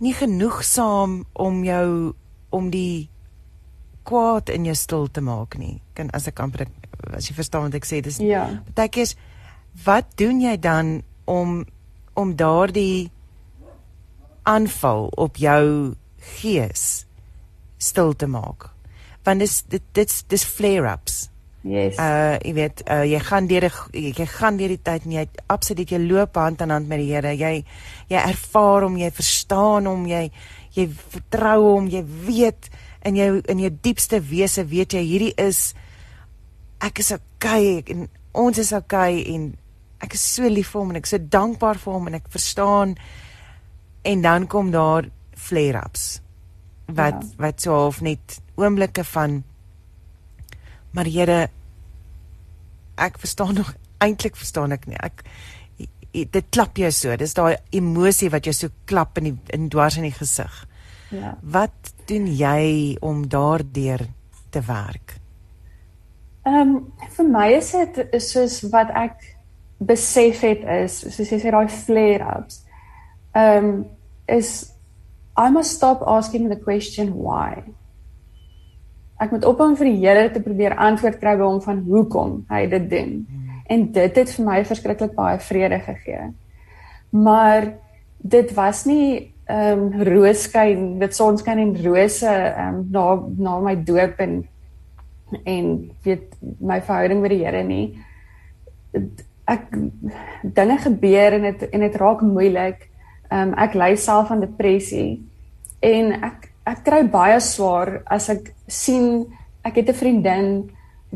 nie 0.03 0.13
genoegsaam 0.13 1.23
om 1.33 1.63
jou 1.63 2.13
om 2.53 2.69
die 2.69 3.09
kwaad 4.03 4.51
in 4.51 4.67
jou 4.67 4.75
stil 4.75 5.07
te 5.07 5.21
maak 5.23 5.55
nie. 5.57 5.79
Kan 5.95 6.11
as 6.13 6.27
ek 6.27 6.41
amper 6.43 6.67
as 7.15 7.29
jy 7.29 7.35
verstaan 7.37 7.69
wat 7.69 7.79
ek 7.79 7.87
sê, 7.87 8.01
dis 8.03 8.19
ja. 8.21 8.45
Baie 8.75 8.91
keer 8.91 9.15
wat 9.85 10.11
doen 10.19 10.41
jy 10.43 10.57
dan 10.59 11.01
om 11.25 11.63
om 12.13 12.35
daardie 12.37 13.09
aanval 14.45 15.07
op 15.17 15.39
jou 15.41 15.95
gees 16.37 17.05
stil 17.81 18.13
te 18.13 18.27
maak. 18.27 18.69
Want 19.23 19.43
dis 19.43 19.61
dit 19.71 19.83
dit's 19.95 20.23
dis 20.27 20.43
flare-ups. 20.43 21.29
Yes. 21.63 21.95
Uh 21.95 22.35
jy 22.43 22.53
weet, 22.57 22.83
uh 22.91 23.03
jy 23.07 23.19
gaan 23.23 23.47
deur 23.47 23.69
die 23.69 24.07
jy 24.19 24.27
gaan 24.27 24.57
deur 24.59 24.73
die 24.73 24.81
tyd 24.83 25.05
en 25.07 25.15
jy 25.15 25.27
absoluut 25.47 25.91
jy 25.91 26.01
loop 26.03 26.35
hand 26.35 26.61
aan 26.61 26.75
hand 26.75 26.89
met 26.91 26.99
die 26.99 27.11
Here. 27.13 27.31
Jy 27.31 27.63
jy 28.11 28.19
ervaar 28.19 28.87
hom, 28.87 28.97
jy 28.99 29.11
verstaan 29.15 29.87
hom, 29.87 30.07
jy 30.11 30.27
jy 30.73 30.89
vertrou 30.89 31.59
hom, 31.75 31.87
jy 31.87 32.01
weet 32.03 32.71
in 33.03 33.15
jou 33.15 33.41
in 33.51 33.59
jou 33.59 33.71
diepste 33.83 34.19
wese 34.23 34.63
weet 34.67 34.95
jy 34.95 35.03
hierdie 35.07 35.33
is 35.41 35.73
ek 36.83 37.03
is 37.03 37.11
okay 37.15 37.83
en 37.91 38.07
ons 38.33 38.59
is 38.59 38.71
okay 38.75 39.21
en 39.33 39.51
ek 40.03 40.15
is 40.17 40.23
so 40.35 40.47
lief 40.49 40.73
vir 40.73 40.81
hom 40.81 40.93
en 40.93 40.99
ek 40.99 41.07
is 41.07 41.15
so 41.15 41.29
dankbaar 41.35 41.79
vir 41.83 41.95
hom 41.95 42.09
en 42.09 42.19
ek 42.19 42.31
verstaan 42.31 42.95
en 44.07 44.23
dan 44.23 44.47
kom 44.51 44.71
daar 44.71 45.09
flare-ups 45.35 46.22
wat 46.85 47.21
ja. 47.21 47.29
wat 47.37 47.61
so 47.61 47.73
half 47.73 48.01
net 48.01 48.39
oomblikke 48.55 49.03
van 49.03 49.43
maar 50.93 51.09
Here 51.09 51.47
ek 52.95 53.17
verstaan 53.17 53.53
nog 53.53 53.73
eintlik 54.03 54.35
verstaan 54.37 54.75
ek 54.75 54.85
nie. 54.85 54.99
Ek 55.01 55.23
dit 56.13 56.49
klap 56.53 56.77
jou 56.77 56.91
so. 56.93 57.15
Dis 57.17 57.33
daai 57.33 57.55
emosie 57.73 58.29
wat 58.29 58.45
jou 58.45 58.53
so 58.53 58.69
klap 58.89 59.17
in 59.17 59.31
die 59.31 59.35
in 59.55 59.69
dwars 59.73 59.97
in 59.97 60.05
die 60.05 60.13
gesig. 60.13 60.53
Ja. 61.13 61.35
Wat 61.41 61.93
doen 62.09 62.27
jy 62.27 62.97
om 63.01 63.25
daardeur 63.29 64.05
te 64.53 64.61
werk? 64.67 65.17
Ehm 66.45 66.75
um, 66.75 66.75
vir 67.15 67.29
my 67.31 67.47
is 67.57 67.71
dit 67.71 68.21
soos 68.21 68.59
wat 68.73 68.91
ek 68.99 69.21
besef 69.83 70.43
het 70.45 70.63
is 70.83 70.99
soos 71.01 71.31
jy 71.31 71.39
sê 71.41 71.51
daai 71.51 71.71
flare 71.71 72.37
ups 72.37 72.61
ehm 73.33 73.65
um, 73.65 73.73
is 74.27 74.72
I 75.37 75.49
must 75.49 75.71
stop 75.71 76.03
asking 76.05 76.49
the 76.49 76.59
question 76.59 77.13
why 77.13 77.63
ek 79.23 79.31
moet 79.31 79.45
ophou 79.47 79.71
vir 79.77 79.89
die 79.89 79.99
Here 80.01 80.29
te 80.33 80.41
probeer 80.43 80.75
antwoord 80.81 81.19
kry 81.21 81.35
by 81.39 81.45
hom 81.47 81.61
van 81.63 81.83
hoekom 81.87 82.39
hy 82.51 82.65
dit 82.71 82.87
doen. 82.91 83.11
En 83.71 83.85
dit 83.95 84.17
het 84.19 84.31
vir 84.35 84.45
my 84.45 84.57
verskriklik 84.67 85.13
baie 85.15 85.37
vrede 85.39 85.79
gegee. 85.85 86.31
Maar 87.13 87.73
dit 88.17 88.51
was 88.57 88.85
nie 88.89 89.29
ehm 89.43 89.79
um, 89.91 90.03
rooskyn, 90.07 90.99
dit 91.01 91.15
sonskyn 91.15 91.59
en 91.59 91.73
rose 91.83 92.27
ehm 92.27 92.79
um, 92.79 92.83
na 92.91 93.05
na 93.47 93.59
my 93.59 93.75
doop 93.75 94.19
en 94.23 94.41
en 95.49 95.67
weet 96.05 96.35
my 96.59 96.79
verhouding 96.81 97.21
met 97.21 97.33
die 97.33 97.43
Here 97.43 97.63
nie. 97.63 97.85
Ek 99.49 99.67
dinge 100.43 100.77
gebeur 100.85 101.37
en 101.39 101.47
dit 101.49 101.67
en 101.69 101.85
dit 101.87 101.95
raak 101.95 102.21
moeilik. 102.21 102.89
Ehm 103.33 103.49
um, 103.49 103.53
ek 103.57 103.73
ly 103.73 103.95
self 103.97 104.29
aan 104.31 104.43
depressie 104.43 105.23
en 105.81 106.11
ek 106.21 106.51
ek 106.69 106.83
kry 106.85 107.01
baie 107.09 107.39
swaar 107.41 108.03
as 108.05 108.29
ek 108.29 108.51
sien 108.67 109.25
ek 109.65 109.79
het 109.81 109.89
'n 109.89 110.01
vriendin 110.01 110.49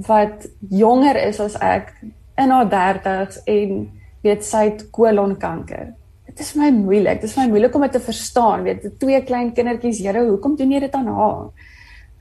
wat 0.08 0.48
jonger 0.70 1.18
is 1.28 1.40
as 1.40 1.56
ek 1.62 1.94
in 2.38 2.50
haar 2.50 2.70
30's 2.70 3.38
en 3.46 3.92
weet 4.24 4.44
sy 4.46 4.64
het 4.70 4.90
kolonkanker. 4.92 5.94
Dit 6.26 6.40
is 6.40 6.56
my 6.56 6.70
moeilik. 6.72 7.22
Dit 7.22 7.30
is 7.30 7.38
my 7.38 7.48
moeilik 7.48 7.76
om 7.76 7.82
dit 7.82 7.92
te 7.92 8.00
verstaan. 8.00 8.64
Weet 8.64 9.00
twee 9.00 9.22
klein 9.22 9.54
kindertjies, 9.54 10.00
Here, 10.00 10.26
hoekom 10.28 10.56
doen 10.56 10.72
jy 10.72 10.80
dit 10.80 10.96
aan 10.96 11.08
haar? 11.08 11.46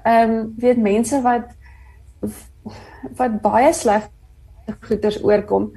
Ehm 0.04 0.30
um, 0.30 0.54
weet 0.56 0.78
mense 0.78 1.22
wat 1.22 1.52
wat 3.16 3.40
baie 3.42 3.72
sleg 3.72 4.08
goeters 4.80 5.18
oorkom 5.22 5.72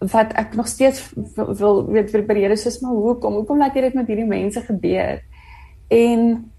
wat 0.00 0.32
ek 0.32 0.54
nog 0.56 0.68
steeds 0.68 1.12
wil 1.36 1.84
weet 1.86 2.10
vir 2.10 2.24
periode 2.24 2.56
soos 2.56 2.80
maar 2.80 2.96
hoekom 2.96 3.34
hoekom 3.40 3.58
laat 3.58 3.74
jy 3.76 3.88
dit 3.88 3.94
met 3.94 4.08
hierdie 4.08 4.28
mense 4.28 4.60
gebeur 4.64 5.20
en 5.90 6.50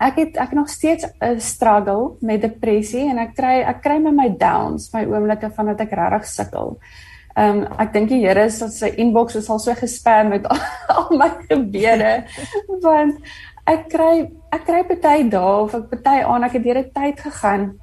ek 0.00 0.18
het 0.20 0.40
ek 0.40 0.52
nog 0.52 0.68
steeds 0.68 1.06
'n 1.20 1.40
struggle 1.40 2.16
met 2.20 2.42
depressie 2.42 3.08
en 3.08 3.18
ek 3.18 3.34
kry 3.34 3.62
ek 3.62 3.82
kry 3.82 3.98
met 3.98 4.14
my 4.14 4.28
downs, 4.28 4.92
my 4.92 5.04
oomblikke 5.04 5.50
van 5.50 5.66
dat 5.66 5.80
ek 5.80 5.92
regtig 5.92 6.26
sukkel. 6.26 6.78
Ehm 7.36 7.58
um, 7.58 7.66
ek 7.78 7.92
dink 7.92 8.08
die 8.08 8.26
Here 8.26 8.44
is 8.44 8.58
dat 8.58 8.72
sy 8.72 8.88
inbox 8.96 9.34
is 9.36 9.50
al 9.50 9.58
so 9.58 9.74
gespam 9.74 10.28
met 10.28 10.46
al 10.88 11.08
my 11.16 11.30
gebede 11.48 12.24
want 12.86 13.16
ek 13.66 13.88
kry 13.88 14.30
ek 14.52 14.64
kry 14.64 14.82
baie 14.82 15.28
dae 15.28 15.62
of 15.62 15.74
ek 15.74 16.02
baie 16.02 16.26
aan 16.26 16.44
ek 16.44 16.52
het 16.52 16.64
deur 16.64 16.78
'n 16.78 16.90
tyd 16.92 17.20
gegaan. 17.20 17.78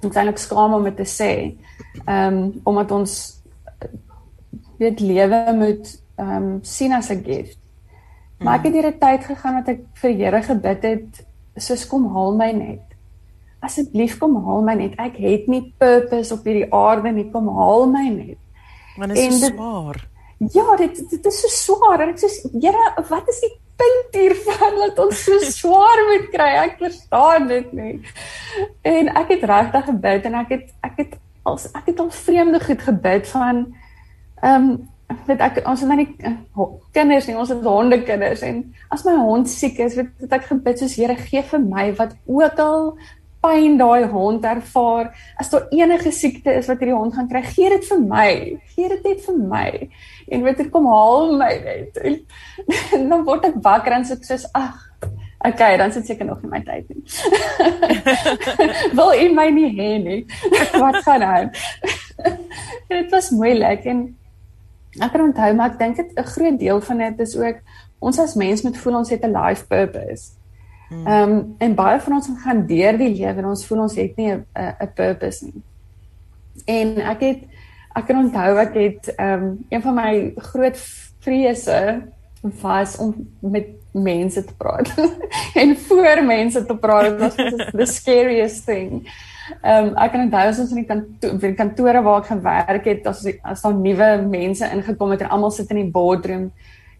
Dit 0.00 0.10
is 0.10 0.16
eintlik 0.16 0.38
skaam 0.38 0.74
om 0.74 0.84
dit 0.84 0.96
te 0.96 1.08
sê. 1.08 1.56
Ehm 2.06 2.34
um, 2.34 2.60
omdat 2.64 2.90
ons 2.90 3.43
weet 4.84 5.00
lewe 5.00 5.42
moet 5.58 5.92
ehm 6.16 6.36
um, 6.36 6.58
sien 6.62 6.92
as 6.92 7.10
'n 7.10 7.24
gift. 7.24 7.58
Maar 8.38 8.58
ek 8.58 8.64
het 8.64 8.72
hier 8.72 8.88
'n 8.88 8.98
tyd 8.98 9.24
gegaan 9.24 9.54
wat 9.54 9.68
ek 9.68 9.80
vir 9.94 10.10
Here 10.10 10.42
gebid 10.42 10.82
het, 10.82 11.24
soos 11.56 11.86
kom 11.86 12.06
haal 12.14 12.34
my 12.34 12.50
net. 12.52 12.94
Asseblief 13.64 14.18
kom 14.18 14.36
haal 14.44 14.62
my 14.62 14.74
net. 14.74 14.96
Ek 15.00 15.16
het 15.16 15.46
nie 15.48 15.74
purpose 15.78 16.34
op 16.34 16.44
hierdie 16.44 16.72
aarde 16.72 17.12
nie. 17.12 17.30
Kom 17.30 17.48
haal 17.48 17.86
my 17.86 18.08
net. 18.08 18.40
Want 18.96 19.14
dit 19.14 19.32
is 19.32 19.40
so 19.40 19.46
swaar. 19.46 20.08
Ja, 20.52 20.76
dit 20.76 21.10
dit 21.10 21.26
is 21.26 21.40
so 21.40 21.48
swaar 21.48 22.00
en 22.00 22.08
ek 22.08 22.18
sê 22.18 22.28
Here, 22.52 22.84
wat 23.08 23.28
is 23.28 23.40
die 23.40 23.52
punt 23.76 24.18
hiervan 24.22 24.80
dat 24.82 24.98
ons 24.98 25.24
so 25.24 25.38
swaar 25.60 26.02
moet 26.10 26.28
kry? 26.34 26.50
Ek 26.66 26.76
verstaan 26.78 27.48
dit 27.48 27.72
nie. 27.72 28.00
En 28.82 29.08
ek 29.08 29.28
het 29.36 29.46
regtig 29.50 29.84
gebid 29.84 30.28
en 30.30 30.34
ek 30.42 30.52
het 30.56 30.68
ek 30.82 31.00
het 31.02 31.16
als 31.44 31.66
ek 31.72 31.92
het 31.92 31.98
al 32.00 32.10
vreemde 32.10 32.60
goed 32.60 32.82
gebid 32.82 33.28
van 33.28 33.66
ehm 34.44 34.70
um, 34.70 34.74
weet 35.26 35.42
ek 35.44 35.58
ons 35.68 35.82
het 35.82 35.88
nou 35.88 35.98
nie 36.00 36.08
uh, 36.26 36.68
kinders 36.96 37.26
nie, 37.28 37.36
ons 37.38 37.50
het 37.52 37.60
honde 37.64 38.00
kinders 38.04 38.42
en 38.46 38.62
as 38.92 39.04
my 39.06 39.14
hond 39.20 39.50
siek 39.50 39.78
is, 39.84 39.96
weet, 39.98 40.14
weet 40.22 40.32
ek 40.38 40.48
gebid 40.48 40.80
soos 40.80 40.96
Here 40.98 41.16
gee 41.20 41.42
vir 41.50 41.60
my 41.62 41.90
wat 41.98 42.16
ook 42.24 42.62
al 42.64 42.88
pyn 43.44 43.76
daai 43.76 44.06
hond 44.08 44.44
ervaar, 44.48 45.10
as 45.40 45.50
daar 45.52 45.68
enige 45.74 46.12
siekte 46.16 46.54
is 46.56 46.68
wat 46.70 46.80
hierdie 46.80 46.96
hond 46.96 47.14
gaan 47.16 47.28
kry, 47.28 47.42
gee 47.44 47.68
dit 47.74 47.84
vir 47.90 48.00
my. 48.00 48.30
Gee 48.72 48.88
dit 48.88 49.04
net 49.04 49.20
vir 49.26 49.36
my. 49.52 49.68
En 50.32 50.46
weet 50.46 50.62
ek 50.64 50.70
kom 50.72 50.88
haal 50.88 51.34
my 51.42 51.50
net. 51.66 52.00
En, 52.00 52.18
en 52.96 53.06
dan 53.12 53.26
word 53.28 53.50
ek 53.50 53.60
wakker 53.66 53.98
en 53.98 54.08
sê 54.08 54.16
soos 54.24 54.48
ag 54.56 54.80
okay, 55.44 55.76
dan 55.76 55.92
sit 55.92 56.06
seker 56.08 56.24
nog 56.24 56.40
nie 56.40 56.54
my 56.54 56.60
tyd 56.64 56.88
nie. 56.88 57.02
Wil 58.96 59.12
u 59.12 59.26
my 59.36 59.48
nie 59.52 59.70
hê 59.76 59.90
nie. 60.00 60.20
Wat 60.82 61.02
gaan 61.04 61.26
aan? 61.28 61.50
dit 62.88 63.10
was 63.12 63.28
moeilik 63.34 63.84
en 63.90 64.06
Ek 65.00 65.12
kan 65.12 65.20
onthou 65.20 65.54
maar 65.54 65.72
ek 65.72 65.78
dink 65.78 65.96
dit 65.96 66.18
'n 66.18 66.30
groot 66.34 66.58
deel 66.58 66.80
van 66.80 66.98
dit 66.98 67.20
is 67.20 67.36
ook 67.36 67.56
ons 67.98 68.18
as 68.18 68.34
mens 68.34 68.62
moet 68.62 68.78
voel 68.78 68.96
ons 68.96 69.10
het 69.10 69.24
'n 69.24 69.36
life 69.36 69.66
purpose. 69.66 70.30
Hmm. 70.88 71.06
Ehm 71.06 71.30
um, 71.30 71.54
en 71.58 71.74
baie 71.74 72.00
van 72.00 72.12
ons 72.12 72.28
gaan 72.44 72.66
deur 72.66 72.98
die 72.98 73.14
lewe 73.14 73.38
en 73.38 73.46
ons 73.46 73.66
voel 73.66 73.80
ons 73.80 73.94
het 73.94 74.16
nie 74.16 74.32
'n 74.32 74.46
'n 74.54 74.92
purpose 74.94 75.44
nie. 75.44 75.62
En 76.64 76.96
ek 77.00 77.20
het 77.20 77.40
ek 77.96 78.06
kan 78.06 78.16
onthou 78.16 78.58
ek 78.58 78.74
het 78.74 79.14
ehm 79.16 79.42
um, 79.42 79.66
een 79.68 79.82
van 79.82 79.94
my 79.94 80.32
groot 80.36 80.76
vrese 81.20 82.02
was 82.42 82.96
om 82.96 83.14
met 83.40 83.66
mense 83.92 84.44
te 84.44 84.54
praat 84.56 84.94
en 85.62 85.76
voor 85.76 86.24
mense 86.24 86.64
te 86.66 86.76
praat 86.76 87.18
was 87.18 87.34
the 87.72 87.86
scariest 87.86 88.66
thing. 88.66 89.08
Ehm 89.60 89.90
um, 89.90 89.96
ek 90.00 90.14
kan 90.14 90.22
onthou 90.24 90.46
as 90.48 90.60
ons 90.62 90.70
in 90.72 90.80
die 90.80 90.88
kantoor, 90.88 91.34
die 91.40 91.56
kantore 91.58 92.02
waar 92.04 92.22
ek 92.22 92.30
gewerk 92.32 92.86
het, 92.88 93.06
as 93.06 93.26
as 93.42 93.64
daar 93.64 93.74
nuwe 93.76 94.08
mense 94.28 94.70
ingekom 94.76 95.12
het 95.12 95.24
en 95.24 95.34
almal 95.36 95.52
sit 95.52 95.70
in 95.74 95.82
die 95.82 95.92
boardroom, 95.92 96.48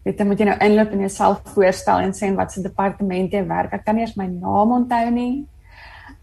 weet 0.05 0.21
jy 0.21 0.27
moet 0.29 0.43
jy 0.43 0.47
nou 0.51 0.57
inloop 0.67 0.93
en 0.93 1.03
jouself 1.07 1.41
voorstel 1.55 2.05
en 2.05 2.13
sê 2.13 2.29
wat 2.37 2.53
se 2.53 2.61
departement 2.61 3.33
jy 3.33 3.41
werk. 3.49 3.73
Ek 3.73 3.85
kan 3.85 3.97
nie 3.97 4.05
eens 4.05 4.17
my 4.19 4.27
naam 4.29 4.75
onthou 4.77 5.09
nie. 5.15 5.45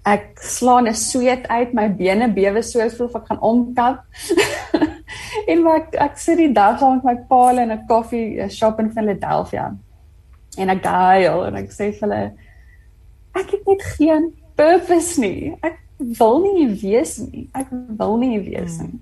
Ek 0.06 0.38
slaan 0.42 0.88
'n 0.88 0.94
sweet 0.94 1.48
uit, 1.48 1.74
my 1.74 1.88
bene 1.88 2.28
bewe 2.28 2.62
so 2.62 2.80
of 2.80 3.16
ek 3.16 3.26
gaan 3.26 3.40
omkap. 3.40 4.04
en 5.50 5.66
ek, 5.74 5.94
ek 5.94 6.18
sit 6.18 6.38
die 6.38 6.52
dag 6.52 6.78
saam 6.78 7.00
met 7.00 7.04
my 7.04 7.16
pa 7.28 7.50
in 7.50 7.72
'n 7.72 7.86
koffie 7.88 8.48
shop 8.48 8.78
in 8.80 8.90
Philadelphia. 8.90 9.74
En 10.58 10.70
ek 10.70 10.82
gail 10.82 11.46
en 11.46 11.56
ek 11.56 11.70
sê 11.70 11.90
vir 11.90 12.00
hulle 12.00 12.22
ek 13.34 13.50
het 13.50 13.66
net 13.66 13.82
geen 13.96 14.32
purpose 14.54 15.20
nie. 15.20 15.54
Ek 15.62 15.78
wil 16.18 16.40
nie 16.44 16.68
wees 16.82 17.16
nie. 17.22 17.46
Ek 17.56 17.70
wil 17.70 18.18
nie 18.20 18.38
wees 18.44 18.78
nie. 18.82 19.00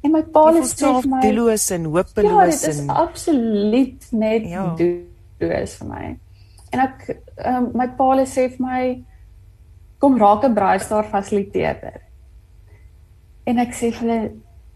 En 0.00 0.14
my 0.14 0.22
pa 0.32 0.46
het 0.56 0.68
sê 0.70 0.88
vir 0.88 1.08
my 1.12 1.20
doelloos 1.24 1.66
en 1.76 1.88
hopeloos 1.92 2.32
ja, 2.32 2.44
dit 2.50 2.68
is 2.72 2.80
en 2.80 2.92
absoluut 3.02 4.06
net 4.16 4.46
ja. 4.48 4.66
doelloos 4.78 5.74
vir 5.80 5.90
my. 5.90 6.04
En 6.70 6.84
ek 6.86 7.08
um, 7.50 7.70
my 7.76 7.88
pa 7.98 8.10
het 8.20 8.30
sê 8.30 8.46
vir 8.54 8.64
my 8.64 8.82
kom 10.00 10.16
raak 10.20 10.46
'n 10.48 10.56
braaistar 10.56 11.10
fasiliteerder. 11.12 12.00
En 13.44 13.58
ek 13.58 13.76
sê 13.76 13.92
vir 13.92 14.00
hulle 14.00 14.20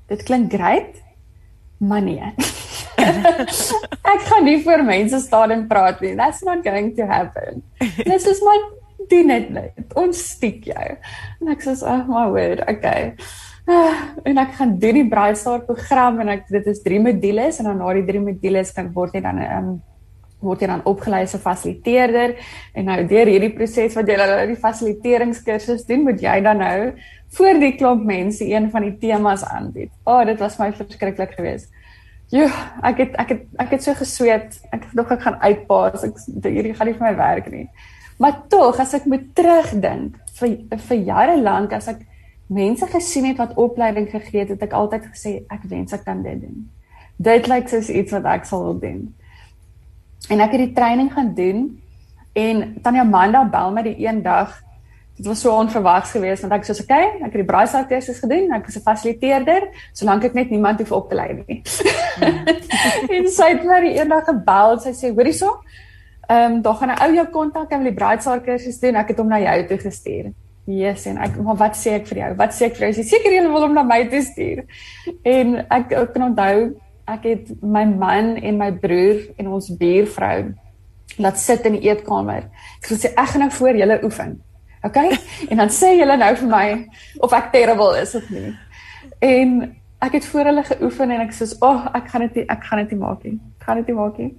dit 0.08 0.22
klink 0.28 0.52
great, 0.52 1.00
maar 1.78 2.02
nee. 2.02 2.34
ek 4.14 4.24
gaan 4.28 4.44
nie 4.46 4.60
vir 4.64 4.82
mense 4.86 5.20
staan 5.24 5.52
en 5.54 5.66
praat 5.68 6.00
nie. 6.04 6.14
That's 6.18 6.42
not 6.46 6.64
going 6.64 6.94
to 6.96 7.06
happen. 7.06 7.62
This 8.10 8.26
is 8.26 8.42
my 8.44 8.56
doen 9.10 9.32
dit 9.32 9.50
net. 9.50 9.94
Ons 9.94 10.20
stiek 10.34 10.64
jou. 10.64 10.96
En 11.40 11.48
ek 11.48 11.62
sê, 11.62 11.74
"Oh 11.82 12.04
my 12.08 12.28
word, 12.30 12.60
okay." 12.68 13.14
En 13.66 14.38
ek 14.38 14.52
gaan 14.58 14.78
doen 14.78 14.94
die 14.94 15.08
Brightstar 15.08 15.62
program 15.64 16.20
en 16.20 16.28
ek 16.28 16.48
dit 16.48 16.66
is 16.66 16.82
3 16.82 17.00
modules 17.00 17.58
en 17.58 17.64
dan 17.64 17.78
na 17.78 17.92
die 17.96 18.04
3 18.04 18.20
modules 18.20 18.72
kan 18.72 18.92
word 18.92 19.14
jy 19.14 19.22
dan 19.24 19.38
'n 19.40 19.52
um, 19.58 19.82
word 20.44 20.60
jy 20.60 20.68
dan 20.68 20.84
opgelei 20.84 21.22
as 21.22 21.34
'n 21.34 21.40
fasiliteerder 21.40 22.36
en 22.74 22.84
nou 22.84 22.98
deur 23.08 23.26
hierdie 23.26 23.54
proses 23.56 23.96
wat 23.96 24.06
jy 24.06 24.16
nou 24.16 24.46
die 24.46 24.60
fasiliteeringskursus 24.66 25.86
doen, 25.86 26.04
moet 26.04 26.20
jy 26.20 26.40
dan 26.40 26.58
nou 26.58 26.92
voor 27.36 27.60
die 27.60 27.72
klomp 27.76 28.04
mense 28.04 28.44
een 28.44 28.70
van 28.70 28.82
die 28.82 28.98
temas 28.98 29.44
aanbied. 29.44 29.90
O, 30.04 30.12
oh, 30.12 30.24
dit 30.26 30.38
was 30.38 30.58
my 30.58 30.70
verskriklik 30.72 31.32
geweest. 31.32 31.70
Jo, 32.32 32.46
ek 32.82 32.98
het 32.98 33.16
ek 33.20 33.28
het 33.28 33.42
ek 33.58 33.70
het 33.70 33.82
so 33.82 33.94
gesweet. 33.94 34.60
Ek 34.72 34.86
dink 34.92 35.10
ek 35.10 35.22
gaan 35.22 35.40
uitpaas. 35.40 36.04
Ek 36.04 36.16
hierdie 36.44 36.74
gaan 36.74 36.86
nie 36.86 36.96
vir 36.98 37.06
my 37.08 37.16
werk 37.16 37.50
nie. 37.50 37.68
Maar 38.16 38.44
tog, 38.48 38.78
as 38.78 38.94
ek 38.94 39.06
moet 39.10 39.26
terugdink 39.34 40.18
vir 40.38 40.56
vir 40.88 40.98
jare 41.06 41.36
lank 41.40 41.72
as 41.72 41.88
ek 41.90 42.02
mense 42.46 42.86
gesien 42.92 43.30
het 43.30 43.40
wat 43.40 43.54
opleiding 43.60 44.08
gegee 44.10 44.44
het, 44.44 44.52
het 44.54 44.62
ek 44.66 44.74
altyd 44.76 45.06
gesê 45.12 45.36
ek 45.50 45.64
wens 45.70 45.94
ek 45.96 46.04
kan 46.06 46.22
dit 46.22 46.40
doen. 46.40 46.66
Dit 47.16 47.48
lyk 47.50 47.70
soos 47.70 47.88
iets 47.88 48.12
wat 48.14 48.26
ek 48.28 48.46
sal 48.48 48.66
wil 48.66 48.78
doen. 48.82 49.06
En 50.30 50.40
ek 50.40 50.56
het 50.56 50.62
die 50.66 50.74
training 50.76 51.10
gaan 51.12 51.32
doen 51.36 51.64
en 52.34 52.62
Tanya 52.82 53.04
Amanda 53.06 53.44
bel 53.50 53.74
my 53.74 53.84
die 53.86 53.98
een 54.02 54.22
dag. 54.22 54.54
Dit 55.14 55.28
was 55.30 55.44
so 55.44 55.54
onverwags 55.54 56.10
geweest 56.10 56.42
want 56.42 56.56
ek 56.56 56.66
sê 56.66 56.74
so, 56.74 56.82
okay, 56.82 57.20
ek 57.22 57.30
het 57.30 57.42
die 57.42 57.48
braaisel 57.48 57.86
kursus 57.90 58.18
gedoen, 58.22 58.50
ek 58.56 58.66
is 58.68 58.76
'n 58.78 58.82
fasiliteerder, 58.82 59.68
solank 59.92 60.24
ek 60.24 60.34
net 60.34 60.50
niemand 60.50 60.80
hoef 60.82 60.92
op 60.92 61.08
te 61.08 61.14
lei 61.14 61.32
nie. 61.38 61.62
Mm. 62.18 62.46
en 63.16 63.28
sy 63.30 63.48
het 63.54 63.64
my 63.64 63.80
die 63.86 63.94
een 64.00 64.10
dag 64.10 64.24
gebel 64.26 64.74
en 64.74 64.80
sy 64.80 64.90
sê, 64.90 65.14
"Hoorie 65.14 65.32
so, 65.32 65.62
ehm 66.28 66.52
um, 66.52 66.62
daar 66.62 66.74
gaan 66.74 66.90
'n 66.90 67.02
ou 67.02 67.14
jou 67.14 67.26
kontak, 67.26 67.70
hy 67.70 67.76
wil 67.76 67.90
die 67.90 68.00
braaisel 68.00 68.40
kursus 68.40 68.80
doen, 68.80 68.96
ek 68.96 69.08
het 69.08 69.18
hom 69.18 69.28
na 69.28 69.40
jou 69.40 69.66
toe 69.66 69.78
gestuur." 69.78 70.32
Yes, 70.66 71.04
en 71.06 71.18
ek 71.20 71.36
maar 71.44 71.56
wat 71.56 71.76
sê 71.76 71.98
ek 71.98 72.06
vir 72.06 72.18
jou? 72.18 72.34
Wat 72.36 72.54
sê 72.56 72.70
ek 72.70 72.76
vir 72.78 72.86
jou? 72.86 72.96
Jy 72.96 73.04
seker 73.04 73.32
jy 73.32 73.42
wil 73.42 73.66
hom 73.66 73.74
na 73.74 73.82
my 73.82 74.08
toe 74.08 74.22
stuur. 74.22 74.64
En 75.22 75.58
ek 75.70 75.92
ek 75.92 76.12
kan 76.14 76.22
onthou 76.30 76.80
ek 77.06 77.26
het 77.28 77.50
my 77.62 77.84
man 77.84 78.36
en 78.40 78.56
my 78.56 78.70
broer 78.72 79.26
en 79.36 79.50
ons 79.58 79.68
buurvrou 79.76 80.54
laat 81.20 81.38
sit 81.38 81.66
in 81.68 81.76
die 81.76 81.90
eetkamer. 81.90 82.48
Ek 82.80 82.88
sê 82.88 83.12
ek 83.12 83.34
gaan 83.34 83.44
nou 83.44 83.50
voor 83.52 83.76
julle 83.76 84.00
oefen. 84.08 84.38
OK? 84.84 84.98
En 85.50 85.60
dan 85.60 85.72
sê 85.72 85.94
julle 85.98 86.16
nou 86.16 86.32
vir 86.40 86.48
my 86.48 86.66
of 87.20 87.32
ek 87.36 87.52
terrible 87.52 88.00
is 88.00 88.14
of 88.16 88.30
nie. 88.32 88.54
En 89.20 89.58
ek 90.04 90.18
het 90.18 90.30
voor 90.32 90.48
hulle 90.48 90.64
geoefen 90.64 91.12
en 91.12 91.20
ek 91.24 91.36
sê, 91.36 91.48
"Ag, 91.60 91.60
oh, 91.68 91.96
ek 91.96 92.08
gaan 92.08 92.28
dit 92.28 92.48
ek 92.48 92.64
gaan 92.64 92.78
dit 92.78 92.90
nie 92.92 93.00
maak 93.00 93.24
nie. 93.24 93.38
Ek 93.60 93.66
gaan 93.66 93.76
dit 93.76 93.88
nie 93.88 93.96
maak 94.00 94.18
nie." 94.18 94.32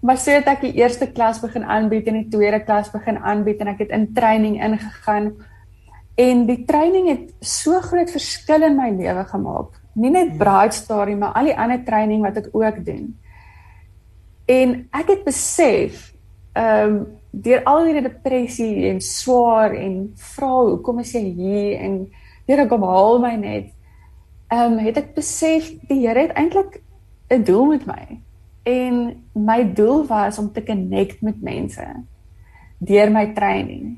Maar 0.00 0.16
sê 0.16 0.38
dit 0.38 0.46
ek 0.46 0.60
die 0.60 0.76
eerste 0.78 1.10
klas 1.10 1.40
begin 1.42 1.64
aanbied 1.64 2.06
en 2.06 2.22
die 2.22 2.30
tweede 2.30 2.60
klas 2.64 2.90
begin 2.90 3.18
aanbied 3.18 3.60
en 3.60 3.72
ek 3.74 3.82
het 3.86 3.90
in 3.90 4.12
training 4.14 4.60
ingegaan. 4.62 5.32
En 6.18 6.46
die 6.46 6.64
training 6.66 7.08
het 7.08 7.34
so 7.40 7.80
groot 7.80 8.10
verskil 8.10 8.62
in 8.62 8.78
my 8.78 8.90
lewe 8.94 9.24
gemaak 9.30 9.78
nie 9.98 10.12
net 10.14 10.32
hmm. 10.32 10.38
Bright 10.38 10.74
Story 10.74 11.16
maar 11.18 11.34
al 11.38 11.50
die 11.50 11.56
ander 11.58 11.82
training 11.84 12.22
wat 12.26 12.40
ek 12.42 12.50
ook 12.54 12.82
doen. 12.86 13.12
En 14.48 14.76
ek 14.96 15.14
het 15.16 15.24
besef 15.26 16.12
ehm 16.58 16.98
um, 16.98 16.98
deur 17.28 17.60
al 17.68 17.84
hierdie 17.84 18.06
depressie 18.06 18.88
en 18.88 19.02
swaar 19.04 19.74
en 19.76 19.98
vra 20.32 20.48
hoekom 20.48 21.02
is 21.04 21.12
jy 21.14 21.26
hier 21.36 21.84
en 21.84 22.00
Here 22.48 22.64
kom 22.64 22.86
haal 22.88 23.18
my 23.20 23.34
net. 23.36 23.66
Ehm 24.48 24.78
um, 24.78 24.78
het 24.80 24.96
ek 24.96 25.12
besef 25.18 25.68
die 25.90 26.00
Here 26.06 26.24
het 26.24 26.32
eintlik 26.32 26.80
'n 27.30 27.44
doel 27.44 27.66
met 27.74 27.84
my. 27.86 28.20
En 28.68 29.00
my 29.32 29.62
doel 29.72 30.04
was 30.06 30.38
om 30.38 30.52
te 30.52 30.62
connect 30.62 31.22
met 31.24 31.40
mense 31.42 31.86
deur 32.78 33.10
my 33.10 33.24
training. 33.34 33.96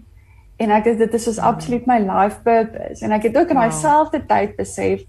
En 0.60 0.72
ek 0.76 0.86
dit 0.98 1.14
is 1.16 1.24
soos 1.24 1.40
hmm. 1.40 1.48
absoluut 1.52 1.88
my 1.88 1.98
life 2.04 2.42
purpose 2.44 3.04
en 3.04 3.16
ek 3.16 3.30
het 3.30 3.38
ook 3.40 3.52
in 3.52 3.60
daai 3.60 3.74
selfde 3.76 4.22
tyd 4.28 4.56
besef 4.60 5.06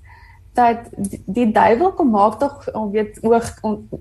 dat 0.58 0.90
die 1.32 1.48
duiwel 1.52 1.94
kom 1.96 2.10
maak 2.12 2.38
tog 2.40 2.66
om 2.76 2.90
weet 2.92 3.22
oog 3.24 3.48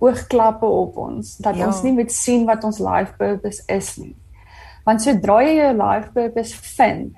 oogklappe 0.01 0.67
op 0.67 0.97
ons 0.99 1.37
dat 1.39 1.59
ja. 1.59 1.69
ons 1.69 1.83
nie 1.87 1.95
moet 1.95 2.11
sien 2.11 2.47
wat 2.49 2.65
ons 2.67 2.81
life 2.83 3.15
purpose 3.19 3.63
is 3.71 3.95
nie. 4.01 4.17
Want 4.87 5.03
sodra 5.05 5.41
jy 5.45 5.59
jou 5.61 5.73
life 5.79 6.11
purpose 6.15 6.57
vind, 6.77 7.13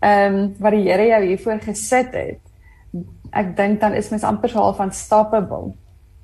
ehm 0.00 0.38
um, 0.40 0.40
wat 0.58 0.74
die 0.74 0.86
Here 0.88 1.06
jou 1.12 1.20
hiervoor 1.28 1.60
gesit 1.62 2.16
het, 2.16 2.40
ek 3.30 3.54
dink 3.56 3.78
dan 3.82 3.94
is 3.94 4.10
mens 4.10 4.26
amper 4.26 4.50
so 4.50 4.58
half 4.58 4.80
unstoppable. 4.82 5.74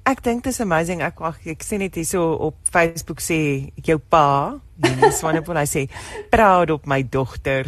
Ek 0.06 0.22
dink 0.22 0.44
dit 0.44 0.52
is 0.52 0.60
amazing. 0.62 1.02
Ek 1.02 1.18
ag 1.26 1.40
ek 1.50 1.64
sien 1.66 1.82
dit 1.82 1.98
hierso 1.98 2.22
op 2.48 2.58
Facebook 2.70 3.22
sê 3.24 3.38
jou 3.82 3.98
pa, 3.98 4.54
Jesus 4.78 5.22
wonderful, 5.24 5.58
hy 5.58 5.66
sê 5.66 5.86
proud 6.30 6.70
op 6.70 6.86
my 6.86 7.02
dogter. 7.02 7.66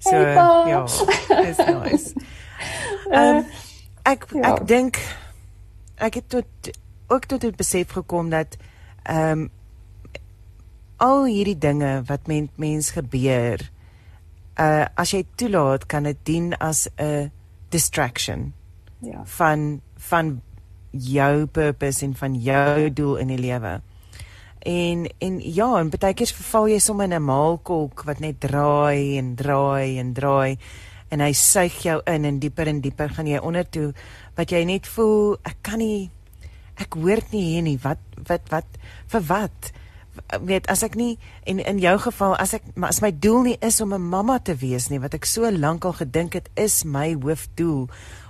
So 0.00 0.16
hey, 0.16 0.36
ja, 0.70 0.80
dis 1.42 1.60
nice. 1.68 2.14
Um, 3.12 3.44
ek 4.08 4.24
ja. 4.32 4.54
ek 4.54 4.64
dink 4.68 5.00
ek 6.00 6.20
het 6.20 6.28
tot 6.32 6.72
ook 7.12 7.28
tot 7.28 7.44
het 7.46 7.58
besef 7.58 7.92
gekom 7.98 8.32
dat 8.32 8.56
ehm 9.04 9.46
um, 9.46 9.46
al 10.96 11.26
hierdie 11.28 11.58
dinge 11.60 12.00
wat 12.08 12.24
met 12.26 12.48
mens 12.56 12.94
gebeur 12.96 13.60
uh 14.56 14.86
as 14.96 15.12
jy 15.12 15.26
toelaat 15.36 15.84
kan 15.86 16.08
dit 16.08 16.16
dien 16.24 16.54
as 16.56 16.88
'n 16.96 17.30
distraction 17.68 18.54
ja 19.04 19.20
van 19.24 19.82
van 20.08 20.40
jou 20.98 21.46
purpose 21.46 22.04
en 22.04 22.14
van 22.14 22.34
jou 22.34 22.90
doel 22.90 23.16
in 23.16 23.28
die 23.28 23.38
lewe. 23.38 23.80
En 24.66 25.06
en 25.18 25.40
ja, 25.40 25.68
en 25.78 25.90
baie 25.90 26.14
keer 26.14 26.32
verval 26.34 26.68
jy 26.68 26.78
sommer 26.78 27.04
in 27.04 27.14
'n 27.14 27.22
maalkolk 27.22 28.02
wat 28.04 28.20
net 28.20 28.40
draai 28.40 29.18
en 29.18 29.34
draai 29.34 29.98
en 29.98 30.12
draai 30.12 30.58
en 31.08 31.22
hy 31.22 31.32
suig 31.32 31.78
jou 31.86 32.00
in 32.10 32.24
en 32.24 32.38
dieper 32.42 32.68
en 32.70 32.80
dieper 32.80 33.08
gaan 33.14 33.26
jy 33.26 33.38
onder 33.38 33.66
toe 33.70 33.92
wat 34.36 34.50
jy 34.50 34.64
net 34.64 34.86
voel 34.96 35.36
ek 35.46 35.56
kan 35.62 35.78
nie 35.78 36.10
ek 36.82 36.98
hoort 36.98 37.32
nie 37.32 37.44
hier 37.52 37.62
nie 37.62 37.78
wat 37.82 38.02
wat 38.28 38.50
wat 38.52 38.78
vir 39.12 39.26
wat 39.30 39.70
weet 40.48 40.66
as 40.72 40.82
ek 40.82 40.96
nie 40.98 41.14
en 41.46 41.60
in 41.60 41.78
jou 41.78 41.94
geval 42.08 42.34
as 42.40 42.56
ek 42.56 42.66
maar 42.74 42.90
as 42.94 43.02
my 43.04 43.12
doel 43.12 43.42
nie 43.46 43.58
is 43.60 43.80
om 43.80 43.94
'n 43.94 44.08
mamma 44.10 44.38
te 44.38 44.54
wees 44.54 44.90
nie 44.90 44.98
wat 44.98 45.14
ek 45.14 45.24
so 45.24 45.50
lank 45.50 45.84
al 45.84 45.92
gedink 45.92 46.34
het 46.34 46.48
is 46.56 46.84
my 46.84 47.14
hoofdoel 47.14 47.88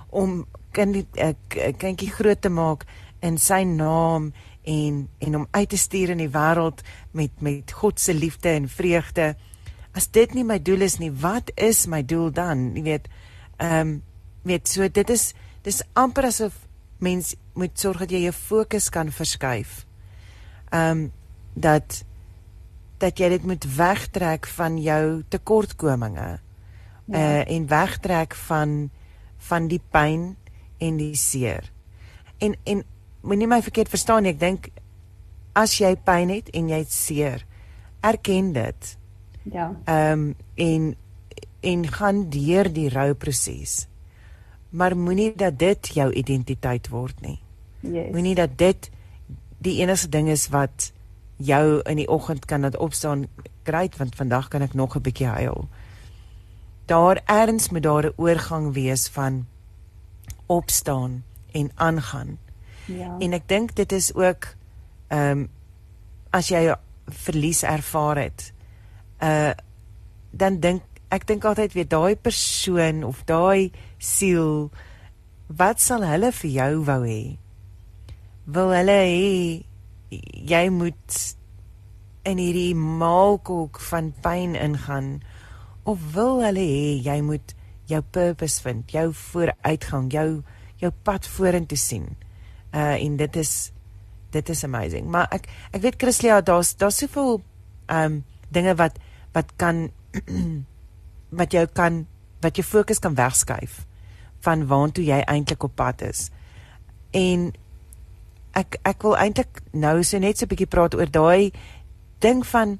om 0.09 0.45
kind 0.77 1.17
ek 1.17 1.57
kindjie 1.81 2.11
groot 2.13 2.41
te 2.41 2.53
maak 2.53 2.85
in 3.25 3.39
sy 3.41 3.63
naam 3.65 4.31
en 4.63 5.03
en 5.23 5.41
om 5.41 5.47
uit 5.51 5.69
te 5.69 5.79
stuur 5.79 6.13
in 6.13 6.21
die 6.21 6.31
wêreld 6.31 6.85
met 7.17 7.41
met 7.41 7.73
God 7.81 7.99
se 7.99 8.13
liefde 8.13 8.53
en 8.53 8.69
vreugde 8.69 9.33
as 9.97 10.09
dit 10.13 10.35
nie 10.37 10.45
my 10.45 10.59
doel 10.61 10.85
is 10.85 10.99
nie, 11.01 11.11
wat 11.23 11.49
is 11.57 11.85
my 11.89 12.03
doel 12.05 12.29
dan? 12.33 12.71
Jy 12.77 12.85
weet, 12.85 13.09
ehm 13.57 13.79
um, 13.81 13.95
weet 14.47 14.69
so 14.69 14.85
dit 14.87 15.09
is 15.11 15.33
dis 15.65 15.81
amper 15.99 16.29
asof 16.29 16.53
mens 17.03 17.33
moet 17.57 17.73
sorg 17.75 18.05
dat 18.05 18.13
jy 18.15 18.21
jou 18.27 18.35
fokus 18.35 18.87
kan 18.93 19.09
verskuif. 19.11 19.81
Ehm 20.69 20.91
um, 20.91 21.07
dat 21.57 22.03
dat 23.01 23.17
jy 23.19 23.29
dit 23.33 23.45
moet 23.45 23.65
wegtrek 23.77 24.47
van 24.57 24.77
jou 24.81 25.23
tekortkominge. 25.29 26.29
Ja. 27.07 27.17
Uh 27.17 27.43
en 27.55 27.67
wegtrek 27.67 28.35
van 28.47 28.89
van 29.49 29.67
die 29.67 29.81
pyn 29.91 30.35
en 30.77 30.97
die 30.97 31.15
seer. 31.15 31.71
En 32.37 32.55
en 32.63 32.83
moenie 33.21 33.47
my 33.47 33.61
verkeerd 33.61 33.89
verstaan 33.89 34.23
nie, 34.23 34.31
ek 34.31 34.39
dink 34.39 34.69
as 35.57 35.79
jy 35.81 35.95
pyn 35.95 36.29
het 36.29 36.49
en 36.53 36.69
jy 36.69 36.79
het 36.83 36.93
seer, 36.93 37.45
erken 38.05 38.53
dit. 38.53 38.97
Ja. 39.43 39.73
Ehm 39.85 40.11
um, 40.11 40.35
en 40.55 40.95
en 41.59 41.87
gaan 41.91 42.29
deur 42.29 42.69
die 42.73 42.89
rouproses. 42.89 43.87
Maar 44.69 44.97
moenie 44.97 45.33
dat 45.35 45.59
dit 45.59 45.87
jou 45.87 46.11
identiteit 46.13 46.89
word 46.89 47.21
nie. 47.21 47.39
Yes. 47.79 48.11
Moenie 48.11 48.35
dat 48.35 48.57
dit 48.57 48.89
die 49.57 49.79
enigste 49.81 50.09
ding 50.09 50.29
is 50.29 50.47
wat 50.53 50.91
jou 51.37 51.81
in 51.85 51.97
die 52.01 52.07
oggend 52.07 52.45
kan 52.45 52.61
laat 52.61 52.77
opstaan. 52.77 53.25
Great, 53.63 53.97
want 53.97 54.15
vandag 54.15 54.47
kan 54.47 54.61
ek 54.61 54.73
nog 54.73 54.95
'n 54.95 55.01
bietjie 55.01 55.27
huil. 55.27 55.67
Daar 56.85 57.21
erns 57.25 57.69
moet 57.69 57.83
daar 57.83 58.05
'n 58.05 58.13
oorgang 58.15 58.73
wees 58.73 59.07
van 59.07 59.45
opstaan 60.47 61.23
en 61.51 61.71
aangaan. 61.75 62.37
Ja. 62.85 63.15
En 63.19 63.33
ek 63.33 63.47
dink 63.47 63.75
dit 63.75 63.91
is 63.91 64.13
ook 64.15 64.53
ehm 65.07 65.29
um, 65.29 65.47
as 66.35 66.49
jy 66.51 66.75
verlies 67.07 67.63
ervaar 67.63 68.19
het, 68.19 68.51
uh 69.23 69.55
dan 70.31 70.59
dink 70.59 70.83
ek 71.09 71.23
dink 71.27 71.45
altyd 71.47 71.73
weer 71.73 71.87
daai 71.87 72.15
persoon 72.15 73.03
of 73.07 73.23
daai 73.25 73.71
siel 73.97 74.69
wat 75.47 75.81
sal 75.81 76.03
hulle 76.03 76.31
vir 76.35 76.51
jou 76.51 76.83
wou 76.89 77.01
hê? 77.07 77.37
Wil 78.45 78.73
hulle 78.75 78.97
hê 79.07 79.63
jy 80.51 80.65
moet 80.71 81.19
in 82.27 82.39
hierdie 82.43 82.75
maalkolk 82.75 83.79
van 83.89 84.11
pyn 84.23 84.55
ingaan 84.59 85.21
of 85.87 86.03
wil 86.15 86.43
hulle 86.43 86.63
hê 86.63 86.97
jy 87.03 87.21
moet 87.23 87.55
jou 87.87 88.01
purpose 88.01 88.61
vind, 88.61 88.91
jou 88.91 89.09
vooruitgang, 89.13 90.11
jou 90.11 90.29
jou 90.77 90.91
pad 91.03 91.25
vorentoe 91.27 91.77
sien. 91.77 92.07
Uh 92.73 92.95
en 92.95 93.17
dit 93.17 93.35
is 93.35 93.71
dit 94.31 94.49
is 94.49 94.63
amazing. 94.63 95.07
Maar 95.09 95.27
ek 95.31 95.47
ek 95.71 95.81
weet 95.81 96.01
Chrislia, 96.01 96.41
daar's 96.41 96.75
daar's 96.75 96.97
soveel 96.97 97.41
um 97.87 98.23
dinge 98.53 98.75
wat 98.75 98.99
wat 99.33 99.53
kan 99.55 99.89
wat 101.39 101.51
jou 101.51 101.65
kan 101.67 102.05
wat 102.41 102.55
jou 102.55 102.65
fokus 102.65 102.99
kan 102.99 103.15
wegskuif 103.15 103.85
van 104.45 104.67
waartoe 104.67 105.05
jy 105.05 105.21
eintlik 105.25 105.63
op 105.63 105.75
pad 105.75 106.01
is. 106.05 106.27
En 107.11 107.51
ek 108.57 108.77
ek 108.85 109.01
wil 109.05 109.17
eintlik 109.17 109.61
nou 109.73 110.03
so 110.03 110.19
net 110.19 110.37
so 110.37 110.45
'n 110.45 110.51
bietjie 110.53 110.69
praat 110.69 110.95
oor 110.95 111.09
daai 111.09 111.51
ding 112.19 112.45
van 112.45 112.79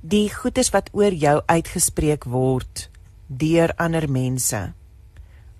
die 0.00 0.28
goedes 0.30 0.70
wat 0.70 0.90
oor 0.92 1.12
jou 1.12 1.40
uitgespreek 1.46 2.24
word 2.24 2.88
deur 3.26 3.74
ander 3.76 4.08
mense. 4.10 4.72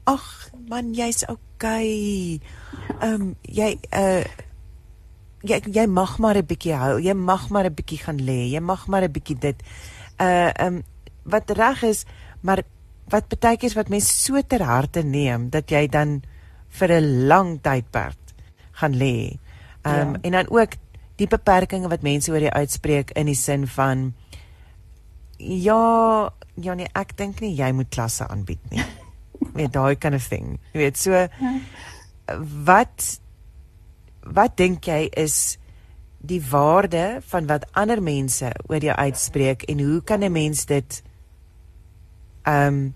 Ag 0.07 0.27
man, 0.69 0.95
jy's 0.95 1.25
okay. 1.29 2.41
Ehm 3.01 3.15
um, 3.15 3.37
jy 3.43 3.77
uh 3.93 4.25
jy 5.47 5.61
jy 5.71 5.87
mag 5.87 6.19
maar 6.19 6.37
'n 6.37 6.47
bietjie 6.47 6.75
hou. 6.75 6.99
Jy 7.01 7.15
mag 7.15 7.49
maar 7.51 7.67
'n 7.67 7.75
bietjie 7.75 7.99
gaan 7.99 8.19
lê. 8.19 8.51
Jy 8.51 8.61
mag 8.61 8.87
maar 8.87 9.03
'n 9.03 9.13
bietjie 9.13 9.39
dit. 9.39 9.59
Uh 10.19 10.51
ehm 10.55 10.67
um, 10.67 10.83
wat 11.23 11.51
reg 11.51 11.83
is, 11.83 12.05
maar 12.41 12.63
wat 13.11 13.39
baie 13.41 13.57
keer 13.57 13.71
is 13.71 13.79
wat 13.79 13.89
mense 13.89 14.15
so 14.15 14.43
ter 14.43 14.63
harte 14.63 15.03
neem 15.03 15.51
dat 15.51 15.71
jy 15.71 15.87
dan 15.87 16.23
vir 16.69 16.91
'n 16.93 17.27
lang 17.27 17.59
tydperk 17.63 18.19
gaan 18.73 18.95
lê. 18.95 19.39
Ehm 19.83 20.01
um, 20.01 20.13
ja. 20.15 20.19
en 20.23 20.33
dan 20.33 20.51
ook 20.51 20.73
die 21.17 21.27
beperkings 21.27 21.89
wat 21.89 22.03
mense 22.03 22.31
oor 22.31 22.41
jou 22.41 22.53
uitspreek 22.53 23.11
in 23.11 23.27
die 23.27 23.39
sin 23.39 23.67
van 23.67 24.15
ja, 25.39 26.31
ja 26.63 26.75
nee, 26.75 26.89
ek 26.95 27.17
dink 27.17 27.41
nie 27.41 27.55
jy 27.57 27.73
moet 27.73 27.91
klasse 27.91 28.27
aanbied 28.29 28.63
nie. 28.71 28.85
Weet 29.57 29.73
daai 29.73 29.97
kind 29.97 30.15
of 30.15 30.29
thing. 30.29 30.59
Jy 30.73 30.81
weet 30.81 30.97
so 30.97 31.29
wat 32.67 33.21
wat 34.27 34.57
dink 34.59 34.87
jy 34.89 35.07
is 35.15 35.59
die 36.27 36.41
waarde 36.43 37.21
van 37.31 37.47
wat 37.47 37.69
ander 37.79 38.03
mense 38.03 38.51
oor 38.67 38.83
jou 38.83 38.95
uitspreek 38.95 39.63
en 39.71 39.81
hoe 39.81 40.01
kan 40.03 40.25
'n 40.25 40.33
mens 40.33 40.65
dit 40.67 41.03
um, 42.47 42.95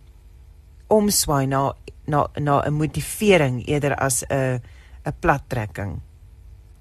omswaai 0.88 1.46
na 1.46 1.72
na 2.06 2.26
na 2.34 2.62
'n 2.66 2.74
motivering 2.74 3.66
eerder 3.66 3.94
as 3.94 4.24
'n 4.28 4.60
'n 5.06 5.14
plattrekking. 5.20 6.00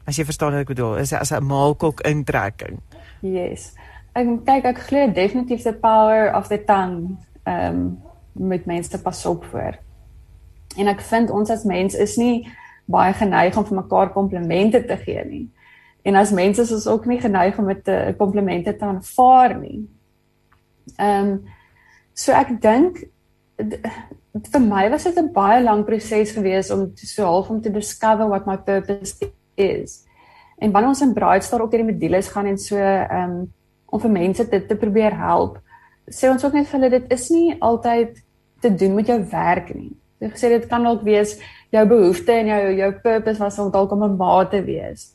As 0.06 0.18
jy 0.18 0.26
verstaan 0.26 0.52
wat 0.52 0.62
ek 0.62 0.68
bedoel, 0.68 0.98
is 0.98 1.14
as 1.14 1.32
'n 1.32 1.44
maalkok 1.44 2.02
intrekking. 2.02 2.82
Yes. 3.22 3.74
Ek 4.18 4.30
kyk 4.46 4.66
ek 4.66 4.80
glo 4.88 5.08
definitief 5.14 5.64
the 5.64 5.74
power 5.74 6.32
of 6.36 6.50
the 6.50 6.58
tongue 6.58 7.18
ehm 7.46 7.76
um, 7.76 7.98
met 8.40 8.66
mense 8.66 9.02
pas 9.02 9.26
op 9.26 9.44
voor. 9.52 9.76
En 10.78 10.88
ek 10.88 11.02
vind 11.02 11.30
ons 11.30 11.50
as 11.50 11.64
mens 11.64 11.96
is 11.96 12.16
nie 12.18 12.48
baie 12.86 13.14
geneig 13.14 13.58
om 13.58 13.66
vir 13.66 13.76
mekaar 13.82 14.14
komplimente 14.14 14.80
te 14.86 14.98
gee 14.98 15.24
nie. 15.26 15.46
En 16.08 16.16
as 16.16 16.32
mense 16.32 16.62
is 16.62 16.72
ons 16.72 16.88
ook 16.88 17.06
nie 17.06 17.20
geneig 17.20 17.58
om 17.60 17.66
met 17.66 17.88
'n 17.88 18.16
komplimente 18.18 18.76
te 18.76 18.86
aanvaar 18.86 19.58
nie. 19.60 19.88
Ehm 20.98 21.28
um, 21.28 21.44
so 22.14 22.32
ek 22.32 22.62
dink 22.62 23.04
vir 24.54 24.62
my 24.62 24.90
was 24.90 25.04
dit 25.04 25.18
'n 25.18 25.34
baie 25.34 25.64
lang 25.64 25.86
proses 25.86 26.32
gewees 26.32 26.72
om 26.72 26.92
so 26.96 27.26
half 27.26 27.50
om 27.50 27.62
te 27.62 27.72
discover 27.72 28.28
what 28.28 28.46
my 28.46 28.58
purpose 28.58 29.16
is. 29.56 30.06
En 30.58 30.72
wanneer 30.72 30.90
ons 30.90 31.02
in 31.02 31.14
Braaitstar 31.14 31.62
ook 31.62 31.72
hierdie 31.72 31.94
modules 31.94 32.28
gaan 32.28 32.46
en 32.46 32.58
so 32.58 32.76
ehm 32.78 33.30
um, 33.30 33.54
om 33.92 34.00
vir 34.00 34.14
mense 34.14 34.46
dit 34.50 34.68
te 34.68 34.78
probeer 34.78 35.16
help, 35.18 35.58
sê 36.10 36.30
ons 36.30 36.44
ook 36.44 36.54
net 36.54 36.68
vir 36.68 36.80
hulle 36.80 36.92
dit 36.98 37.14
is 37.14 37.30
nie 37.34 37.58
altyd 37.60 38.18
te 38.62 38.72
doen 38.76 38.96
met 38.96 39.08
jou 39.08 39.20
werk 39.32 39.74
nie. 39.76 39.94
Jy 40.20 40.32
gesê 40.34 40.50
dit 40.52 40.66
kan 40.68 40.84
dalk 40.84 41.06
wees 41.08 41.38
jou 41.72 41.86
behoefte 41.88 42.34
en 42.34 42.50
jou 42.52 42.64
jou 42.82 42.90
purpose 43.04 43.40
was 43.40 43.60
om 43.60 43.72
dalk 43.72 43.92
om 43.92 44.04
'n 44.04 44.18
ma 44.18 44.46
te 44.46 44.62
wees. 44.64 45.14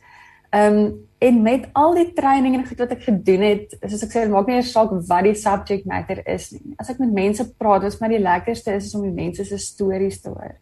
Ehm 0.52 0.78
um, 0.78 0.94
en 1.24 1.42
met 1.42 1.68
al 1.72 1.94
die 1.94 2.12
training 2.12 2.54
en 2.54 2.66
goed 2.66 2.78
wat 2.78 2.90
ek 2.90 3.02
gedoen 3.02 3.40
het, 3.40 3.76
soos 3.88 4.02
ek 4.02 4.10
sê, 4.10 4.24
dit 4.26 4.30
maak 4.30 4.46
nie 4.46 4.56
eers 4.56 4.72
saak 4.72 4.90
wat 5.08 5.24
die 5.24 5.34
subject 5.34 5.86
matter 5.86 6.20
is 6.28 6.50
nie. 6.52 6.74
As 6.78 6.90
ek 6.90 6.98
met 6.98 7.12
mense 7.12 7.46
praat, 7.56 7.82
wat 7.82 8.00
my 8.00 8.08
die 8.08 8.20
lekkerste 8.20 8.74
is, 8.74 8.86
is 8.86 8.94
om 8.94 9.02
die 9.02 9.22
mense 9.22 9.44
se 9.44 9.58
stories 9.58 10.20
te 10.20 10.28
hoor 10.28 10.52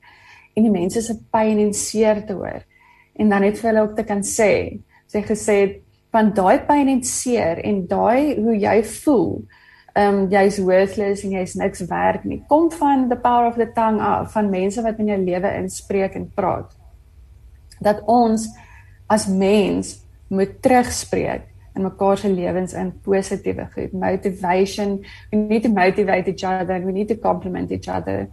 en 0.55 0.63
die 0.63 0.71
mense 0.71 1.03
se 1.03 1.17
pyn 1.33 1.59
en 1.59 1.73
seer 1.75 2.23
te 2.27 2.37
hoor. 2.37 2.63
En 3.17 3.29
dan 3.29 3.41
net 3.41 3.59
vir 3.59 3.71
hulle 3.71 3.85
ook 3.87 3.97
te 3.97 4.05
kan 4.05 4.23
sê, 4.23 4.79
sê 5.09 5.23
gesê 5.25 5.82
van 6.13 6.33
daai 6.37 6.61
pyn 6.69 6.91
en 6.93 7.03
seer 7.05 7.61
en 7.65 7.87
daai 7.89 8.37
hoe 8.37 8.57
jy 8.61 8.79
voel, 9.01 9.43
ehm 9.93 10.19
um, 10.23 10.29
jy's 10.33 10.59
worthless 10.61 11.25
en 11.25 11.35
jy's 11.37 11.55
niks 11.61 11.85
werd 11.89 12.25
nie. 12.25 12.41
Kom 12.49 12.71
van 12.73 13.09
the 13.09 13.17
power 13.17 13.49
of 13.49 13.57
the 13.61 13.69
tongue 13.77 14.01
af 14.01 14.33
van 14.33 14.51
mense 14.51 14.83
wat 14.83 15.01
in 15.01 15.11
jou 15.13 15.19
lewe 15.21 15.55
inspreek 15.59 16.17
en 16.17 16.31
praat. 16.35 16.73
Dat 17.81 18.01
ons 18.09 18.49
as 19.07 19.27
mens 19.29 19.99
moet 20.29 20.55
terugspreek 20.65 21.49
in 21.75 21.83
mekaar 21.83 22.19
se 22.19 22.29
lewens 22.29 22.73
in 22.73 22.93
positiewe 23.05 23.69
goed. 23.73 23.93
Motivation, 23.93 25.05
we 25.31 25.37
need 25.37 25.63
to 25.63 25.69
motivate 25.69 26.29
each 26.29 26.45
other, 26.45 26.81
we 26.85 26.93
need 26.93 27.09
to 27.09 27.17
compliment 27.17 27.71
each 27.71 27.89
other. 27.89 28.29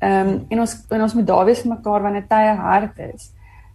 Ehm 0.00 0.28
um, 0.28 0.46
en 0.48 0.60
ons 0.60 0.76
en 0.88 1.02
ons 1.02 1.14
moet 1.14 1.26
daar 1.26 1.44
wees 1.44 1.60
vir 1.60 1.74
mekaar 1.76 2.02
wanneer 2.02 2.28
tye 2.28 2.56
hard 2.56 2.98
is. 3.14 3.32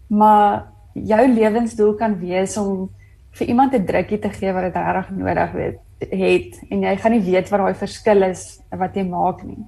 Maar 0.08 0.68
jou 0.94 1.28
lewensdoel 1.34 1.94
kan 1.96 2.20
wees 2.20 2.58
om 2.58 2.90
vir 3.38 3.48
iemand 3.48 3.74
'n 3.74 3.86
drukkie 3.86 4.20
te 4.20 4.30
gee 4.30 4.54
wat 4.54 4.64
dit 4.64 4.76
reg 4.76 5.10
nodig 5.12 5.52
het 5.52 5.80
het 6.00 6.60
en 6.70 6.84
jy 6.84 6.96
gaan 6.98 7.12
nie 7.12 7.26
weet 7.26 7.50
wat 7.50 7.60
daai 7.60 7.74
verskil 7.74 8.24
is 8.24 8.60
wat 8.70 8.96
jy 8.96 9.04
maak 9.04 9.44
nie. 9.44 9.66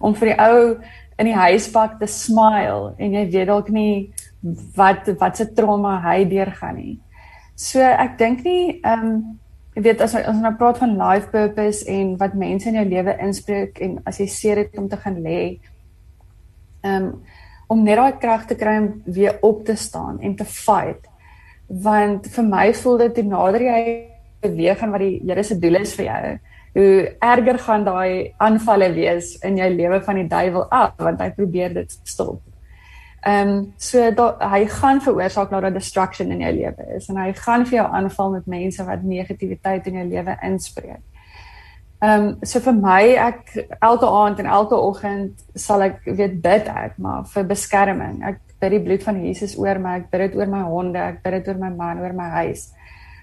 Om 0.00 0.14
vir 0.14 0.28
die 0.28 0.38
ou 0.38 0.78
in 1.18 1.26
die 1.26 1.36
huispak 1.36 1.98
te 1.98 2.06
smile 2.06 2.94
en 2.98 3.12
jy 3.12 3.24
weet 3.30 3.48
dalk 3.50 3.68
nie 3.68 4.12
wat 4.76 5.08
wat 5.18 5.36
se 5.36 5.46
trauma 5.54 6.00
hy 6.02 6.24
deurgaan 6.24 6.76
nie. 6.76 6.98
So 7.56 7.80
ek 7.80 8.18
dink 8.18 8.44
nie 8.44 8.80
ehm 8.82 9.06
um, 9.06 9.38
jy 9.74 9.82
weet 9.86 10.02
as 10.04 10.14
ons 10.14 10.42
nou 10.42 10.52
praat 10.60 10.78
van 10.82 10.98
life 10.98 11.30
purpose 11.32 11.86
en 11.88 12.16
wat 12.20 12.34
mense 12.36 12.68
in 12.68 12.74
jou 12.76 12.84
lewe 12.84 13.14
inspreek 13.24 13.80
en 13.80 14.02
as 14.04 14.18
jy 14.20 14.26
seer 14.28 14.56
het 14.56 14.76
om 14.78 14.88
te 14.88 14.96
gaan 14.96 15.22
lê 15.22 15.38
ehm 16.82 16.94
um, 16.96 17.14
om 17.72 17.84
net 17.84 17.96
daai 17.96 18.18
krag 18.20 18.42
te 18.46 18.54
kry 18.60 18.74
om 18.82 18.88
weer 19.06 19.38
op 19.40 19.62
te 19.64 19.76
staan 19.80 20.18
en 20.20 20.34
te 20.36 20.44
fight 20.44 21.08
want 21.72 22.26
vir 22.34 22.44
my 22.44 22.72
voel 22.76 22.98
dit 22.98 23.20
hoe 23.20 23.28
nader 23.28 23.62
jy 23.64 23.82
beweeg 24.42 24.80
aan 24.82 24.92
wat 24.92 25.00
die 25.00 25.20
Here 25.24 25.44
se 25.44 25.58
doel 25.58 25.80
is 25.80 25.94
vir 25.96 26.08
jou, 26.08 26.32
hoe 26.72 27.16
erger 27.20 27.58
gaan 27.58 27.84
daai 27.84 28.32
aanvalle 28.40 28.88
wees 28.94 29.36
in 29.44 29.56
jou 29.60 29.68
lewe 29.70 30.00
van 30.04 30.20
die 30.20 30.28
duiwel 30.28 30.66
af 30.70 30.96
want 30.98 31.20
hy 31.20 31.30
probeer 31.36 31.74
dit 31.74 31.98
stop. 32.04 32.40
Ehm 33.22 33.48
um, 33.48 33.58
so 33.78 34.10
da, 34.10 34.32
hy 34.50 34.64
gaan 34.66 35.00
veroorsaak 35.00 35.50
dat 35.50 35.62
daar 35.62 35.74
destruction 35.74 36.32
in 36.34 36.40
jou 36.42 36.52
lewe 36.56 36.86
is 36.96 37.08
en 37.08 37.20
hy 37.22 37.30
gaan 37.38 37.66
vir 37.68 37.76
jou 37.76 37.86
aanval 37.86 38.32
met 38.32 38.46
mense 38.50 38.84
wat 38.84 39.04
negativiteit 39.06 39.86
in 39.86 40.00
jou 40.00 40.06
lewe 40.10 40.36
inspreek. 40.42 41.02
Ehm 42.02 42.24
um, 42.26 42.30
so 42.42 42.60
vir 42.60 42.74
my 42.74 43.02
ek 43.28 43.52
elke 43.78 44.08
aand 44.10 44.42
en 44.42 44.46
elke 44.46 44.74
oggend 44.74 45.44
sal 45.54 45.84
ek 45.86 46.00
weet 46.06 46.40
bid 46.42 46.66
ek 46.66 46.98
maar 46.98 47.28
vir 47.30 47.46
beskerming. 47.46 48.24
Ek 48.26 48.40
bid 48.62 48.76
die 48.76 48.82
bloed 48.82 49.02
van 49.06 49.18
Jesus 49.24 49.56
oor 49.60 49.80
my, 49.82 49.96
ek 50.02 50.10
bid 50.12 50.26
dit 50.26 50.38
oor 50.38 50.50
my 50.50 50.62
honde, 50.68 51.00
ek 51.02 51.22
bid 51.24 51.38
dit 51.38 51.50
oor 51.50 51.58
my 51.60 51.72
man, 51.74 52.02
oor 52.04 52.14
my 52.16 52.28
huis. 52.42 52.68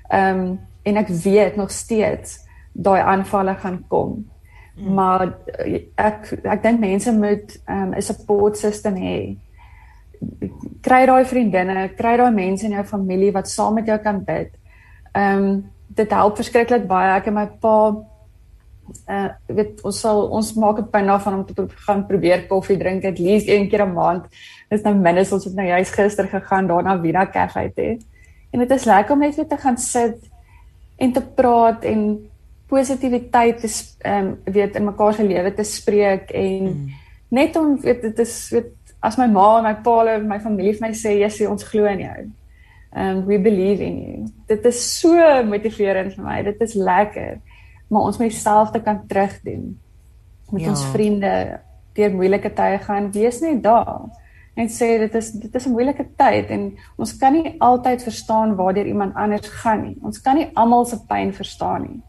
Ehm 0.09 0.43
um, 0.43 0.57
en 0.87 0.97
ek 0.97 1.09
weet 1.21 1.57
nog 1.59 1.69
steeds 1.75 2.39
daai 2.73 3.01
aanvalle 3.03 3.53
gaan 3.61 3.81
kom. 3.91 4.13
Mm. 4.79 4.93
Maar 4.95 5.25
eh, 5.59 5.81
ek 5.99 6.31
ek 6.43 6.63
dink 6.63 6.79
mense 6.79 7.11
moet 7.13 7.57
ehm, 7.65 7.91
'n 7.91 7.99
um, 7.99 8.01
support 8.01 8.57
system 8.57 8.95
hê. 8.95 9.37
Kry 10.81 11.05
daai 11.05 11.25
vriendinne, 11.25 11.89
kry 11.97 12.15
daai 12.17 12.31
mense 12.31 12.65
in 12.65 12.71
jou 12.77 12.83
familie 12.83 13.31
wat 13.35 13.47
saam 13.47 13.73
met 13.73 13.87
jou 13.87 13.97
kan 13.97 14.23
bid. 14.23 14.55
Ehm 15.13 15.43
um, 15.43 15.65
dit 15.89 16.11
help 16.11 16.37
verskriklik 16.37 16.87
baie. 16.87 17.17
Ek 17.17 17.27
en 17.27 17.33
my 17.33 17.45
pa 17.61 17.75
uh 19.07 19.29
weet 19.47 19.81
ons 19.83 19.99
sal 19.99 20.27
ons 20.27 20.53
maak 20.53 20.79
'n 20.79 20.89
punt 20.89 21.07
daarvan 21.07 21.33
om 21.33 21.45
te 21.45 21.67
gaan 21.85 22.05
probeer 22.07 22.47
koffie 22.47 22.77
drink 22.77 23.05
at 23.05 23.19
least 23.19 23.47
een 23.47 23.69
keer 23.69 23.85
'n 23.85 23.93
maand. 23.93 24.25
Dis 24.69 24.81
nou 24.81 24.95
minstens 24.95 25.31
ons 25.31 25.45
het 25.45 25.55
nou 25.55 25.67
juist 25.67 25.93
gister 25.93 26.27
gegaan 26.27 26.67
daarna 26.67 26.99
Vina 27.01 27.29
Cafe 27.29 27.71
toe. 27.75 27.97
En 28.51 28.59
dit 28.59 28.71
is 28.71 28.85
lekker 28.85 29.13
om 29.13 29.19
net 29.19 29.35
weer 29.35 29.47
te 29.47 29.57
gaan 29.57 29.77
sit 29.77 30.17
en 30.97 31.11
te 31.11 31.21
praat 31.21 31.83
en 31.83 32.29
positiwiteit 32.67 33.59
te 33.59 33.69
ehm 33.99 34.25
um, 34.25 34.53
weet 34.53 34.75
in 34.75 34.83
mekaar 34.83 35.13
se 35.13 35.23
lewe 35.23 35.53
te 35.53 35.63
spreek 35.63 36.29
en 36.29 36.63
mm. 36.63 36.89
net 37.29 37.55
om 37.55 37.79
weet 37.81 38.01
dit 38.01 38.19
is 38.19 38.49
weet 38.49 38.73
as 38.99 39.17
my 39.17 39.27
ma 39.27 39.57
en 39.57 39.63
my 39.63 39.75
pa 39.83 40.03
en 40.13 40.27
my 40.27 40.39
familie 40.39 40.75
vir 40.75 40.87
my 40.87 40.93
sê 40.93 41.15
jy 41.19 41.47
ons 41.47 41.63
glo 41.63 41.85
in 41.85 41.99
jou. 41.99 42.19
Um 42.91 43.25
we 43.25 43.37
believe 43.39 43.83
in 43.85 43.97
you. 44.01 44.27
Dit 44.47 44.65
is 44.65 44.99
so 44.99 45.13
motiverend 45.45 46.15
vir 46.15 46.25
my. 46.25 46.41
Dit 46.43 46.61
is 46.61 46.73
lekker. 46.73 47.37
Maar 47.89 48.01
ons 48.01 48.17
moet 48.17 48.29
dieselfde 48.29 48.81
kan 48.81 49.01
terugdoen. 49.07 49.79
Met 50.49 50.61
ja. 50.61 50.69
ons 50.69 50.85
vriende 50.93 51.59
deur 51.97 52.15
moeilike 52.15 52.53
tye 52.53 52.77
gaan, 52.85 53.11
wees 53.11 53.41
net 53.41 53.63
daar 53.63 54.07
en 54.59 54.67
sê 54.67 54.87
dit 54.99 55.15
is 55.15 55.31
dit 55.31 55.55
is 55.55 55.65
'n 55.65 55.71
moeilike 55.71 56.05
tyd 56.17 56.49
en 56.49 56.63
ons 56.97 57.17
kan 57.17 57.33
nie 57.33 57.55
altyd 57.59 58.03
verstaan 58.03 58.55
waartoe 58.55 58.85
iemand 58.85 59.15
anders 59.15 59.47
gaan 59.47 59.81
nie. 59.83 59.97
Ons 60.01 60.21
kan 60.21 60.35
nie 60.35 60.49
almal 60.53 60.85
se 60.85 60.97
pyn 61.07 61.33
verstaan 61.33 61.81
nie. 61.81 62.01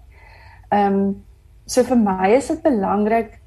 Ehm 0.70 0.94
um, 0.94 1.24
so 1.66 1.82
vir 1.82 1.96
my 1.96 2.30
is 2.36 2.48
dit 2.48 2.62
belangrik 2.62 3.38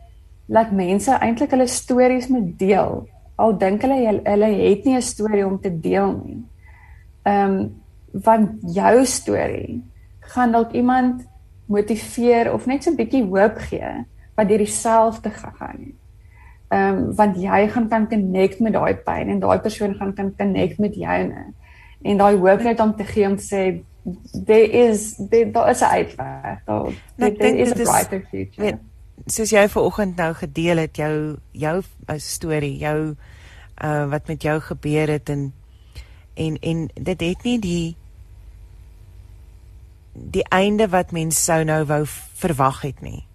dat 0.46 0.72
mense 0.72 1.12
eintlik 1.12 1.52
hulle 1.52 1.68
stories 1.68 2.28
moet 2.28 2.60
deel. 2.60 3.08
Al 3.36 3.58
dink 3.58 3.82
hulle 3.82 4.22
hulle 4.24 4.46
het 4.46 4.86
nie 4.86 4.96
'n 4.96 5.02
storie 5.02 5.46
om 5.46 5.60
te 5.60 5.80
deel 5.80 6.22
nie. 6.26 6.44
Ehm 7.24 7.52
um, 7.52 7.82
want 8.12 8.50
jou 8.62 9.06
storie 9.06 9.84
gaan 10.20 10.52
dalk 10.52 10.72
iemand 10.72 11.28
motiveer 11.66 12.54
of 12.54 12.66
net 12.66 12.84
so 12.84 12.92
'n 12.92 12.96
bietjie 12.96 13.24
hoop 13.24 13.58
gee 13.58 14.06
wat 14.36 14.48
deur 14.48 14.58
dieselfde 14.58 15.30
gegaan 15.30 15.80
het. 15.80 16.00
Ehm 16.68 16.98
um, 16.98 17.16
want 17.16 17.38
jy 17.38 17.68
gaan 17.70 17.88
kan 17.88 18.10
connect 18.10 18.60
met 18.60 18.74
daai 18.74 18.96
pyn 18.96 19.30
en 19.30 19.40
daai 19.40 19.60
persoon 19.60 19.96
gaan 19.96 20.14
kan 20.14 20.36
connect 20.38 20.78
met 20.78 20.96
joune. 20.96 21.54
En 22.02 22.18
daai 22.18 22.38
hoop 22.38 22.62
net 22.62 22.80
om 22.80 22.96
te 22.96 23.04
gee 23.04 23.28
om 23.28 23.36
te 23.36 23.44
sê 23.44 23.84
there 24.46 24.70
is 24.70 25.16
there, 25.30 25.52
there 25.52 25.70
is 25.70 25.82
a 25.82 25.90
uitweg. 25.90 26.64
Daar 26.66 26.92
there, 27.18 27.36
there 27.36 27.58
is 27.58 27.72
a 27.72 27.76
brighter 27.76 28.26
future. 28.30 28.64
Weet, 28.64 28.80
soos 29.26 29.50
jy 29.50 29.68
vanoggend 29.70 30.16
nou 30.16 30.34
gedeel 30.34 30.78
het 30.78 30.98
jou 30.98 31.36
jou 31.52 31.82
uh, 31.82 32.18
storie, 32.18 32.78
jou 32.78 33.16
uh 33.84 34.10
wat 34.10 34.28
met 34.28 34.42
jou 34.42 34.60
gebeur 34.60 35.08
het 35.08 35.30
en 35.30 35.54
en 36.34 36.58
en 36.60 36.90
dit 36.94 37.22
het 37.22 37.44
nie 37.44 37.60
die 37.60 37.96
die 40.14 40.46
einde 40.50 40.88
wat 40.90 41.12
mens 41.12 41.44
sou 41.44 41.64
nou 41.64 41.84
wou 41.86 42.04
verwag 42.40 42.82
het 42.82 43.02
nie. 43.02 43.26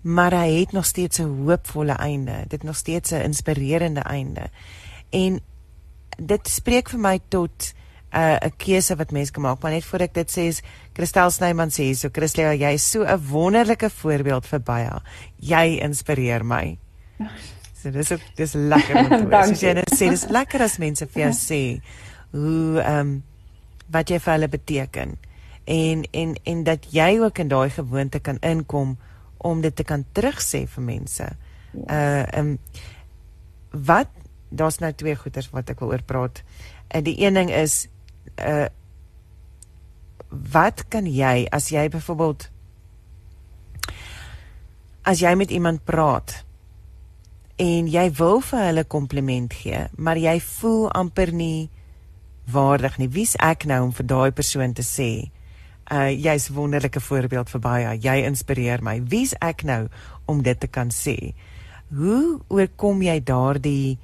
Maar 0.00 0.32
hy 0.32 0.60
het 0.60 0.72
nog 0.72 0.86
steeds 0.86 1.18
'n 1.18 1.44
hoopvolle 1.44 1.92
einde. 1.92 2.44
Dit 2.48 2.62
nog 2.62 2.76
steeds 2.76 3.10
'n 3.10 3.22
inspirerende 3.22 4.00
einde. 4.00 4.50
En 5.10 5.40
dit 6.16 6.48
spreek 6.48 6.88
vir 6.88 7.00
my 7.00 7.20
tot 7.28 7.74
'n 8.12 8.18
uh, 8.18 8.36
'n 8.40 8.56
keuse 8.56 8.96
wat 8.96 9.10
mense 9.10 9.32
kan 9.32 9.42
maak. 9.42 9.62
Maar 9.62 9.70
net 9.70 9.84
voor 9.84 10.00
ek 10.00 10.14
dit 10.14 10.30
sê 10.30 10.40
is 10.48 10.62
Christel 10.92 11.30
Snyman 11.30 11.70
sê 11.70 11.92
so 11.94 12.08
Christel, 12.12 12.52
jy 12.52 12.72
is 12.72 12.90
so 12.90 13.04
'n 13.04 13.26
wonderlike 13.30 13.90
voorbeeld 13.90 14.46
vir 14.46 14.60
baie. 14.60 15.00
Jy 15.36 15.78
inspireer 15.80 16.44
my. 16.44 16.78
So 17.82 17.90
dis 17.90 18.12
ook 18.12 18.20
dis 18.34 18.52
lekker 18.52 18.96
om 18.96 19.08
te 19.08 19.36
hoor. 19.36 19.44
Soos 19.52 19.60
jy 19.60 19.72
net 19.72 19.94
sê, 19.94 20.08
dis 20.10 20.26
lekker 20.28 20.62
as 20.62 20.78
mense 20.78 21.06
vir 21.06 21.22
jou 21.22 21.32
sê 21.32 21.80
hoe 22.30 22.80
ehm 22.82 23.00
um, 23.00 23.22
wat 23.90 24.10
jy 24.10 24.18
vir 24.18 24.32
hulle 24.32 24.48
beteken. 24.48 25.16
En 25.68 26.04
en 26.10 26.34
en 26.42 26.64
dat 26.64 26.88
jy 26.94 27.18
ook 27.20 27.38
in 27.44 27.50
daai 27.52 27.70
gewoonte 27.70 28.20
kan 28.24 28.40
inkom 28.40 28.96
om 29.36 29.60
dit 29.60 29.76
te 29.76 29.84
kan 29.84 30.04
terugsê 30.12 30.64
vir 30.66 30.84
mense. 30.84 31.28
Uh 31.74 32.24
ehm 32.24 32.38
um, 32.38 32.58
wat 33.70 34.08
daar's 34.48 34.78
nou 34.80 34.92
twee 34.92 35.16
goeters 35.16 35.50
wat 35.52 35.70
ek 35.70 35.80
wil 35.84 35.92
oor 35.92 36.02
praat. 36.02 36.42
En 36.88 37.04
die 37.04 37.18
een 37.20 37.36
ding 37.36 37.52
is 37.52 37.86
uh 38.40 38.66
wat 40.28 40.84
kan 40.88 41.06
jy 41.08 41.46
as 41.50 41.70
jy 41.72 41.88
byvoorbeeld 41.88 42.50
as 45.08 45.22
jy 45.24 45.32
met 45.40 45.50
iemand 45.50 45.84
praat 45.88 46.44
en 47.56 47.88
jy 47.88 48.04
wil 48.18 48.42
vir 48.44 48.60
hulle 48.68 48.84
kompliment 48.84 49.54
gee, 49.56 49.86
maar 49.96 50.20
jy 50.20 50.36
voel 50.40 50.90
amper 50.94 51.32
nie 51.34 51.70
waardig 52.48 52.98
nie. 53.00 53.08
Wie's 53.08 53.34
ek 53.42 53.66
nou 53.68 53.80
om 53.88 53.94
vir 53.96 54.06
daai 54.06 54.30
persoon 54.36 54.76
te 54.76 54.84
sê, 54.86 55.30
uh 55.92 56.10
jy's 56.10 56.50
'n 56.50 56.54
wonderlike 56.54 57.00
voorbeeld 57.00 57.50
vir 57.50 57.60
baie. 57.60 57.98
Jy 58.00 58.24
inspireer 58.24 58.82
my. 58.82 59.02
Wie's 59.08 59.34
ek 59.40 59.62
nou 59.62 59.88
om 60.26 60.42
dit 60.42 60.60
te 60.60 60.66
kan 60.66 60.90
sê? 60.90 61.34
Hoe 61.94 62.40
oorkom 62.48 63.02
jy 63.02 63.20
daardie 63.24 63.98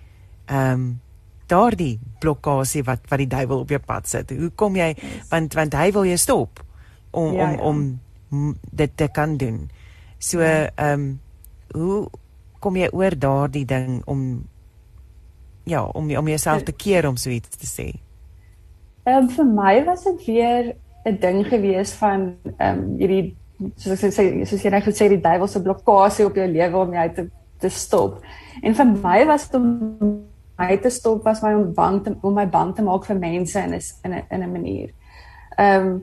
ehm 0.46 0.72
um, 0.72 1.00
daardie 1.46 2.00
blokkade 2.20 2.82
wat 2.84 3.00
wat 3.08 3.18
die 3.18 3.28
duiwel 3.28 3.58
op 3.58 3.68
jou 3.68 3.80
pad 3.80 4.08
sit? 4.08 4.30
Hoe 4.30 4.50
kom 4.50 4.76
jy 4.76 4.94
yes. 4.96 5.28
want 5.28 5.54
want 5.54 5.74
hy 5.74 5.90
wil 5.92 6.04
jou 6.04 6.16
stop 6.16 6.64
om 7.10 7.34
ja, 7.34 7.52
om 7.60 7.82
ja. 7.82 7.98
om 8.30 8.56
dit 8.70 8.96
te 8.96 9.08
kan 9.08 9.36
doen. 9.36 9.70
So 10.18 10.40
ja. 10.40 10.70
ehm 10.74 10.74
ja. 10.76 10.92
um, 10.92 11.20
hoe 11.74 12.08
kom 12.58 12.76
jy 12.76 12.88
oor 12.92 13.18
daardie 13.18 13.64
ding 13.64 14.02
om 14.06 14.48
ja, 15.64 15.84
om 15.84 16.16
om 16.16 16.28
jouself 16.28 16.62
te 16.62 16.72
keer 16.72 17.08
om 17.08 17.16
so 17.16 17.30
iets 17.30 17.56
te 17.56 17.66
sê? 17.66 17.92
Ehm 19.04 19.16
um, 19.16 19.28
vir 19.30 19.44
my 19.44 19.84
was 19.84 20.04
dit 20.04 20.26
weer 20.26 20.74
'n 21.04 21.18
ding 21.20 21.46
gewees 21.46 21.94
van 21.94 22.36
ehm 22.58 22.78
um, 22.78 22.96
hierdie 22.98 23.36
soos 23.76 24.02
ek 24.04 24.12
sê 24.12 24.46
soos 24.46 24.62
jy 24.62 24.70
net 24.70 24.84
gesê 24.84 25.08
die 25.08 25.20
duiwel 25.20 25.48
se 25.48 25.62
blokkade 25.62 26.26
op 26.26 26.36
jou 26.36 26.46
lewe 26.46 26.76
om 26.76 26.94
jy 26.94 27.08
te 27.14 27.28
te 27.60 27.68
stop. 27.68 28.20
En 28.62 28.74
vir 28.74 28.86
my 28.86 29.24
was 29.26 29.48
dit 29.48 29.60
om 29.60 30.24
my 30.58 30.76
te 30.76 30.90
stop 30.90 31.24
was 31.24 31.42
my 31.42 31.54
om 31.54 31.72
bang 31.74 32.02
te 32.04 32.16
om 32.22 32.34
my 32.34 32.46
bang 32.46 32.74
te 32.74 32.82
maak 32.82 33.06
vir 33.06 33.18
mense 33.18 33.58
in 33.58 33.74
'n 33.74 33.80
in 34.04 34.12
'n 34.12 34.22
in 34.30 34.42
'n 34.42 34.52
manier. 34.52 34.90
Ehm 35.58 35.86
um, 35.86 36.02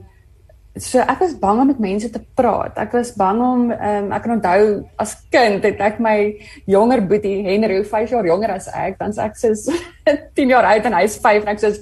So 0.80 1.02
ek 1.04 1.20
was 1.20 1.34
bang 1.36 1.58
om 1.60 1.66
met 1.68 1.80
mense 1.84 2.08
te 2.08 2.20
praat. 2.32 2.78
Ek 2.80 2.94
was 2.96 3.10
bang 3.12 3.40
om 3.44 3.64
um, 3.74 4.06
ek 4.16 4.22
kan 4.24 4.32
onthou 4.38 4.62
as 5.02 5.10
kind 5.28 5.60
het 5.68 5.82
ek 5.84 5.98
my 6.00 6.32
jonger 6.64 7.02
boetie 7.04 7.42
Henry, 7.44 7.82
5 7.84 8.14
jaar 8.14 8.24
jonger 8.24 8.54
as 8.54 8.70
ek, 8.72 8.96
dan 8.96 9.12
sê 9.12 9.26
ek 9.26 9.36
soos 9.36 9.66
10 10.38 10.54
jaar 10.54 10.70
oud 10.70 10.88
en 10.88 10.96
hy's 10.96 11.18
5 11.20 11.44
en 11.44 11.52
ek 11.52 11.60
sê 11.60 11.74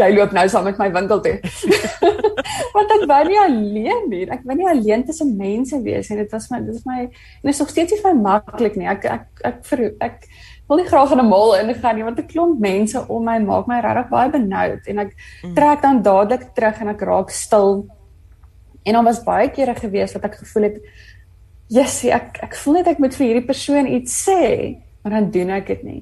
jy 0.00 0.08
loop 0.14 0.32
nou 0.32 0.46
saam 0.48 0.64
met 0.64 0.80
my 0.80 0.88
winkel 0.96 1.20
toe. 1.26 1.36
Want 2.76 2.94
ek 2.96 3.04
wou 3.10 3.20
nie 3.28 3.40
alleen 3.42 4.08
nie. 4.08 4.22
Ek 4.32 4.48
wou 4.48 4.56
nie 4.56 4.70
alleen 4.72 5.04
tussen 5.04 5.36
mense 5.36 5.82
wees 5.84 6.08
nie. 6.08 6.22
Dit 6.22 6.32
was 6.32 6.48
my 6.48 6.62
dit 6.64 6.72
is 6.72 6.88
my 6.88 7.02
en 7.04 7.44
dit 7.44 7.52
is 7.52 7.60
nog 7.60 7.74
steeds 7.74 7.92
nie 7.92 8.00
vir 8.00 8.16
my 8.16 8.30
maklik 8.30 8.80
nie. 8.80 8.88
Ek 8.88 9.04
ek 9.12 9.44
ek 9.44 9.60
vir 9.68 9.84
ek 10.08 10.24
wil 10.68 10.80
nie 10.80 10.88
graag 10.88 11.12
in 11.12 11.20
'n 11.20 11.28
mall 11.28 11.52
ingaan 11.60 11.96
nie 11.96 12.08
want 12.08 12.18
'n 12.18 12.32
klomp 12.32 12.60
mense 12.60 12.96
om 12.96 13.24
my 13.24 13.38
maak 13.44 13.68
my 13.68 13.80
regtig 13.84 14.08
baie 14.08 14.32
benoud 14.32 14.80
en 14.88 14.98
ek 15.04 15.12
mm. 15.44 15.54
trek 15.54 15.82
dan 15.82 16.02
dadelik 16.02 16.48
terug 16.56 16.80
en 16.80 16.88
ek 16.96 17.04
raak 17.04 17.30
stil 17.30 17.88
En 18.88 18.96
dan 18.96 19.04
was 19.04 19.20
baie 19.24 19.50
kere 19.52 19.74
gewees 19.76 20.14
wat 20.16 20.24
ek 20.30 20.38
gevoel 20.40 20.70
het 20.70 20.78
Jessie, 21.68 22.12
ek 22.16 22.38
ek 22.46 22.54
voel 22.56 22.78
net 22.80 22.94
ek 22.94 23.02
moet 23.02 23.16
vir 23.18 23.26
hierdie 23.26 23.48
persoon 23.48 23.90
iets 23.98 24.14
sê, 24.24 24.44
maar 25.02 25.18
dan 25.18 25.28
doen 25.34 25.50
ek 25.58 25.66
dit 25.74 25.82
nie. 25.84 26.00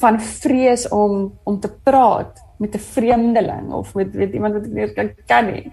Van 0.00 0.16
vrees 0.24 0.86
om 0.88 1.26
om 1.44 1.58
te 1.60 1.68
praat 1.68 2.40
met 2.56 2.74
'n 2.74 2.86
vreemdeling 2.94 3.72
of 3.72 3.94
met 3.94 4.14
weet 4.16 4.32
iemand 4.32 4.54
wat 4.54 4.64
ek 4.64 4.72
nie 4.72 4.94
kan 4.94 5.12
ken 5.26 5.46
nie. 5.52 5.72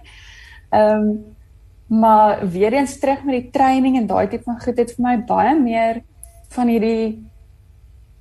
Ehm 0.72 1.08
um, 1.08 1.36
maar 1.88 2.44
weer 2.44 2.74
eens 2.74 3.00
terug 3.00 3.24
met 3.24 3.36
die 3.36 3.52
training 3.52 3.96
en 3.96 4.08
daai 4.08 4.28
tipe 4.28 4.44
van 4.44 4.60
goed 4.60 4.78
het 4.78 4.92
vir 4.92 5.04
my 5.04 5.16
baie 5.24 5.56
meer 5.56 6.02
van 6.50 6.68
hierdie 6.68 7.24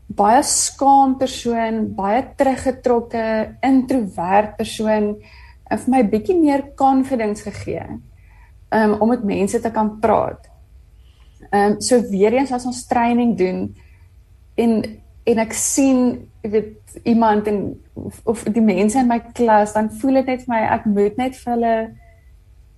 baie 0.07 0.43
skaam 0.43 1.17
persoon, 1.19 1.95
baie 1.95 2.23
teruggetrokke, 2.37 3.57
introvert 3.61 4.57
persoon 4.57 5.17
en 5.71 5.79
vir 5.83 5.91
my 5.91 6.03
bietjie 6.11 6.37
meer 6.39 6.63
confidence 6.79 7.43
gegee 7.43 7.87
um, 8.71 8.93
om 9.01 9.09
met 9.09 9.25
mense 9.25 9.61
te 9.61 9.71
kan 9.71 9.99
praat. 10.01 10.49
Ehm 11.51 11.77
um, 11.77 11.81
so 11.81 12.01
weer 12.11 12.33
eens 12.33 12.53
as 12.53 12.67
ons 12.67 12.87
training 12.87 13.37
doen 13.39 13.67
en 14.55 14.83
en 15.27 15.39
ek 15.43 15.53
sien 15.53 16.29
ek 16.47 16.51
weet 16.51 17.01
iemand 17.03 17.47
en 17.51 17.61
of, 17.93 18.21
of 18.25 18.43
die 18.43 18.63
mense 18.63 18.99
in 18.99 19.09
my 19.11 19.19
klas 19.35 19.75
dan 19.75 19.91
voel 20.01 20.21
dit 20.21 20.33
net 20.33 20.45
vir 20.45 20.53
my 20.55 20.61
ek 20.79 20.87
moet 20.87 21.17
net 21.19 21.37
vir 21.37 21.53
hulle 21.53 21.77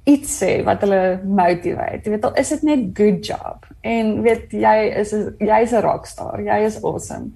iets 0.09 0.39
sê 0.41 0.53
wat 0.65 0.81
hulle 0.87 1.21
motivate. 1.25 2.07
Jy 2.07 2.15
weet 2.15 2.25
al 2.25 2.41
is 2.41 2.53
dit 2.55 2.65
net 2.65 2.85
good 2.97 3.21
job. 3.29 3.69
En 3.85 4.15
weet 4.25 4.55
jy 4.57 4.77
is 5.03 5.13
jy's 5.13 5.73
'n 5.73 5.85
rockstar. 5.85 6.41
Jy 6.41 6.59
is 6.65 6.81
awesome. 6.83 7.33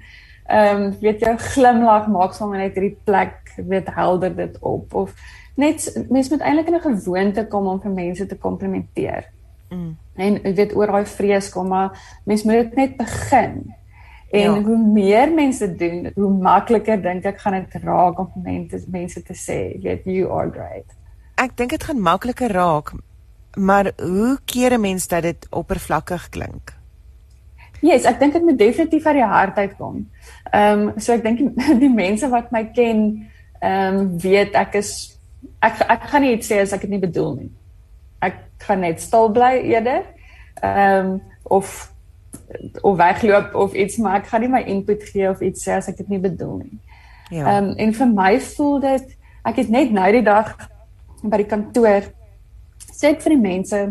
Ehm 0.48 0.82
um, 0.82 0.98
weet 1.00 1.20
jou 1.20 1.36
glimlag 1.38 2.08
maak 2.08 2.34
sommer 2.34 2.58
net 2.58 2.74
hierdie 2.74 2.96
plek 3.04 3.54
weet 3.56 3.94
helder 3.94 4.34
dit 4.36 4.56
op 4.60 4.94
of 4.94 5.14
net 5.54 6.06
mens 6.08 6.30
moet 6.30 6.40
eintlik 6.40 6.68
in 6.68 6.74
'n 6.74 6.80
gewoonte 6.80 7.46
kom 7.46 7.66
om 7.66 7.80
vir 7.80 7.90
mense 7.90 8.26
te 8.26 8.36
komplimenteer. 8.36 9.24
Mm. 9.70 9.96
En 10.16 10.40
jy 10.42 10.54
weet 10.54 10.74
oor 10.76 10.86
daai 10.86 11.06
vrees 11.06 11.50
kom 11.50 11.68
maar 11.68 12.18
mens 12.24 12.42
moet 12.42 12.54
dit 12.54 12.74
net 12.74 12.96
begin. 12.96 13.74
En 14.30 14.54
ja. 14.54 14.62
hoe 14.62 14.76
meer 14.78 15.32
mense 15.32 15.74
doen, 15.76 16.10
hoe 16.14 16.30
makliker 16.30 17.02
dink 17.02 17.24
ek 17.24 17.40
gaan 17.40 17.52
dit 17.52 17.82
raak 17.82 18.18
om 18.18 18.30
mense 18.34 18.84
mense 18.88 19.22
te 19.22 19.34
sê, 19.36 19.80
weet 19.82 20.04
you 20.04 20.30
are 20.32 20.50
great. 20.50 20.88
Ek 21.36 21.56
dink 21.56 21.70
dit 21.70 21.84
gaan 21.84 22.00
makliker 22.00 22.52
raak. 22.52 22.92
Maar 23.56 23.92
hoe 24.00 24.38
keer 24.44 24.72
'n 24.72 24.80
mens 24.80 25.08
dat 25.08 25.22
dit 25.22 25.46
oppervlakkig 25.50 26.28
klink? 26.28 26.72
Ja, 27.80 27.92
yes, 27.92 28.04
ek 28.04 28.20
dink 28.20 28.32
dit 28.32 28.42
moet 28.42 28.58
definitief 28.58 29.06
uit 29.06 29.14
die 29.14 29.24
hart 29.24 29.56
uitkom. 29.56 30.08
Ehm 30.50 30.88
um, 30.88 31.00
so 31.00 31.12
ek 31.12 31.22
dink 31.22 31.38
die, 31.38 31.50
die 31.84 31.94
mense 31.94 32.28
wat 32.28 32.50
my 32.50 32.64
ken, 32.64 33.28
ehm 33.60 33.96
um, 33.96 34.18
weet 34.18 34.54
ek 34.54 34.74
is 34.74 35.18
ek 35.62 35.82
ek 35.88 36.08
gaan 36.10 36.24
nie 36.24 36.34
iets 36.36 36.50
sê 36.50 36.60
as 36.62 36.74
ek 36.76 36.84
dit 36.86 36.94
nie 36.94 37.02
bedoel 37.02 37.34
nie. 37.36 37.50
Ek 38.22 38.38
gaan 38.66 38.82
net 38.84 39.00
stil 39.00 39.30
bly 39.34 39.54
eerder. 39.72 40.04
Ehm 40.62 41.06
um, 41.06 41.20
of 41.42 41.90
of 42.82 42.96
wegloop 42.96 43.54
of 43.54 43.74
iets 43.74 43.96
maar 43.96 44.20
ek 44.20 44.28
gaan 44.30 44.44
nie 44.44 44.52
my 44.52 44.62
input 44.68 45.02
gee 45.08 45.28
of 45.30 45.40
iets 45.40 45.64
sê 45.66 45.76
as 45.78 45.88
ek 45.88 45.96
dit 46.02 46.08
nie 46.14 46.22
bedoel 46.22 46.62
nie. 46.64 46.78
Ja. 47.30 47.46
Ehm 47.46 47.72
um, 47.72 47.74
en 47.76 47.94
vir 48.00 48.12
my 48.12 48.32
voel 48.40 48.80
dit 48.80 49.16
ek 49.44 49.62
het 49.62 49.72
net 49.72 49.92
nou 49.92 50.08
die 50.12 50.24
dag 50.26 50.54
by 51.22 51.38
die 51.40 51.50
kantoor 51.50 52.10
sê 52.92 53.12
ek 53.14 53.22
vir 53.24 53.36
die 53.36 53.42
mense 53.42 53.82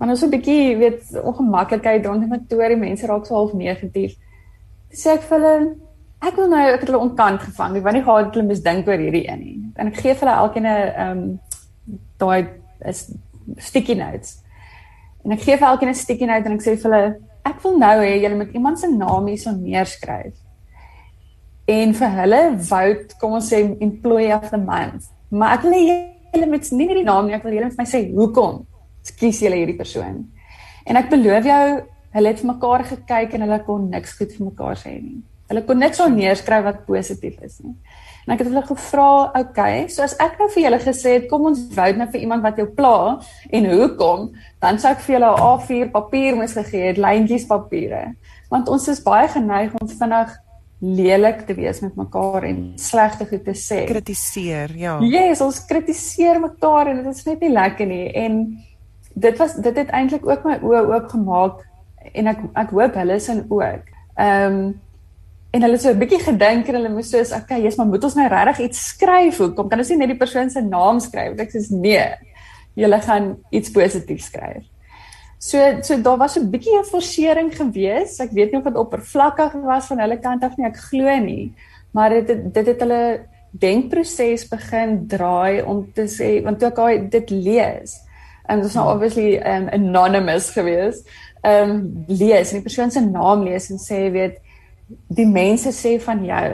maar 0.00 0.08
ons 0.08 0.22
'n 0.24 0.32
bietjie 0.32 0.76
weet 0.80 1.02
ongemaklikheid 1.20 2.06
rondom 2.06 2.30
die 2.30 2.38
kantoor, 2.38 2.68
die 2.68 2.84
mense 2.88 3.06
raak 3.06 3.26
so 3.26 3.34
half 3.34 3.52
negatief. 3.52 4.16
Sê 4.90 5.12
ek 5.12 5.26
vir 5.28 5.38
hulle 5.38 5.76
ek 6.20 6.36
wil 6.36 6.50
nou 6.52 6.60
ek 6.60 6.82
het 6.82 6.90
hulle 6.90 7.02
ontkant 7.06 7.42
gevang. 7.42 7.76
Ek 7.76 7.86
wou 7.86 7.94
nie 7.94 8.04
gehad 8.04 8.34
hulle 8.34 8.48
mis 8.48 8.62
dink 8.64 8.88
oor 8.88 9.00
hierdie 9.00 9.26
een 9.28 9.40
nie. 9.40 9.56
En 9.76 9.90
ek 9.90 10.00
gee 10.02 10.14
vir 10.14 10.26
hulle 10.26 10.36
elkeen 10.44 10.66
'n 10.66 10.76
ehm 11.04 11.22
daai 12.18 12.48
is 12.86 13.10
sticky 13.58 13.94
notes. 13.94 14.38
En 15.24 15.32
ek 15.32 15.42
gee 15.46 15.56
vir 15.56 15.68
elkeen 15.68 15.88
'n 15.88 15.94
sticky 15.94 16.26
note 16.26 16.46
en 16.46 16.54
ek 16.58 16.62
sê 16.62 16.76
vir 16.76 16.90
hulle 16.90 17.16
ek 17.44 17.62
wil 17.62 17.78
nou 17.78 17.96
hê 18.04 18.20
julle 18.22 18.36
moet 18.36 18.54
iemand 18.54 18.78
se 18.78 18.88
naam 18.88 19.26
hierso 19.26 19.50
neerskryf. 19.50 20.34
En 21.66 21.94
vir 21.94 22.10
hulle 22.20 22.58
vote 22.58 23.16
kom 23.20 23.32
ons 23.32 23.52
sê 23.52 23.62
employee 23.80 24.34
of 24.34 24.50
the 24.50 24.58
month. 24.58 25.08
Maar 25.30 25.58
ek 25.58 25.62
wil 25.62 25.72
julle 25.72 26.46
met 26.46 26.72
nie 26.72 26.88
die 26.88 27.04
naam 27.04 27.26
nie, 27.26 27.34
ek 27.34 27.44
wil 27.44 27.52
julle 27.52 27.70
vir 27.70 27.78
my 27.78 27.88
sê 27.88 28.02
hoekom 28.14 28.66
kies 29.20 29.40
julle 29.40 29.56
hierdie 29.56 29.78
persoon. 29.78 30.28
En 30.86 30.96
ek 30.96 31.10
beloof 31.10 31.44
jou 31.44 31.64
hulle 32.12 32.28
het 32.28 32.40
vir 32.40 32.52
mekaar 32.52 32.84
gekyk 32.84 33.34
en 33.34 33.46
hulle 33.46 33.60
kon 33.64 33.90
niks 33.90 34.16
goed 34.18 34.32
vir 34.36 34.46
mekaar 34.50 34.76
sê 34.76 34.96
nie. 35.00 35.20
Hulle 35.50 35.64
kon 35.66 35.80
niks 35.82 36.00
aan 36.00 36.14
neerskryf 36.14 36.64
wat 36.66 36.84
positief 36.86 37.40
is 37.42 37.58
nie. 37.64 37.74
En 38.26 38.34
ek 38.34 38.44
het 38.44 38.50
hulle 38.50 38.62
gevra, 38.62 39.30
"Oké, 39.30 39.40
okay, 39.40 39.88
so 39.88 40.02
as 40.02 40.14
ek 40.20 40.38
nou 40.38 40.48
vir 40.48 40.62
julle 40.62 40.78
gesê 40.78 41.10
het 41.18 41.28
kom 41.28 41.46
ons 41.46 41.66
vote 41.74 41.96
nou 41.96 42.06
vir 42.10 42.20
iemand 42.20 42.42
wat 42.42 42.56
jou 42.56 42.66
pla 42.66 43.20
en 43.50 43.64
hoekom, 43.64 44.30
dan 44.60 44.78
sou 44.78 44.92
ek 44.92 45.00
vir 45.00 45.18
julle 45.18 45.34
'n 45.34 45.40
A4 45.40 45.90
papier 45.90 46.36
moes 46.36 46.52
gegee 46.52 46.86
het, 46.86 46.96
lyntjies 46.96 47.46
papiere." 47.46 48.14
Want 48.50 48.68
ons 48.68 48.88
is 48.88 49.02
baie 49.02 49.28
geneig 49.28 49.72
om 49.80 49.88
vinnig 49.88 50.38
lelik 50.80 51.46
te 51.46 51.54
wees 51.54 51.80
met 51.80 51.96
mekaar 51.96 52.42
en 52.42 52.72
slegte 52.76 53.26
goed 53.26 53.44
te 53.44 53.54
sê. 53.54 53.84
Kritiseer, 53.86 54.76
ja. 54.76 54.98
Ja, 55.00 55.28
yes, 55.28 55.40
ons 55.40 55.64
kritiseer 55.64 56.40
mekaar 56.40 56.86
en 56.86 57.02
dit 57.04 57.14
is 57.14 57.26
net 57.26 57.40
nie 57.40 57.52
lekker 57.52 57.86
nie 57.86 58.12
en 58.16 58.58
dit 59.14 59.38
was 59.38 59.54
dit 59.54 59.76
het 59.76 59.90
eintlik 59.90 60.26
ook 60.26 60.44
my 60.44 60.58
oë 60.62 60.84
oopgemaak 60.94 61.66
en 62.14 62.26
ek 62.32 62.38
ek 62.54 62.70
hoop 62.70 62.94
hulle 62.94 63.18
sin 63.20 63.44
ook. 63.48 63.90
Ehm 64.16 64.54
um, 64.54 64.80
en 65.50 65.62
hulle 65.62 65.76
het 65.76 65.82
so 65.82 65.90
'n 65.90 65.98
bietjie 65.98 66.20
gedink 66.22 66.68
en 66.68 66.74
hulle 66.74 66.88
moes 66.88 67.10
so 67.10 67.18
is, 67.18 67.32
okay, 67.32 67.60
jy's 67.62 67.76
maar 67.76 67.86
moet 67.86 68.04
ons 68.04 68.14
nou 68.14 68.28
regtig 68.28 68.58
iets 68.66 68.86
skryf? 68.88 69.38
Hoekom 69.38 69.68
kan 69.68 69.78
ons 69.78 69.88
nie 69.88 69.98
net 69.98 70.08
die 70.08 70.18
persoon 70.18 70.50
se 70.50 70.60
naam 70.60 71.00
skryf? 71.00 71.38
Ek 71.38 71.50
sê 71.50 71.70
nee. 71.70 72.14
Julle 72.74 73.00
gaan 73.00 73.36
iets 73.50 73.70
positiefs 73.70 74.26
skryf. 74.26 74.62
So 75.38 75.58
so 75.82 75.96
daar 76.02 76.18
was 76.18 76.36
'n 76.36 76.50
bietjie 76.50 76.78
'n 76.78 76.84
forsering 76.84 77.56
gewees. 77.56 78.20
Ek 78.20 78.30
weet 78.30 78.52
nie 78.52 78.58
of 78.58 78.64
dit 78.64 78.76
oppervlakkig 78.76 79.52
was 79.64 79.86
van 79.86 79.98
hulle 79.98 80.18
kant 80.18 80.44
af 80.44 80.56
nie, 80.56 80.66
ek 80.66 80.76
glo 80.76 81.18
nie. 81.18 81.52
Maar 81.92 82.10
dit 82.10 82.54
dit 82.54 82.66
het 82.66 82.80
hulle 82.80 83.26
denkproses 83.50 84.48
begin 84.48 85.06
draai 85.08 85.62
om 85.62 85.92
te 85.92 86.06
sê 86.06 86.42
want 86.44 86.58
toe 86.58 86.68
ek 86.68 86.76
daai 86.76 87.08
dit 87.10 87.30
lees 87.30 87.98
en 88.50 88.60
dit 88.60 88.66
is 88.66 88.74
nou 88.74 88.86
obviously 88.94 89.36
um, 89.38 89.68
anonymous 89.72 90.50
gewees. 90.50 91.02
Ehm 91.42 91.70
um, 91.70 92.04
lees 92.06 92.50
en 92.50 92.60
die 92.60 92.66
persoon 92.66 92.90
se 92.90 93.00
naam 93.00 93.42
lees 93.42 93.70
en 93.70 93.78
sê 93.78 94.10
weet 94.12 94.38
die 95.08 95.26
mense 95.26 95.72
sê 95.74 95.96
van 96.02 96.24
jou 96.24 96.46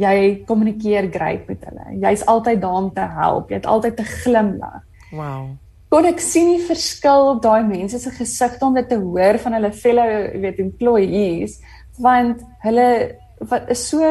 jy 0.00 0.44
kommunikeer 0.48 1.10
great 1.12 1.48
met 1.48 1.64
hulle. 1.68 1.88
Jy's 2.00 2.22
altyd 2.30 2.60
daar 2.62 2.78
om 2.84 2.92
te 2.94 3.04
help. 3.16 3.50
Jy 3.50 3.60
het 3.60 3.66
altyd 3.66 4.00
'n 4.00 4.12
glimlag. 4.22 4.82
Wow. 5.12 5.56
Kon 5.90 6.04
ek 6.06 6.20
sien 6.20 6.46
die 6.56 6.66
verskil 6.66 7.34
op 7.34 7.42
daai 7.42 7.64
mense 7.66 7.98
se 7.98 8.10
gesigte 8.10 8.64
om 8.64 8.74
dit 8.74 8.88
te 8.88 8.96
hoor 8.96 9.38
van 9.38 9.52
hulle 9.52 9.72
fellow, 9.72 10.40
weet 10.40 10.58
employees, 10.58 11.60
want 11.98 12.44
hulle 12.62 13.16
wat 13.48 13.70
is 13.70 13.88
so 13.88 14.04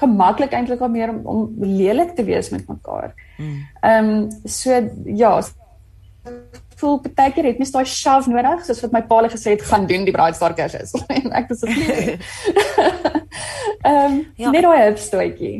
gemaklik 0.00 0.52
eintlik 0.52 0.80
om 0.80 0.92
meer 0.92 1.08
om, 1.08 1.26
om 1.26 1.64
lelik 1.64 2.14
te 2.16 2.24
wees 2.24 2.50
met 2.50 2.68
mekaar. 2.68 3.14
Mm. 3.38 3.58
Ehm 3.80 4.08
um, 4.08 4.30
so 4.44 4.90
ja, 5.04 5.40
voel 6.82 6.98
baie 7.06 7.32
keer 7.34 7.48
het 7.50 7.60
mens 7.62 7.72
daai 7.74 7.86
shove 7.88 8.30
nodig 8.30 8.64
soos 8.66 8.82
wat 8.84 8.94
my 8.96 9.02
pa 9.08 9.20
gele 9.20 9.32
gesê 9.32 9.54
het 9.54 9.64
gaan 9.70 9.86
doen 9.90 10.06
die 10.08 10.14
braaistar 10.14 10.54
kursus 10.58 10.94
en 11.16 11.32
ek 11.40 11.50
dis 11.52 11.64
of 11.66 11.76
nie. 11.78 12.18
Ehm 13.82 14.18
ja, 14.38 14.50
net 14.54 14.62
daai 14.62 14.84
hupstootjie. 14.86 15.54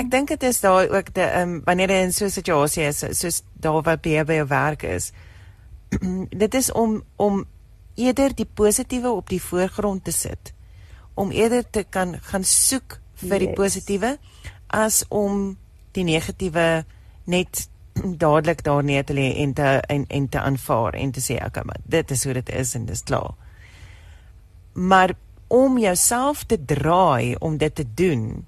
Ek 0.00 0.10
dink 0.12 0.30
dit 0.32 0.44
is 0.48 0.60
daai 0.64 0.88
ook 0.88 1.12
die 1.16 1.24
ehm 1.24 1.56
um, 1.56 1.62
wanneer 1.66 1.92
jy 1.92 2.02
in 2.06 2.14
so 2.16 2.24
'n 2.24 2.36
situasie 2.36 2.86
is 2.88 3.04
soos 3.20 3.42
daar 3.60 3.82
waar 3.82 4.00
jy 4.02 4.24
by 4.24 4.40
jou 4.40 4.48
werk 4.48 4.82
is. 4.88 5.12
dit 6.44 6.54
is 6.54 6.72
om 6.72 7.02
om 7.16 7.44
eerder 7.94 8.34
die 8.34 8.46
positiewe 8.46 9.10
op 9.10 9.28
die 9.28 9.42
voorgrond 9.42 10.04
te 10.04 10.12
sit. 10.12 10.52
Om 11.14 11.30
eerder 11.30 11.64
te 11.70 11.84
kan 11.84 12.18
gaan 12.30 12.44
soek 12.44 13.00
vir 13.14 13.38
yes. 13.40 13.46
die 13.46 13.52
positiewe 13.52 14.16
as 14.66 15.04
om 15.08 15.56
die 15.92 16.04
negatiewe 16.04 16.84
net 17.24 17.68
dadelik 18.24 18.64
daar 18.64 18.84
neer 18.84 19.04
te 19.04 19.14
lê 19.14 19.34
en 19.42 19.52
te 19.52 19.68
en 19.86 20.04
en 20.06 20.28
te 20.28 20.40
aanvaar 20.40 20.94
en 20.94 21.10
te 21.10 21.20
sê 21.20 21.38
okay 21.44 21.62
maar 21.64 21.80
dit 21.82 22.10
is 22.10 22.24
hoe 22.24 22.32
dit 22.32 22.48
is 22.48 22.74
en 22.74 22.86
dis 22.86 23.02
klaar. 23.02 23.34
Maar 24.72 25.14
om 25.46 25.78
jouself 25.78 26.44
te 26.44 26.64
draai 26.64 27.34
om 27.38 27.56
dit 27.56 27.74
te 27.74 27.86
doen 27.94 28.46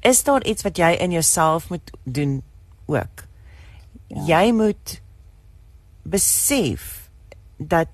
is 0.00 0.24
daar 0.24 0.44
iets 0.44 0.62
wat 0.62 0.76
jy 0.76 0.90
in 0.98 1.10
jouself 1.10 1.68
moet 1.70 1.90
doen 2.02 2.42
ook. 2.86 3.24
Ja. 4.06 4.24
Jy 4.26 4.52
moet 4.52 5.00
besef 6.02 7.08
dat 7.56 7.88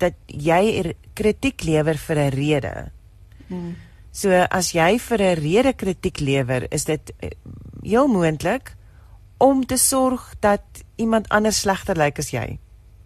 dat 0.00 0.16
jy 0.26 0.94
kritiek 1.14 1.62
lewer 1.62 1.98
vir 1.98 2.16
'n 2.16 2.32
rede. 2.32 2.90
Hmm. 3.46 3.76
So 4.12 4.30
as 4.50 4.72
jy 4.72 4.98
vir 4.98 5.20
'n 5.20 5.34
rede 5.34 5.72
kritiek 5.72 6.20
lewer, 6.20 6.72
is 6.72 6.84
dit 6.84 7.12
eh, 7.18 7.30
heel 7.82 8.08
moontlik 8.08 8.76
om 9.40 9.64
te 9.66 9.76
sorg 9.80 10.34
dat 10.44 10.84
iemand 11.00 11.28
anders 11.28 11.60
slegter 11.64 11.96
lyk 11.96 12.18
as 12.20 12.30
jy. 12.34 12.58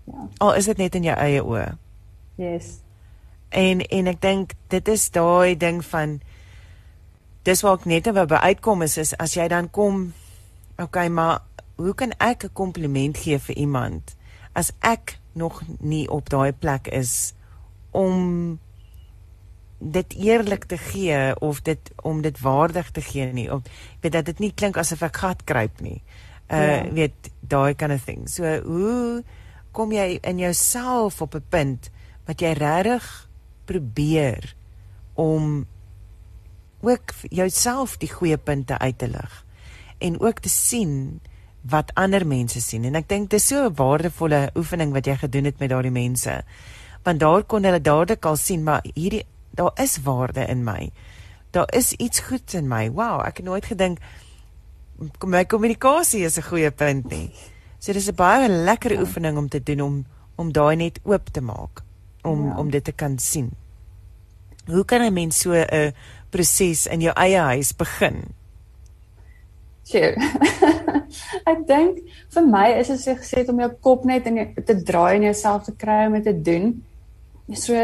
Ja. 0.05 0.29
Al 0.43 0.55
is 0.59 0.67
dit 0.67 0.81
net 0.83 0.95
in 0.99 1.07
jou 1.07 1.15
eie 1.17 1.43
oë. 1.43 1.69
Yes. 2.41 2.81
En 3.55 3.81
en 3.87 4.11
ek 4.11 4.21
dink 4.21 4.57
dit 4.75 4.89
is 4.91 5.07
daai 5.15 5.55
ding 5.57 5.79
van 5.93 6.19
dis 7.47 7.63
waar 7.63 7.79
ek 7.79 7.87
net 7.87 8.11
wou 8.11 8.27
by 8.27 8.41
uitkom 8.51 8.83
is, 8.83 8.99
is 8.99 9.15
as 9.23 9.37
jy 9.39 9.47
dan 9.53 9.71
kom 9.71 10.09
okay, 10.81 11.09
maar 11.09 11.45
hoe 11.77 11.95
kan 11.95 12.13
ek 12.19 12.45
'n 12.45 12.53
kompliment 12.53 13.17
gee 13.17 13.39
vir 13.39 13.57
iemand 13.57 14.17
as 14.53 14.73
ek 14.81 15.19
nog 15.33 15.63
nie 15.79 16.09
op 16.11 16.31
daai 16.31 16.53
plek 16.53 16.89
is 16.89 17.35
om 17.91 18.59
dit 19.79 20.15
eerlik 20.15 20.65
te 20.65 20.79
gee 20.79 21.41
of 21.41 21.63
dit 21.63 21.91
om 22.03 22.23
dit 22.23 22.41
waardig 22.41 22.91
te 22.91 23.01
gee 23.01 23.33
nie 23.33 23.53
of 23.53 23.63
weet 24.01 24.13
dat 24.13 24.25
dit 24.25 24.39
nie 24.39 24.53
klink 24.53 24.77
asof 24.77 25.03
ek 25.03 25.17
gat 25.17 25.45
kruip 25.45 25.81
nie 25.81 26.03
uh 26.49 26.59
ja. 26.59 26.93
weet 26.93 27.31
daai 27.41 27.75
kind 27.75 27.93
of 27.93 28.05
thing. 28.05 28.29
So 28.29 28.61
hoe 28.65 29.25
kom 29.73 29.93
jy 29.93 30.19
in 30.23 30.39
jouself 30.39 31.21
op 31.21 31.35
'n 31.35 31.45
punt 31.49 31.91
wat 32.27 32.41
jy 32.41 32.53
regtig 32.53 33.29
probeer 33.65 34.55
om 35.15 35.67
ook 36.81 37.15
jouself 37.31 37.97
die 37.97 38.13
goeie 38.13 38.37
punte 38.37 38.79
uit 38.79 38.99
te 38.99 39.09
lig 39.09 39.45
en 39.99 40.21
ook 40.21 40.41
te 40.45 40.49
sien 40.49 41.21
wat 41.61 41.95
ander 41.95 42.27
mense 42.27 42.61
sien 42.61 42.85
en 42.85 42.95
ek 42.95 43.09
dink 43.09 43.31
dit 43.31 43.41
is 43.41 43.47
so 43.47 43.65
'n 43.65 43.75
waardevolle 43.75 44.51
oefening 44.55 44.93
wat 44.93 45.07
jy 45.07 45.17
gedoen 45.17 45.45
het 45.45 45.59
met 45.59 45.71
daardie 45.71 45.91
mense 45.91 46.45
want 47.03 47.21
daar 47.21 47.43
kon 47.43 47.65
hulle 47.65 47.81
dadelik 47.81 48.25
al 48.25 48.37
sien 48.37 48.63
maar 48.63 48.85
hierdie 48.95 49.25
daar 49.51 49.73
is 49.77 49.99
waarde 50.03 50.47
in 50.47 50.65
my 50.65 50.91
daar 51.51 51.69
is 51.73 51.93
iets 51.93 52.21
goeds 52.21 52.55
in 52.55 52.69
my 52.69 52.91
wow 52.91 53.21
ek 53.27 53.37
het 53.37 53.47
nooit 53.47 53.65
gedink 53.65 53.99
my 55.25 55.45
kommunikasie 55.45 56.25
is 56.25 56.39
'n 56.39 56.43
goeie 56.43 56.71
punt 56.71 57.11
nie. 57.11 57.31
So 57.79 57.93
dis 57.93 58.09
'n 58.09 58.15
baie 58.15 58.49
lekker 58.49 58.93
ja. 58.93 59.01
oefening 59.01 59.37
om 59.37 59.49
te 59.49 59.63
doen 59.63 59.81
om 59.81 60.05
om 60.37 60.53
daai 60.53 60.77
net 60.77 61.01
oop 61.03 61.29
te 61.33 61.41
maak 61.41 61.83
om 62.23 62.47
ja. 62.47 62.57
om 62.57 62.71
dit 62.71 62.85
te 62.85 62.93
kan 62.93 63.19
sien. 63.19 63.51
Hoe 64.67 64.85
kan 64.85 65.03
'n 65.03 65.13
mens 65.13 65.41
so 65.41 65.53
'n 65.53 65.93
proses 66.31 66.87
in 66.87 67.01
jou 67.01 67.13
eie 67.17 67.39
huis 67.39 67.77
begin? 67.77 68.35
Sjoe. 69.85 70.17
ek 71.53 71.67
dink 71.69 71.99
vir 72.35 72.47
my 72.47 72.69
is 72.81 72.89
dit 72.89 73.01
so 73.01 73.15
gesê 73.15 73.49
om 73.49 73.61
jou 73.61 73.71
kop 73.81 74.05
net 74.05 74.27
in 74.27 74.37
jou, 74.37 74.47
te 74.65 74.83
draai 74.83 75.17
en 75.17 75.23
jouself 75.23 75.65
te 75.65 75.73
kry 75.73 76.07
om 76.07 76.13
dit 76.13 76.25
te 76.25 76.43
doen. 76.51 76.83
So 77.53 77.75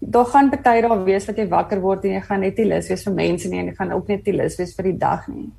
daar 0.00 0.24
gaan 0.24 0.48
baie 0.50 0.82
daar 0.82 1.04
wees 1.04 1.26
wat 1.28 1.36
jy 1.36 1.48
wakker 1.48 1.80
word 1.80 2.04
en 2.04 2.16
jy 2.16 2.20
gaan 2.20 2.40
net 2.40 2.56
nie 2.56 2.70
lus 2.70 2.88
wees 2.88 3.04
vir 3.04 3.14
mense 3.14 3.48
nie 3.48 3.60
en 3.60 3.68
jy 3.68 3.74
gaan 3.76 3.92
ook 3.92 4.08
net 4.08 4.24
nie 4.26 4.38
lus 4.40 4.56
wees 4.56 4.72
vir 4.74 4.84
die 4.84 4.98
dag 4.98 5.28
nie. 5.28 5.50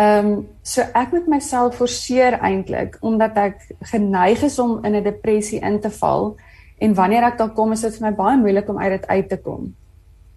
Ehm 0.00 0.26
um, 0.26 0.46
so 0.62 0.80
ek 0.96 1.10
moet 1.12 1.26
myself 1.28 1.76
forceer 1.76 2.38
eintlik 2.40 2.96
omdat 3.04 3.36
ek 3.36 3.66
geneig 3.90 4.42
is 4.46 4.58
om 4.58 4.78
in 4.84 4.96
'n 4.96 5.04
depressie 5.04 5.60
in 5.60 5.80
te 5.80 5.90
val 5.90 6.36
en 6.78 6.94
wanneer 6.94 7.24
ek 7.24 7.38
daar 7.38 7.52
kom 7.52 7.72
is 7.72 7.80
dit 7.80 7.98
vir 7.98 8.06
my 8.08 8.14
baie 8.16 8.38
moeilik 8.38 8.68
om 8.68 8.78
uit 8.78 8.90
dit 8.90 9.06
uit 9.06 9.28
te 9.28 9.36
kom. 9.36 9.74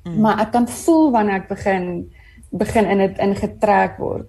Mm. 0.03 0.19
Maar 0.19 0.39
ek 0.39 0.51
kan 0.51 0.67
voel 0.67 1.11
wanneer 1.11 1.35
ek 1.35 1.47
begin 1.47 2.11
begin 2.51 2.85
in 2.85 2.97
dit 2.97 3.17
ingetrek 3.17 3.97
word. 3.97 4.27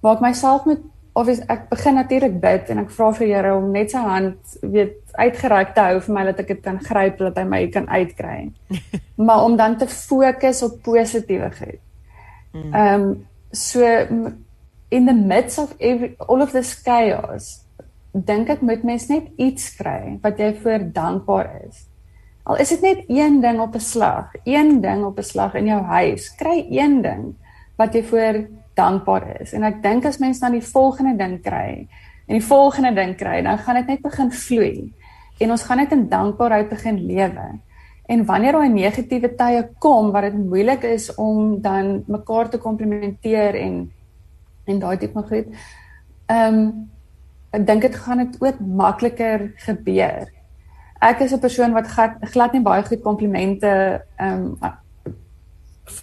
Waar 0.00 0.14
ek 0.14 0.20
myself 0.20 0.64
moet 0.64 0.84
of 1.12 1.28
ek 1.28 1.68
begin 1.68 1.94
natuurlik 1.94 2.36
bid 2.40 2.70
en 2.70 2.78
ek 2.78 2.90
vra 2.90 3.10
vir 3.12 3.26
Here 3.26 3.54
om 3.56 3.72
net 3.72 3.90
sy 3.90 3.98
hand 3.98 4.54
weet 4.62 4.94
uitgereik 5.18 5.74
te 5.74 5.80
hou 5.80 6.00
vir 6.00 6.14
my 6.14 6.24
dat 6.24 6.40
ek 6.40 6.48
dit 6.48 6.62
kan 6.62 6.78
gryp 6.78 7.18
dat 7.18 7.36
hy 7.36 7.44
my 7.44 7.66
kan 7.74 7.88
uitkry. 7.88 8.52
maar 9.26 9.44
om 9.44 9.56
dan 9.56 9.76
te 9.76 9.86
fokus 9.86 10.62
op 10.62 10.78
positiewe 10.82 11.50
goed. 11.58 11.82
Mm. 12.52 12.74
Ehm 12.74 13.02
um, 13.02 13.26
so 13.50 13.82
in 14.90 15.06
the 15.06 15.14
midst 15.14 15.58
of 15.58 15.74
every 15.78 16.16
all 16.28 16.42
of 16.42 16.52
this 16.52 16.74
chaos 16.74 17.64
dink 18.12 18.50
ek 18.50 18.62
moet 18.66 18.82
mens 18.82 19.06
net 19.10 19.30
iets 19.38 19.70
kry 19.78 20.18
wat 20.22 20.38
jy 20.42 20.50
voor 20.62 20.86
dankbaar 20.92 21.50
is. 21.62 21.86
Al 22.42 22.58
is 22.58 22.72
dit 22.74 22.82
net 22.82 23.04
een 23.06 23.38
ding 23.40 23.60
op 23.62 23.74
'n 23.74 23.80
slag, 23.80 24.32
een 24.44 24.80
ding 24.80 25.04
op 25.04 25.18
'n 25.18 25.22
slag 25.22 25.54
in 25.54 25.66
jou 25.66 25.82
huis, 25.82 26.34
kry 26.34 26.66
een 26.70 27.02
ding 27.02 27.34
wat 27.76 27.94
jy 27.94 28.02
voor 28.02 28.46
dankbaar 28.74 29.40
is. 29.40 29.52
En 29.52 29.62
ek 29.62 29.82
dink 29.82 30.04
as 30.04 30.18
mens 30.18 30.40
dan 30.40 30.52
die 30.52 30.64
volgende 30.64 31.16
ding 31.16 31.40
kry 31.42 31.86
en 32.26 32.38
die 32.38 32.44
volgende 32.44 32.94
ding 32.94 33.16
kry, 33.16 33.42
dan 33.42 33.58
gaan 33.58 33.74
dit 33.74 33.86
net 33.86 34.02
begin 34.02 34.32
vloei. 34.32 34.92
En 35.38 35.50
ons 35.50 35.62
gaan 35.62 35.76
net 35.76 35.92
in 35.92 36.08
dankbaarheid 36.08 36.68
begin 36.68 37.06
lewe. 37.06 37.58
En 38.06 38.24
wanneer 38.24 38.52
daai 38.52 38.68
negatiewe 38.68 39.34
tye 39.34 39.68
kom 39.78 40.10
wat 40.10 40.22
dit 40.22 40.34
moeilik 40.34 40.82
is 40.82 41.14
om 41.14 41.60
dan 41.60 42.04
mekaar 42.06 42.48
te 42.48 42.58
komplimenteer 42.58 43.54
en 43.54 43.92
en 44.70 44.82
daai 44.82 44.96
tipe 44.98 45.22
goed. 45.32 45.52
Ehm 46.30 46.60
um, 46.60 46.88
ek 47.50 47.64
dink 47.66 47.82
dit 47.82 47.96
gaan 47.98 48.20
dit 48.22 48.36
ook 48.38 48.60
makliker 48.62 49.48
gebeur. 49.66 50.28
ek 51.00 51.20
is 51.20 51.32
'n 51.32 51.40
persoon 51.40 51.72
wat 51.72 51.86
glad, 51.86 52.12
glad 52.20 52.52
nie 52.52 52.62
baie 52.62 52.82
goed 52.84 53.02
komplimente 53.02 54.04
ehm 54.16 54.56
um, 54.60 54.78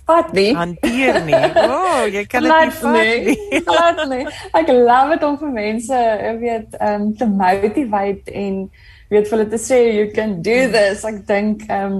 vat 0.06 0.34
nie. 0.34 0.56
Hanteer 0.56 1.24
nie. 1.26 1.34
O, 1.68 1.76
oh, 1.76 2.04
jy 2.12 2.26
kan 2.26 2.44
dit 2.44 2.52
nie 2.52 2.72
vat 2.82 2.92
nie. 3.30 3.62
Glad 3.64 4.04
nie. 4.10 4.26
Ek 4.52 4.68
love 4.68 5.16
dit 5.16 5.24
om 5.24 5.38
vir 5.38 5.54
mense, 5.56 6.04
jy 6.26 6.36
weet, 6.42 6.78
ehm 6.80 7.08
um, 7.08 7.10
te 7.16 7.28
motivate 7.28 8.32
en 8.34 8.62
weet 9.10 9.28
vir 9.30 9.38
hulle 9.38 9.50
te 9.50 9.62
sê 9.62 9.82
you 9.96 10.12
can 10.12 10.42
do 10.42 10.60
this. 10.74 11.06
Ek 11.08 11.24
dink 11.28 11.68
ehm 11.70 12.00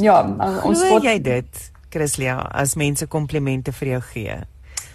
ja, 0.00 0.20
ons 0.64 0.84
wat 0.90 1.06
jy 1.08 1.18
dit, 1.24 1.62
Chrislia, 1.92 2.38
as 2.52 2.76
mense 2.76 3.06
komplimente 3.08 3.72
vir 3.72 3.96
jou 3.96 4.02
gee. 4.12 4.40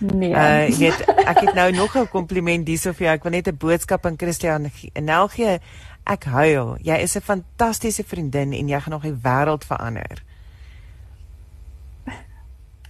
Nee. 0.01 0.33
Uh 0.33 0.65
jy 0.65 0.77
weet, 0.89 1.03
ek 1.29 1.43
het 1.45 1.53
nou 1.53 1.71
nog 1.71 1.95
'n 1.97 2.09
kompliment 2.09 2.67
hierso 2.67 2.91
vir 2.91 3.05
jou. 3.05 3.13
Ek 3.15 3.23
wil 3.23 3.31
net 3.31 3.47
'n 3.47 3.57
boodskap 3.57 4.05
aan 4.05 4.17
Chrislia 4.17 4.55
en 4.55 5.05
Nelgie. 5.05 5.59
Ek 6.03 6.23
huil. 6.23 6.77
Jy 6.81 6.97
is 6.97 7.15
'n 7.15 7.21
fantastiese 7.21 8.03
vriendin 8.03 8.53
en 8.53 8.67
jy 8.67 8.79
gaan 8.79 8.91
nog 8.91 9.03
die 9.03 9.19
wêreld 9.21 9.65
verander. 9.65 10.23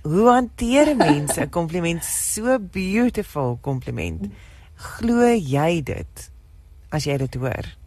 Hoe 0.02 0.28
hanteer 0.30 0.96
mense 1.10 1.42
'n 1.42 1.50
kompliment 1.50 2.04
so 2.04 2.60
beautiful 2.60 3.58
kompliment? 3.62 4.32
Glo 4.76 5.28
jy 5.36 5.84
dit 5.84 6.32
as 6.90 7.04
jy 7.04 7.18
dit 7.18 7.36
hoor? 7.36 7.78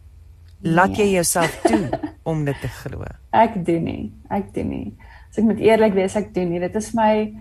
Laat 0.61 0.89
nee. 0.89 1.05
jy 1.05 1.11
jouself 1.13 1.59
toe 1.61 1.89
om 2.23 2.45
dit 2.45 2.61
te 2.61 2.67
glo? 2.67 3.03
Ek 3.31 3.65
doen 3.65 3.83
nie. 3.83 4.13
Ek 4.29 4.53
doen 4.53 4.69
nie. 4.69 4.97
As 5.29 5.37
ek 5.37 5.43
moet 5.43 5.59
eerlik 5.59 5.93
wees, 5.93 6.15
ek 6.15 6.33
doen 6.33 6.49
nie. 6.49 6.59
Dit 6.59 6.75
is 6.75 6.93
my 6.93 7.33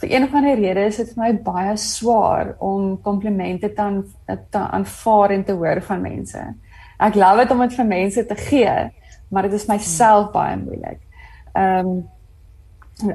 vir 0.00 0.12
een 0.14 0.24
of 0.24 0.34
ander 0.34 0.56
rede 0.56 0.86
is 0.88 0.96
dit 0.96 1.10
vir 1.12 1.22
my 1.22 1.32
baie 1.44 1.76
swaar 1.76 2.54
om 2.58 2.94
komplimente 3.04 3.72
te 3.72 3.82
aan, 3.82 4.00
te 4.26 4.58
aanvaar 4.58 5.34
en 5.36 5.44
te 5.44 5.52
hoor 5.52 5.82
van 5.84 6.00
mense. 6.00 6.44
Ek 7.00 7.18
love 7.20 7.44
dit 7.44 7.52
om 7.52 7.60
dit 7.64 7.76
vir 7.76 7.88
mense 7.88 8.24
te 8.26 8.36
gee, 8.36 8.76
maar 9.28 9.48
dit 9.48 9.56
is 9.58 9.68
myself 9.68 10.32
baie 10.32 10.56
moeilik. 10.60 11.02
Ehm 11.52 11.92
um, 11.92 12.00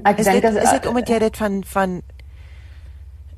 ek 0.01 0.17
dink 0.17 0.41
dit 0.41 0.55
is 0.57 0.71
dit 0.79 0.88
omdat 0.89 1.09
jy 1.09 1.17
dit 1.21 1.38
van 1.38 1.59
van 1.69 1.99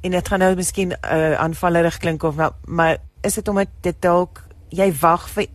en 0.07 0.13
dit 0.15 0.29
gaan 0.31 0.39
nou 0.39 0.53
miskien 0.55 0.93
uh, 0.95 1.33
aanvallerig 1.43 1.97
klink 1.99 2.23
of 2.23 2.35
wel, 2.35 2.53
maar 2.65 2.97
is 3.27 3.35
dit 3.35 3.47
omdat 3.47 3.71
dit 3.83 3.95
dalk 4.01 4.43
jy 4.69 4.91
wag 5.01 5.27
vir 5.35 5.49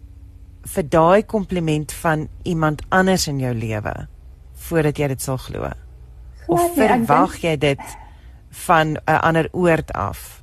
vir 0.74 0.84
daai 0.88 1.22
kompliment 1.26 1.93
van 2.03 2.28
iemand 2.43 2.82
anders 2.88 3.26
in 3.26 3.40
jou 3.40 3.55
lewe 3.55 3.95
voordat 4.68 4.99
jy 4.99 5.09
dit 5.14 5.22
sal 5.22 5.40
glo? 5.40 5.72
Of 6.47 6.74
verwag 6.74 7.36
jy 7.43 7.57
dit 7.59 7.82
van 8.66 8.97
'n 8.97 9.20
ander 9.22 9.49
oord 9.53 9.93
af? 9.93 10.43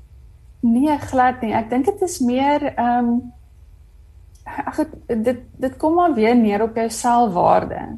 Nee, 0.60 0.98
glad 0.98 1.42
nie. 1.42 1.54
Ek 1.54 1.70
dink 1.70 1.86
dit 1.86 2.02
is 2.02 2.20
meer 2.20 2.74
ehm 2.76 3.06
um, 3.06 3.34
ag 4.66 4.80
dit 5.08 5.38
dit 5.58 5.78
kom 5.78 5.94
maar 5.94 6.14
weer 6.14 6.36
neer 6.36 6.62
op 6.62 6.76
jou 6.76 6.90
selfwaarde. 6.90 7.98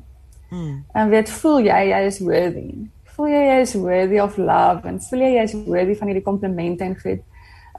Hmm. 0.49 0.83
En 0.93 1.09
weet 1.09 1.29
voel 1.29 1.59
jy 1.59 1.81
jy 1.89 2.05
is 2.05 2.19
worthy? 2.19 2.69
Voel 3.15 3.27
jy 3.27 3.43
jy 3.47 3.59
is 3.61 3.73
worthy 3.73 4.19
of 4.19 4.37
love 4.37 4.87
en 4.87 4.99
voel 5.01 5.19
jy 5.19 5.33
jy 5.35 5.43
is 5.43 5.55
worthy 5.65 5.95
van 5.95 6.07
hierdie 6.07 6.25
komplimente 6.25 6.83
en 6.83 6.95
goed? 6.99 7.23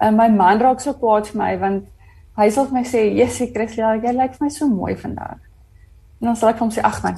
En 0.01 0.17
my 0.17 0.29
man 0.29 0.61
raak 0.61 0.81
so 0.81 0.97
kwaad 0.99 1.29
vir 1.31 1.39
my 1.43 1.53
want 1.59 1.89
hy 2.41 2.49
sê 2.49 2.65
vir 2.65 2.73
my 2.73 2.85
sê, 2.85 3.01
"Jessie, 3.15 3.53
Christia, 3.53 3.95
jy 3.95 4.13
lyk 4.13 4.35
vir 4.39 4.47
my 4.47 4.49
so 4.49 4.69
mooi 4.69 4.97
vandag." 4.97 5.39
En 6.21 6.27
dan 6.27 6.37
sê 6.37 6.49
ek 6.49 6.59
hom 6.59 6.71
sê, 6.71 6.81
"Ag 6.83 7.03
man, 7.03 7.17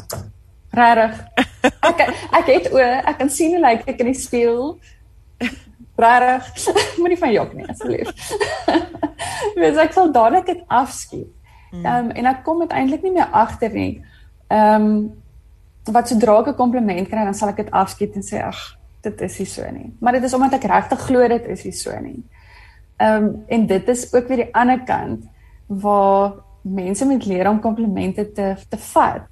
regtig. 0.73 1.44
Ek 1.65 2.01
ek 2.33 2.47
het 2.47 2.73
o, 2.73 2.79
ek 2.79 3.19
kan 3.19 3.31
sien 3.31 3.57
hoe 3.57 3.63
lyk 3.63 3.89
ek 3.89 4.01
in 4.05 4.13
die 4.13 4.19
spieël." 4.19 4.77
Regtig. 5.97 6.69
Moenie 6.99 7.19
van 7.19 7.33
jok 7.33 7.53
nie, 7.55 7.67
asseblief. 7.71 8.11
Wees 9.61 9.79
ek 9.79 9.93
sal 9.95 10.11
dadelik 10.13 10.49
dit 10.51 10.63
afskiet. 10.67 11.31
Hmm. 11.71 11.85
Ehm 11.85 12.09
um, 12.09 12.15
en 12.15 12.31
ek 12.31 12.43
kom 12.47 12.63
dit 12.63 12.75
eintlik 12.75 13.05
nie 13.07 13.15
meer 13.15 13.31
agter 13.31 13.75
nie. 13.75 13.93
Ehm 14.49 14.89
um, 14.89 14.97
wat 15.95 16.09
sodra 16.09 16.39
ek 16.41 16.55
'n 16.55 16.59
kompliment 16.59 17.09
kry, 17.09 17.25
dan 17.25 17.37
sal 17.37 17.53
ek 17.53 17.63
dit 17.63 17.71
afskiet 17.71 18.15
en 18.17 18.25
sê 18.25 18.41
ag, 18.43 18.59
dit 19.03 19.21
is 19.21 19.39
nie 19.39 19.47
so 19.47 19.71
nie. 19.71 19.93
Maar 20.01 20.17
dit 20.17 20.25
is 20.25 20.35
omdat 20.35 20.55
ek 20.57 20.71
regtig 20.71 21.01
glo 21.07 21.29
dit 21.29 21.47
is 21.47 21.65
nie 21.65 21.77
so 21.77 22.01
nie. 22.01 22.23
Ehm 22.99 23.25
um, 23.25 23.45
en 23.49 23.67
dit 23.67 23.89
is 23.89 24.15
ook 24.15 24.29
weer 24.29 24.45
die 24.45 24.55
ander 24.55 24.81
kant 24.85 25.25
waar 25.67 26.35
mense 26.63 27.05
moet 27.05 27.27
leer 27.27 27.49
om 27.49 27.61
komplimente 27.61 28.33
te 28.33 28.57
te 28.69 28.77
vat 28.77 29.29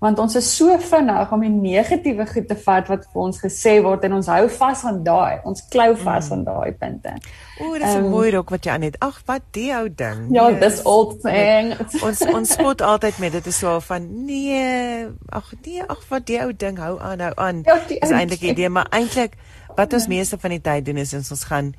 want 0.00 0.18
ons 0.18 0.34
is 0.38 0.46
so 0.56 0.78
vinnig 0.80 1.32
om 1.32 1.42
die 1.44 1.50
negatiewe 1.52 2.24
goed 2.26 2.46
te 2.48 2.56
vat 2.64 2.88
wat 2.88 3.02
vir 3.12 3.20
ons 3.20 3.40
gesê 3.42 3.74
word 3.84 4.06
en 4.08 4.16
ons 4.16 4.30
hou 4.32 4.46
vas 4.54 4.84
aan 4.88 5.02
daai 5.04 5.44
ons 5.44 5.60
klou 5.72 5.90
vas 5.92 6.30
mm. 6.30 6.32
aan 6.32 6.44
daai 6.46 6.70
punte. 6.80 7.12
O, 7.60 7.74
dis 7.74 7.84
'n 7.84 8.06
um, 8.06 8.08
mooi 8.14 8.30
rok 8.32 8.50
wat 8.50 8.64
jy 8.64 8.72
aan 8.72 8.86
het. 8.88 8.96
Ag, 9.04 9.20
wat 9.28 9.44
die 9.52 9.68
ou 9.76 9.88
ding. 9.92 10.22
Ja, 10.32 10.48
yes. 10.48 10.60
dis 10.60 10.82
old 10.88 11.20
thing. 11.20 11.74
ons 12.06 12.24
ons 12.32 12.52
spot 12.56 12.80
altyd 12.80 13.18
met 13.18 13.32
dit 13.32 13.46
is 13.46 13.58
so 13.58 13.76
van 13.80 14.08
nee, 14.24 15.06
ag 15.28 15.52
nee, 15.66 15.84
ag 15.84 16.00
wat 16.08 16.26
die 16.26 16.40
ou 16.40 16.52
ding 16.56 16.80
hou 16.80 16.96
aan, 17.00 17.20
hou 17.20 17.34
aan. 17.36 17.60
Ja, 17.68 17.76
is 17.88 18.10
eintlik 18.10 18.40
idee, 18.40 18.68
maar 18.68 18.88
eintlik 18.90 19.36
wat 19.76 19.92
ons 19.92 20.08
ja. 20.08 20.16
meeste 20.16 20.38
van 20.40 20.56
die 20.56 20.60
tyd 20.64 20.88
doen 20.88 20.96
is 20.96 21.12
ons 21.14 21.44
gaan 21.44 21.74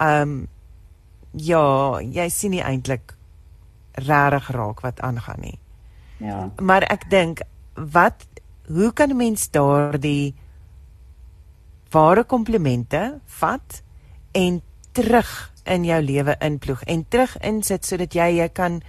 ehm 0.00 0.20
um, 0.22 0.48
ja, 1.34 1.98
jy 2.00 2.28
sien 2.30 2.54
nie 2.54 2.62
eintlik 2.62 3.14
regtig 3.94 4.48
raak 4.54 4.80
wat 4.80 5.00
aangaan 5.00 5.40
nie. 5.40 5.58
Ja. 6.18 6.50
Maar 6.62 6.82
ek 6.82 7.10
dink 7.10 7.40
wat 7.74 8.26
hoe 8.66 8.92
kan 8.92 9.10
'n 9.10 9.16
mens 9.16 9.50
daardie 9.50 10.34
ware 11.90 12.24
komplimente 12.24 13.20
vat 13.26 13.82
en 14.32 14.62
terug 14.92 15.52
in 15.64 15.84
jou 15.84 16.02
lewe 16.02 16.36
inploeg 16.40 16.82
en 16.82 17.04
terug 17.08 17.36
insit 17.40 17.86
sodat 17.86 18.14
jy 18.14 18.28
jy 18.38 18.48
kan 18.48 18.82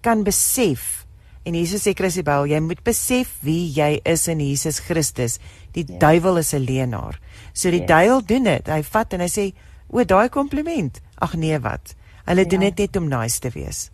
kan 0.00 0.24
besef 0.24 1.06
en 1.42 1.54
Jesus 1.54 1.84
sê 1.86 1.94
Christebel 1.96 2.48
jy 2.50 2.60
moet 2.60 2.82
besef 2.86 3.36
wie 3.46 3.68
jy 3.72 4.00
is 4.04 4.28
in 4.28 4.40
Jesus 4.40 4.80
Christus 4.80 5.38
die 5.72 5.84
yes. 5.86 5.98
duiwel 5.98 6.38
is 6.38 6.54
'n 6.54 6.64
leienaar 6.64 7.20
so 7.52 7.70
die 7.70 7.84
yes. 7.84 7.88
duiwel 7.88 8.22
doen 8.22 8.44
dit 8.44 8.66
hy 8.66 8.82
vat 8.82 9.12
en 9.14 9.20
hy 9.20 9.28
sê 9.28 9.52
o 9.88 10.04
daai 10.04 10.28
kompliment 10.28 11.00
ag 11.18 11.34
nee 11.34 11.58
wat 11.58 11.94
hulle 12.24 12.44
ja. 12.44 12.48
doen 12.48 12.60
dit 12.60 12.78
net 12.78 12.96
om 12.96 13.08
nice 13.08 13.40
te 13.40 13.50
wees 13.50 13.90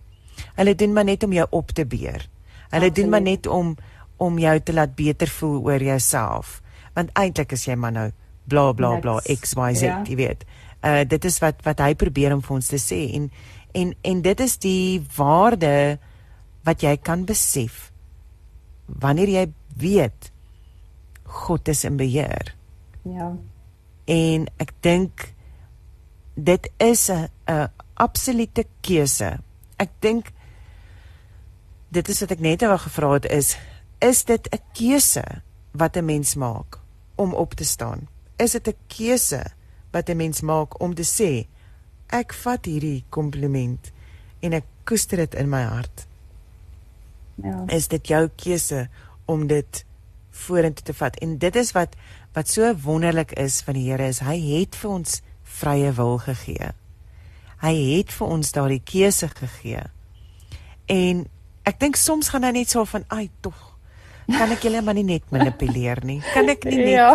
hulle 0.56 0.74
doen 0.74 0.92
maar 0.92 1.04
net 1.04 1.24
om 1.24 1.32
jou 1.32 1.46
op 1.50 1.72
te 1.72 1.84
beer 1.84 2.28
Hulle 2.74 2.90
doen 2.94 3.10
maar 3.12 3.24
net 3.24 3.46
om 3.46 3.74
om 4.22 4.38
jou 4.38 4.54
te 4.62 4.72
laat 4.72 4.94
beter 4.94 5.28
voel 5.28 5.58
oor 5.66 5.82
jouself. 5.82 6.60
Want 6.94 7.10
eintlik 7.18 7.52
is 7.56 7.66
jy 7.66 7.74
maar 7.78 7.92
nou 7.94 8.10
bla 8.50 8.72
bla 8.72 8.96
bla 9.02 9.18
XYZ, 9.24 9.82
ja. 9.82 10.02
jy 10.06 10.18
weet. 10.20 10.44
Uh 10.84 11.02
dit 11.08 11.24
is 11.24 11.38
wat 11.42 11.62
wat 11.66 11.82
hy 11.82 11.94
probeer 11.98 12.34
om 12.34 12.42
vir 12.44 12.56
ons 12.58 12.70
te 12.70 12.80
sê 12.80 13.00
en 13.18 13.30
en 13.74 13.94
en 14.02 14.22
dit 14.22 14.40
is 14.40 14.56
die 14.62 15.02
waarde 15.16 15.98
wat 16.64 16.84
jy 16.84 16.94
kan 16.96 17.24
besef 17.28 17.90
wanneer 18.86 19.32
jy 19.32 19.46
weet 19.80 20.30
God 21.24 21.68
is 21.68 21.84
in 21.84 21.96
beheer. 21.98 22.54
Ja. 23.02 23.32
En 24.06 24.46
ek 24.62 24.74
dink 24.84 25.32
dit 26.34 26.70
is 26.78 27.10
'n 27.10 27.28
'n 27.48 27.68
absolute 27.94 28.64
keuse. 28.80 29.38
Ek 29.78 29.90
dink 30.00 30.32
dit 31.94 32.08
is 32.08 32.20
wat 32.24 32.32
ek 32.34 32.42
net 32.42 32.64
wou 32.66 32.78
gevra 32.82 33.12
het 33.14 33.28
is 33.30 33.54
is 34.02 34.24
dit 34.24 34.48
'n 34.52 34.62
keuse 34.74 35.24
wat 35.72 35.96
'n 35.96 36.04
mens 36.04 36.34
maak 36.34 36.78
om 37.16 37.34
op 37.34 37.54
te 37.54 37.64
staan? 37.64 38.08
Is 38.36 38.52
dit 38.52 38.68
'n 38.68 38.76
keuse 38.86 39.44
wat 39.90 40.08
'n 40.08 40.16
mens 40.16 40.40
maak 40.40 40.80
om 40.80 40.94
te 40.94 41.02
sê 41.02 41.46
ek 42.08 42.32
vat 42.32 42.64
hierdie 42.64 43.04
kompliment 43.08 43.92
en 44.40 44.52
ek 44.52 44.64
koester 44.84 45.16
dit 45.16 45.34
in 45.34 45.48
my 45.48 45.62
hart? 45.62 46.06
Ja. 47.34 47.64
Is 47.66 47.88
dit 47.88 48.06
jou 48.06 48.28
keuse 48.36 48.88
om 49.24 49.46
dit 49.46 49.84
vorentoe 50.30 50.84
te 50.84 50.94
vat? 50.94 51.16
En 51.18 51.38
dit 51.38 51.56
is 51.56 51.72
wat 51.72 51.96
wat 52.32 52.48
so 52.48 52.74
wonderlik 52.74 53.32
is 53.32 53.60
van 53.60 53.74
die 53.74 53.90
Here 53.90 54.06
is 54.06 54.18
hy 54.18 54.58
het 54.58 54.76
vir 54.76 54.90
ons 54.90 55.22
vrye 55.42 55.92
wil 55.92 56.18
gegee. 56.18 56.72
Hy 57.58 57.96
het 57.96 58.12
vir 58.12 58.26
ons 58.26 58.52
daardie 58.52 58.82
keuse 58.84 59.28
gegee. 59.28 59.82
En 60.86 61.26
ek 61.64 61.80
dink 61.80 61.96
soms 61.96 62.30
gaan 62.32 62.44
hy 62.44 62.52
net 62.58 62.70
so 62.70 62.84
van 62.88 63.06
ai 63.14 63.28
tog 63.44 63.56
kan 64.28 64.52
ek 64.54 64.64
julle 64.64 64.82
maar 64.84 64.96
nie 64.96 65.06
net 65.06 65.32
manipuleer 65.34 66.04
nie 66.04 66.20
kan 66.32 66.48
ek 66.48 66.64
nie 66.68 66.80
net 66.80 66.94
ja. 66.96 67.10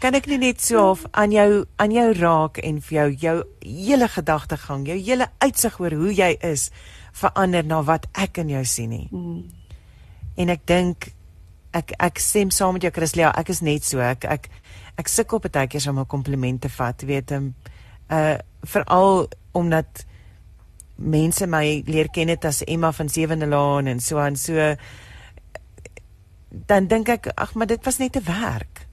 kan 0.00 0.16
ek 0.16 0.28
nie 0.28 0.40
net 0.42 0.60
so 0.60 0.90
of 0.92 1.04
aan 1.12 1.32
jou 1.32 1.64
aan 1.80 1.94
jou 1.94 2.06
raak 2.20 2.60
en 2.64 2.80
vir 2.84 2.96
jou 2.98 3.08
jou 3.24 3.36
hele 3.64 4.08
gedagtegang 4.08 4.86
jou 4.88 4.98
hele 4.98 5.28
uitsig 5.44 5.80
oor 5.80 5.96
hoe 6.00 6.12
jy 6.12 6.32
is 6.52 6.70
verander 7.14 7.64
na 7.64 7.82
wat 7.86 8.08
ek 8.12 8.42
in 8.44 8.52
jou 8.56 8.64
sien 8.68 8.92
nie 8.92 9.08
mm. 9.10 9.42
en 10.42 10.56
ek 10.56 10.66
dink 10.68 11.12
ek 11.74 11.94
ek 11.98 12.20
stem 12.22 12.52
saam 12.54 12.76
met 12.76 12.86
jou 12.86 12.92
Chrislia 12.94 13.32
ek 13.36 13.52
is 13.54 13.62
net 13.62 13.86
so 13.86 14.02
ek 14.04 14.26
ek 14.28 14.50
ek 15.00 15.10
sukkel 15.10 15.42
baie 15.42 15.66
keer 15.66 15.90
om 15.90 15.98
'n 15.98 16.06
kompliment 16.06 16.60
te 16.62 16.68
vat 16.68 17.02
weet 17.02 17.32
um, 17.32 17.54
uh 18.10 18.38
veral 18.64 19.28
omdat 19.52 20.04
mense 20.96 21.46
my 21.46 21.82
leer 21.86 22.08
ken 22.08 22.30
dit 22.30 22.44
as 22.44 22.62
Emma 22.64 22.92
van 22.92 23.08
Sewende 23.08 23.46
Laan 23.46 23.86
en 23.86 24.00
so 24.00 24.18
aan 24.18 24.36
so 24.36 24.74
dan 26.66 26.86
dink 26.86 27.08
ek 27.08 27.32
ag 27.34 27.54
maar 27.54 27.66
dit 27.66 27.84
was 27.84 27.98
net 27.98 28.16
'n 28.16 28.24
werk. 28.24 28.86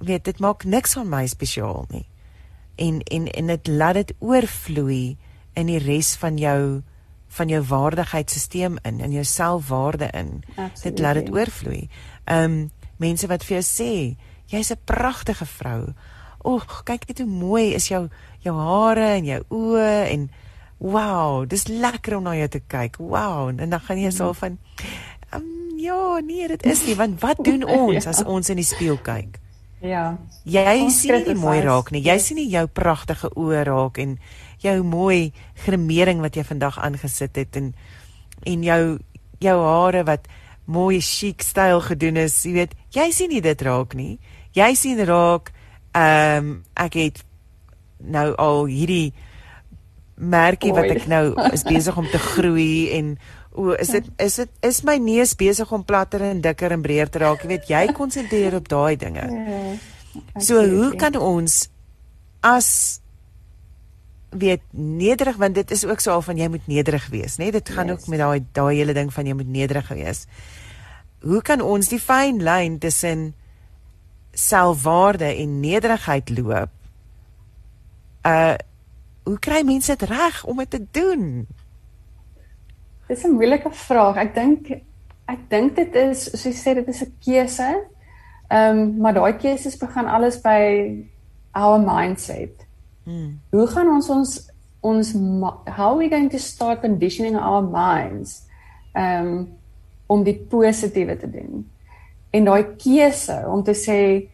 Weet 0.00 0.24
dit 0.24 0.38
maak 0.38 0.64
niks 0.64 0.92
van 0.92 1.08
my 1.08 1.26
spesiaal 1.26 1.84
nie. 1.88 2.06
En 2.76 3.00
en 3.02 3.26
en 3.26 3.46
dit 3.46 3.66
laat 3.66 3.94
dit 3.94 4.14
oorvloei 4.18 5.16
in 5.54 5.66
die 5.66 5.78
res 5.78 6.16
van 6.16 6.38
jou 6.38 6.82
van 7.28 7.48
jou 7.48 7.62
waardigheidsstelsel 7.62 8.78
in 8.82 9.00
in 9.00 9.12
jou 9.12 9.24
selfwaarde 9.24 10.10
in. 10.10 10.42
Absolutely. 10.48 10.82
Dit 10.82 10.98
laat 10.98 11.14
dit 11.14 11.30
oorvloei. 11.30 11.88
Ehm 12.24 12.44
um, 12.44 12.70
mense 12.96 13.26
wat 13.26 13.44
vir 13.44 13.60
jou 13.60 13.64
sê, 13.64 14.16
jy's 14.46 14.70
'n 14.70 14.80
pragtige 14.84 15.46
vrou. 15.46 15.92
Oeg, 16.44 16.82
kyk 16.84 17.06
net 17.06 17.18
hoe 17.18 17.26
mooi 17.26 17.74
is 17.74 17.88
jou 17.88 18.08
jou 18.38 18.56
hare 18.56 19.06
en 19.18 19.24
jou 19.24 19.42
oë 19.48 20.08
en 20.10 20.30
wow, 20.78 21.42
dis 21.48 21.66
lekker 21.66 22.16
om 22.16 22.28
na 22.28 22.36
jou 22.38 22.48
te 22.48 22.60
kyk. 22.60 22.98
Wow, 23.02 23.50
en 23.50 23.70
dan 23.70 23.80
gaan 23.80 23.98
jy 23.98 24.10
so 24.14 24.32
van 24.38 24.58
um, 25.34 25.46
ja, 25.78 26.18
nee, 26.24 26.48
dit 26.48 26.66
is 26.66 26.84
nie 26.86 26.96
want 26.98 27.20
wat 27.22 27.42
doen 27.48 27.66
ons 27.66 28.04
ja. 28.04 28.10
as 28.10 28.24
ons 28.24 28.50
in 28.50 28.60
die 28.60 28.66
spieël 28.66 28.98
kyk? 29.02 29.38
Ja. 29.84 30.18
Jy 30.42 30.74
Ons 30.82 31.02
sien 31.04 31.22
nie 31.22 31.36
mooi 31.38 31.60
raak 31.62 31.92
nie. 31.94 32.02
Jy 32.02 32.16
sien 32.22 32.38
nie 32.40 32.48
jou 32.50 32.64
pragtige 32.66 33.30
oë 33.38 33.62
raak 33.68 34.00
en 34.02 34.16
jou 34.62 34.74
mooi 34.82 35.30
gremering 35.62 36.22
wat 36.24 36.34
jy 36.34 36.42
vandag 36.46 36.80
aangesit 36.82 37.38
het 37.38 37.58
en 37.60 37.70
en 38.46 38.64
jou 38.66 38.82
jou 39.42 39.54
hare 39.62 40.02
wat 40.06 40.26
mooi 40.66 40.98
chic 41.00 41.42
styl 41.46 41.80
gedoen 41.80 42.18
is. 42.24 42.42
Jy 42.44 42.52
weet, 42.56 42.74
jy 42.94 43.06
sien 43.14 43.30
nie 43.30 43.42
dit 43.42 43.62
raak 43.62 43.94
nie. 43.94 44.18
Jy 44.56 44.72
sien 44.78 45.02
raak 45.06 45.52
ehm 45.94 46.38
um, 46.38 46.50
ek 46.76 46.98
het 46.98 47.22
nou 47.98 48.34
al 48.38 48.66
hierdie 48.70 49.14
merkie 50.18 50.72
wat 50.74 50.90
ek 50.90 51.06
nou 51.06 51.34
is 51.52 51.62
besig 51.62 51.96
om 51.96 52.06
te 52.10 52.18
groei 52.18 52.90
en 52.98 53.16
o, 53.54 53.72
is 53.78 53.90
dit 53.94 54.06
is 54.22 54.38
dit 54.42 54.50
is 54.66 54.82
my 54.86 54.96
neus 55.02 55.34
besig 55.38 55.72
om 55.72 55.84
platter 55.84 56.22
en 56.26 56.40
dikker 56.42 56.74
en 56.74 56.82
breër 56.82 57.10
te 57.10 57.22
raak. 57.22 57.42
Jy 57.42 57.48
weet, 57.48 57.68
jy 57.70 57.84
konsentreer 57.96 58.58
op 58.58 58.68
daai 58.68 58.96
dinge. 58.98 59.24
Ja. 59.24 60.40
So 60.42 60.62
hoe 60.66 60.94
kan 60.98 61.16
ons 61.16 61.68
as 62.42 63.00
weet 64.30 64.62
nederig 64.76 65.36
want 65.40 65.54
dit 65.54 65.70
is 65.70 65.84
ook 65.88 66.00
so 66.00 66.12
al 66.12 66.22
van 66.22 66.36
jy 66.36 66.48
moet 66.52 66.66
nederig 66.68 67.06
wees, 67.08 67.38
né? 67.38 67.48
Nee? 67.48 67.52
Dit 67.52 67.68
gaan 67.68 67.86
Yes. 67.88 68.00
ook 68.00 68.06
met 68.06 68.18
daai 68.18 68.44
daai 68.52 68.76
hele 68.76 68.92
ding 68.92 69.12
van 69.12 69.26
jy 69.26 69.34
moet 69.34 69.48
nederig 69.48 69.88
wees. 69.88 70.26
Hoe 71.22 71.42
kan 71.42 71.60
ons 71.60 71.88
die 71.88 72.00
fyn 72.00 72.42
lyn 72.42 72.78
tussen 72.78 73.34
selfwaarde 74.32 75.34
en 75.34 75.60
nederigheid 75.60 76.30
loop? 76.38 76.70
Uh 78.22 78.54
hoe 79.28 79.38
kry 79.38 79.62
mense 79.66 79.92
dit 79.92 80.08
reg 80.08 80.44
om 80.48 80.56
dit 80.62 80.70
te 80.70 80.82
doen? 80.90 81.46
Dis 83.08 83.24
'n 83.24 83.36
moeilike 83.36 83.70
vraag. 83.70 84.16
Ek 84.16 84.34
dink 84.34 84.70
ek 85.28 85.40
dink 85.48 85.76
dit 85.76 85.94
is 85.94 86.24
soos 86.30 86.44
jy 86.44 86.52
sê 86.52 86.74
dit 86.74 86.88
is 86.88 87.02
'n 87.02 87.14
keuse. 87.20 87.70
Ehm 88.48 88.78
um, 88.78 88.96
maar 89.00 89.14
daai 89.14 89.36
keuses 89.36 89.76
begin 89.76 90.06
alles 90.06 90.40
by 90.40 91.04
our 91.52 91.80
mindset. 91.80 92.66
Hmm. 93.04 93.40
Hoe 93.50 93.66
gaan 93.66 93.88
ons 93.88 94.08
ons 94.08 94.50
ons 94.80 95.12
how 95.66 95.90
are 95.90 95.98
we 95.98 96.08
going 96.08 96.30
to 96.30 96.38
start 96.38 96.80
conditioning 96.80 97.36
our 97.36 97.62
minds 97.62 98.42
um 98.94 99.48
om 100.06 100.24
die 100.24 100.46
positiewe 100.48 101.16
te 101.16 101.30
doen? 101.30 101.70
En 102.30 102.44
daai 102.44 102.64
keuse 102.76 103.44
om 103.46 103.62
te 103.62 103.74
sê 103.74 104.28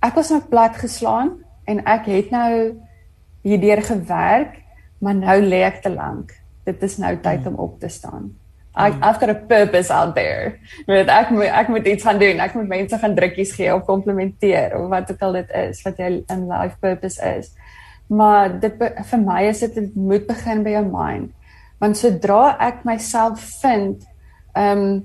ek 0.00 0.14
was 0.14 0.30
nou 0.30 0.40
plat 0.40 0.76
geslaan 0.76 1.44
en 1.64 1.84
ek 1.84 2.06
het 2.06 2.30
nou 2.30 2.74
hierdeur 3.42 3.82
gewerk, 3.82 4.60
maar 5.02 5.18
nou 5.18 5.40
lê 5.42 5.64
ek 5.66 5.82
te 5.82 5.90
lank. 5.90 6.32
Dit 6.66 6.82
is 6.86 6.96
nou 7.02 7.16
tyd 7.22 7.46
om 7.50 7.58
op 7.62 7.80
te 7.80 7.90
staan. 7.90 8.30
I, 8.74 8.88
I've 9.02 9.20
got 9.20 9.28
a 9.28 9.34
purpose 9.34 9.90
out 9.90 10.14
there. 10.14 10.58
Weet 10.88 11.10
ek 11.12 11.32
moet 11.34 11.50
ek 11.52 11.68
moet 11.68 11.86
iets 11.86 12.06
gaan 12.06 12.20
doen. 12.22 12.40
Ek 12.40 12.54
moet 12.56 12.70
mense 12.70 12.98
gaan 12.98 13.16
drukkies 13.18 13.52
gee 13.58 13.68
of 13.74 13.84
komplimenteer 13.84 14.72
of 14.78 14.88
wat 14.88 15.12
ook 15.12 15.26
al 15.26 15.36
dit 15.42 15.52
is 15.60 15.82
wat 15.84 16.00
jou 16.00 16.12
in 16.16 16.46
life 16.48 16.78
purpose 16.80 17.20
is. 17.20 17.52
Maar 18.08 18.56
dit 18.62 18.80
vir 18.80 19.20
my 19.20 19.42
is 19.50 19.60
dit 19.66 19.76
dit 19.76 19.94
moet 19.96 20.24
begin 20.28 20.64
by 20.64 20.72
jou 20.78 20.84
mind. 20.88 21.28
Want 21.84 22.00
sodra 22.00 22.56
ek 22.64 22.80
myself 22.88 23.44
vind 23.60 24.06
um 24.56 25.02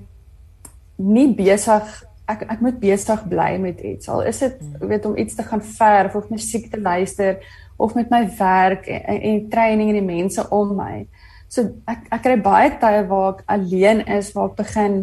nie 0.96 1.28
besig 1.36 1.92
ek 2.28 2.48
ek 2.48 2.64
moet 2.64 2.80
besig 2.80 3.28
bly 3.28 3.50
met 3.60 3.84
iets. 3.84 4.08
Al 4.08 4.24
is 4.32 4.40
dit 4.46 4.64
jy 4.80 4.92
weet 4.94 5.12
om 5.12 5.16
iets 5.20 5.36
te 5.36 5.44
gaan 5.44 5.64
verf 5.76 6.16
of 6.16 6.32
musiek 6.32 6.70
te 6.72 6.80
luister 6.80 7.36
of 7.78 7.94
met 7.94 8.10
my 8.10 8.24
werk 8.38 8.86
en, 8.86 9.20
en, 9.20 9.48
training 9.48 9.92
en 9.92 10.00
die 10.00 10.06
mense 10.06 10.42
om 10.50 10.74
my. 10.76 11.06
So 11.48 11.70
ek 11.88 12.08
ek 12.12 12.24
kry 12.26 12.36
baie 12.42 12.72
tye 12.82 13.04
waar 13.08 13.36
ek 13.36 13.44
alleen 13.54 14.02
is 14.18 14.32
waar 14.34 14.50
ek 14.50 14.58
begin 14.58 14.98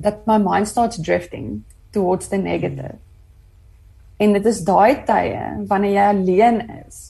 that 0.00 0.22
my 0.30 0.38
mind 0.38 0.70
starts 0.70 0.96
drifting 0.96 1.64
towards 1.92 2.30
the 2.30 2.38
negative. 2.38 2.96
En 4.18 4.34
dit 4.38 4.46
is 4.46 4.62
daai 4.66 5.02
tye 5.06 5.42
wanneer 5.70 5.94
jy 5.96 6.08
alleen 6.14 6.60
is. 6.80 7.04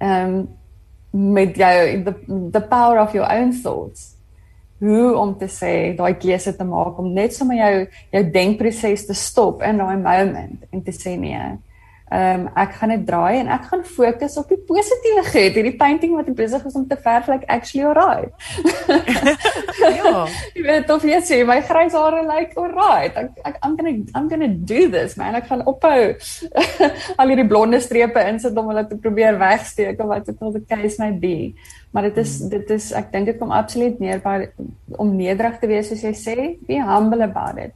Ehm 0.00 0.36
um, 0.40 0.44
met 1.14 1.54
jou 1.54 2.02
the, 2.02 2.14
the 2.50 2.60
power 2.60 2.98
of 2.98 3.12
your 3.14 3.28
own 3.30 3.52
thoughts. 3.52 4.16
Hoe 4.78 5.12
om 5.16 5.36
te 5.38 5.46
sê 5.46 5.94
daai 5.94 6.16
keuse 6.18 6.56
te 6.56 6.66
maak 6.66 6.98
om 6.98 7.12
net 7.14 7.36
sommer 7.36 7.60
jou 7.60 7.84
jou 8.16 8.24
denkproses 8.34 9.06
te 9.06 9.14
stop 9.14 9.62
in 9.62 9.78
daai 9.78 9.96
moment 10.00 10.66
en 10.72 10.82
te 10.82 10.96
sê 10.96 11.14
nee. 11.20 11.52
Ehm 12.14 12.44
um, 12.44 12.50
ek 12.60 12.76
gaan 12.78 12.92
dit 12.92 13.00
draai 13.08 13.40
en 13.40 13.48
ek 13.50 13.64
gaan 13.70 13.80
fokus 13.82 14.36
op 14.38 14.50
die 14.52 14.60
positiewe 14.68 15.22
goed. 15.26 15.56
Hierdie 15.56 15.74
painting 15.80 16.12
wat 16.14 16.28
ek 16.30 16.36
besig 16.38 16.66
is 16.68 16.76
om 16.78 16.84
te 16.86 16.98
verf 17.02 17.26
like 17.32 17.48
actually 17.50 17.86
alright. 17.88 18.30
Ja. 19.84 20.24
Jy 20.54 20.62
weet 20.64 20.90
of 20.94 21.02
jy 21.06 21.18
sê 21.26 21.40
my 21.46 21.58
grys 21.66 21.96
hare 21.98 22.22
lyk 22.22 22.54
like, 22.54 22.60
alright. 22.60 23.16
Ek, 23.18 23.40
ek 23.50 23.58
I'm 23.66 23.74
going 23.76 23.90
to 23.90 24.14
I'm 24.14 24.28
going 24.30 24.44
to 24.44 24.52
do 24.74 24.86
this 24.92 25.16
man. 25.18 25.34
Ek 25.34 25.48
gaan 25.50 25.64
ophou 25.66 26.14
al 27.18 27.32
hierdie 27.32 27.48
blonde 27.50 27.80
strepe 27.82 28.22
insit 28.30 28.56
om 28.62 28.70
hulle 28.70 28.86
te 28.88 29.00
probeer 29.00 29.40
wegsteek 29.40 29.98
of 30.04 30.12
wat 30.12 30.30
ook 30.30 30.44
al 30.46 30.58
die 30.60 30.66
case 30.70 31.02
may 31.02 31.10
be. 31.18 31.36
Maar 31.90 32.12
dit 32.12 32.22
is 32.22 32.36
dit 32.52 32.74
is 32.76 32.92
ek 32.94 33.10
dink 33.12 33.32
dit 33.32 33.40
kom 33.40 33.54
absoluut 33.54 33.98
neer 34.02 34.22
by 34.22 34.52
om 35.02 35.16
nederig 35.18 35.58
te 35.58 35.70
wees 35.70 35.90
soos 35.90 36.04
jy 36.06 36.14
sê, 36.14 36.36
be 36.68 36.78
humble 36.78 37.26
about 37.26 37.58
it. 37.58 37.74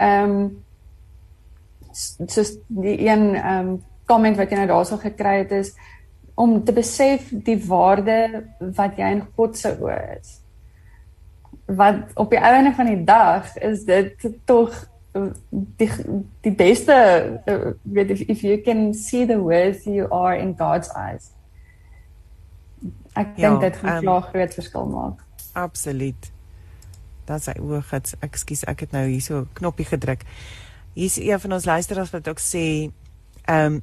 Ehm 0.00 0.38
um, 0.38 0.46
soos 2.26 2.56
die 2.66 2.98
een 3.08 3.34
ehm 3.34 3.68
um, 3.68 3.76
comment 4.06 4.36
wat 4.38 4.50
jy 4.50 4.60
nou 4.60 4.68
daarso 4.70 4.96
gekry 5.02 5.38
het 5.40 5.50
is 5.50 5.72
om 6.38 6.60
te 6.64 6.72
besef 6.72 7.30
die 7.32 7.56
waarde 7.66 8.44
wat 8.76 8.98
jy 9.00 9.08
in 9.16 9.22
God 9.34 9.56
se 9.58 9.72
oë 9.80 9.96
is. 10.18 10.36
Wat 11.66 12.12
op 12.14 12.30
die 12.30 12.38
einde 12.38 12.70
van 12.76 12.86
die 12.86 13.00
dag 13.04 13.48
is 13.56 13.82
dit 13.88 14.28
tog 14.46 14.76
die 15.50 15.90
die 16.44 16.52
beste 16.52 16.92
eh, 17.46 17.72
weet 17.82 18.10
if, 18.10 18.20
if 18.28 18.42
you 18.44 18.60
can 18.62 18.94
see 18.94 19.26
the 19.26 19.38
worth 19.40 19.86
you 19.86 20.06
are 20.12 20.36
in 20.38 20.54
God's 20.58 20.92
eyes. 20.94 21.32
Ek 23.16 23.36
Ja, 23.40 23.48
dink 23.48 23.60
dit 23.60 23.76
gaan 23.76 23.92
ehm, 23.94 24.04
klaar 24.04 24.28
groot 24.30 24.54
verskil 24.54 24.86
maak. 24.92 25.24
Absoluut. 25.56 26.32
Dat 27.26 27.42
sy 27.42 27.56
oog 27.58 27.90
het. 27.90 28.12
Ekskuus, 28.20 28.66
ek 28.68 28.84
het 28.86 28.92
nou 28.92 29.06
hierso 29.08 29.40
'n 29.40 29.48
knoppie 29.52 29.88
gedruk. 29.88 30.22
Hier's 30.96 31.18
een 31.20 31.40
van 31.40 31.52
ons 31.52 31.64
luisteraars 31.68 32.10
wat 32.14 32.28
ook 32.28 32.40
sê, 32.40 32.88
ehm 33.44 33.76
um, 33.76 33.82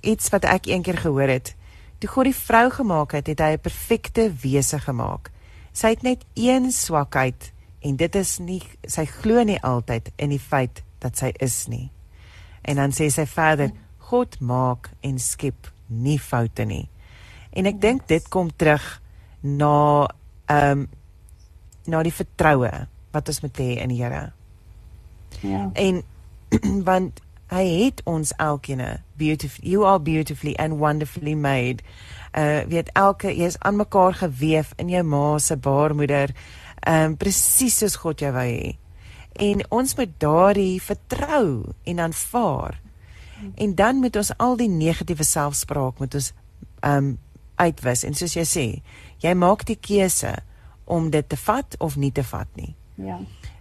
iets 0.00 0.30
wat 0.32 0.46
ek 0.48 0.66
eendag 0.66 1.02
gehoor 1.04 1.28
het. 1.28 1.52
Toe 2.00 2.08
God 2.08 2.24
die 2.24 2.36
vrou 2.36 2.70
gemaak 2.72 3.12
het, 3.12 3.26
het 3.26 3.40
hy 3.44 3.52
'n 3.52 3.60
perfekte 3.60 4.32
wese 4.42 4.78
gemaak. 4.80 5.30
Sy 5.72 5.88
het 5.92 6.02
net 6.02 6.24
een 6.34 6.72
swakheid 6.72 7.52
en 7.80 7.96
dit 7.96 8.14
is 8.14 8.38
nie 8.38 8.62
sy 8.88 9.04
glo 9.04 9.44
nie 9.44 9.60
altyd 9.62 10.10
in 10.16 10.30
die 10.30 10.40
feit 10.40 10.82
dat 10.98 11.18
sy 11.18 11.32
is 11.38 11.66
nie. 11.66 11.90
En 12.62 12.76
dan 12.76 12.90
sê 12.90 13.10
sy 13.10 13.26
verder, 13.26 13.70
God 13.98 14.40
maak 14.40 14.90
en 15.00 15.18
skep 15.18 15.70
nie 15.86 16.18
foute 16.18 16.64
nie. 16.64 16.88
En 17.52 17.66
ek 17.66 17.80
dink 17.80 18.08
dit 18.08 18.28
kom 18.28 18.50
terug 18.56 19.02
na 19.40 20.08
ehm 20.46 20.78
um, 20.78 20.88
na 21.86 22.02
die 22.02 22.14
vertroue 22.14 22.86
wat 23.12 23.28
ons 23.28 23.40
moet 23.40 23.58
hê 23.58 23.80
in 23.82 23.88
die 23.88 24.02
Here. 24.02 24.32
Ja. 25.40 25.70
En 25.72 26.02
want 26.90 27.20
hy 27.50 27.64
het 27.66 28.00
ons 28.06 28.32
elkeen 28.38 28.82
beautiful 29.18 29.64
you 29.66 29.86
are 29.86 30.00
beautifully 30.00 30.54
and 30.56 30.78
wonderfully 30.78 31.34
made. 31.34 31.82
Uh 32.38 32.60
weet 32.68 32.90
elke 32.92 33.32
jy 33.34 33.46
is 33.50 33.58
aan 33.58 33.76
mekaar 33.76 34.14
gewewe 34.14 34.76
in 34.76 34.88
jou 34.88 35.02
ma 35.02 35.38
se 35.38 35.56
baarmoeder. 35.56 36.30
Um, 36.88 37.16
presies 37.16 37.76
soos 37.78 37.96
God 37.96 38.20
jou 38.20 38.32
wou 38.32 38.46
hê. 38.46 38.76
En 39.32 39.64
ons 39.70 39.94
moet 39.96 40.12
daardie 40.18 40.82
vertrou 40.82 41.72
en 41.84 41.98
aanvaar. 42.00 42.80
En 43.54 43.74
dan 43.74 43.96
moet 43.96 44.16
ons 44.16 44.32
al 44.36 44.56
die 44.56 44.68
negatiewe 44.68 45.24
selfspraak 45.24 45.98
moet 45.98 46.14
ons 46.14 46.32
um, 46.84 47.18
uitwis 47.60 48.04
en 48.04 48.16
soos 48.16 48.36
jy 48.36 48.44
sê, 48.48 48.66
jy 49.20 49.32
maak 49.36 49.64
die 49.68 49.78
keuse 49.80 50.34
om 50.90 51.10
dit 51.12 51.28
te 51.28 51.38
vat 51.40 51.76
of 51.78 51.96
nie 52.00 52.12
te 52.12 52.24
vat 52.26 52.48
nie. 52.58 52.74
Ja. 53.00 53.20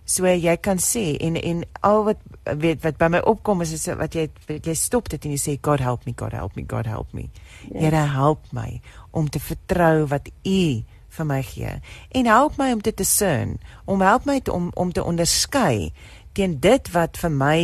So 0.10 0.26
jy 0.26 0.56
kan 0.58 0.80
sê 0.82 1.14
en 1.22 1.38
en 1.38 1.64
al 1.86 2.04
wat 2.08 2.22
weet 2.58 2.82
wat 2.82 2.98
by 2.98 3.12
my 3.14 3.20
opkom 3.30 3.62
is 3.62 3.76
is 3.76 3.86
wat 4.00 4.16
jy 4.18 4.26
wat 4.50 4.66
jy 4.66 4.74
stop 4.78 5.10
dit 5.14 5.26
en 5.26 5.36
jy 5.36 5.42
sê 5.42 5.58
God 5.62 5.84
help 5.86 6.08
me 6.08 6.16
God 6.18 6.34
help 6.34 6.56
me 6.58 6.66
God 6.66 6.90
help 6.90 7.14
me. 7.14 7.30
Yes. 7.70 7.84
Here 7.84 8.06
help 8.16 8.50
my 8.52 8.82
om 9.12 9.30
te 9.30 9.40
vertrou 9.40 10.08
wat 10.10 10.32
U 10.46 10.64
vir 11.10 11.26
my 11.26 11.42
gee 11.46 11.76
en 12.18 12.30
help 12.30 12.58
my 12.58 12.72
om 12.74 12.82
te 12.82 12.94
discern 12.96 13.58
om 13.86 14.02
help 14.02 14.26
my 14.26 14.40
te, 14.40 14.54
om 14.54 14.72
om 14.74 14.92
te 14.94 15.04
onderskei 15.04 15.92
teen 16.38 16.60
dit 16.62 16.92
wat 16.94 17.18
vir 17.22 17.34
my 17.34 17.62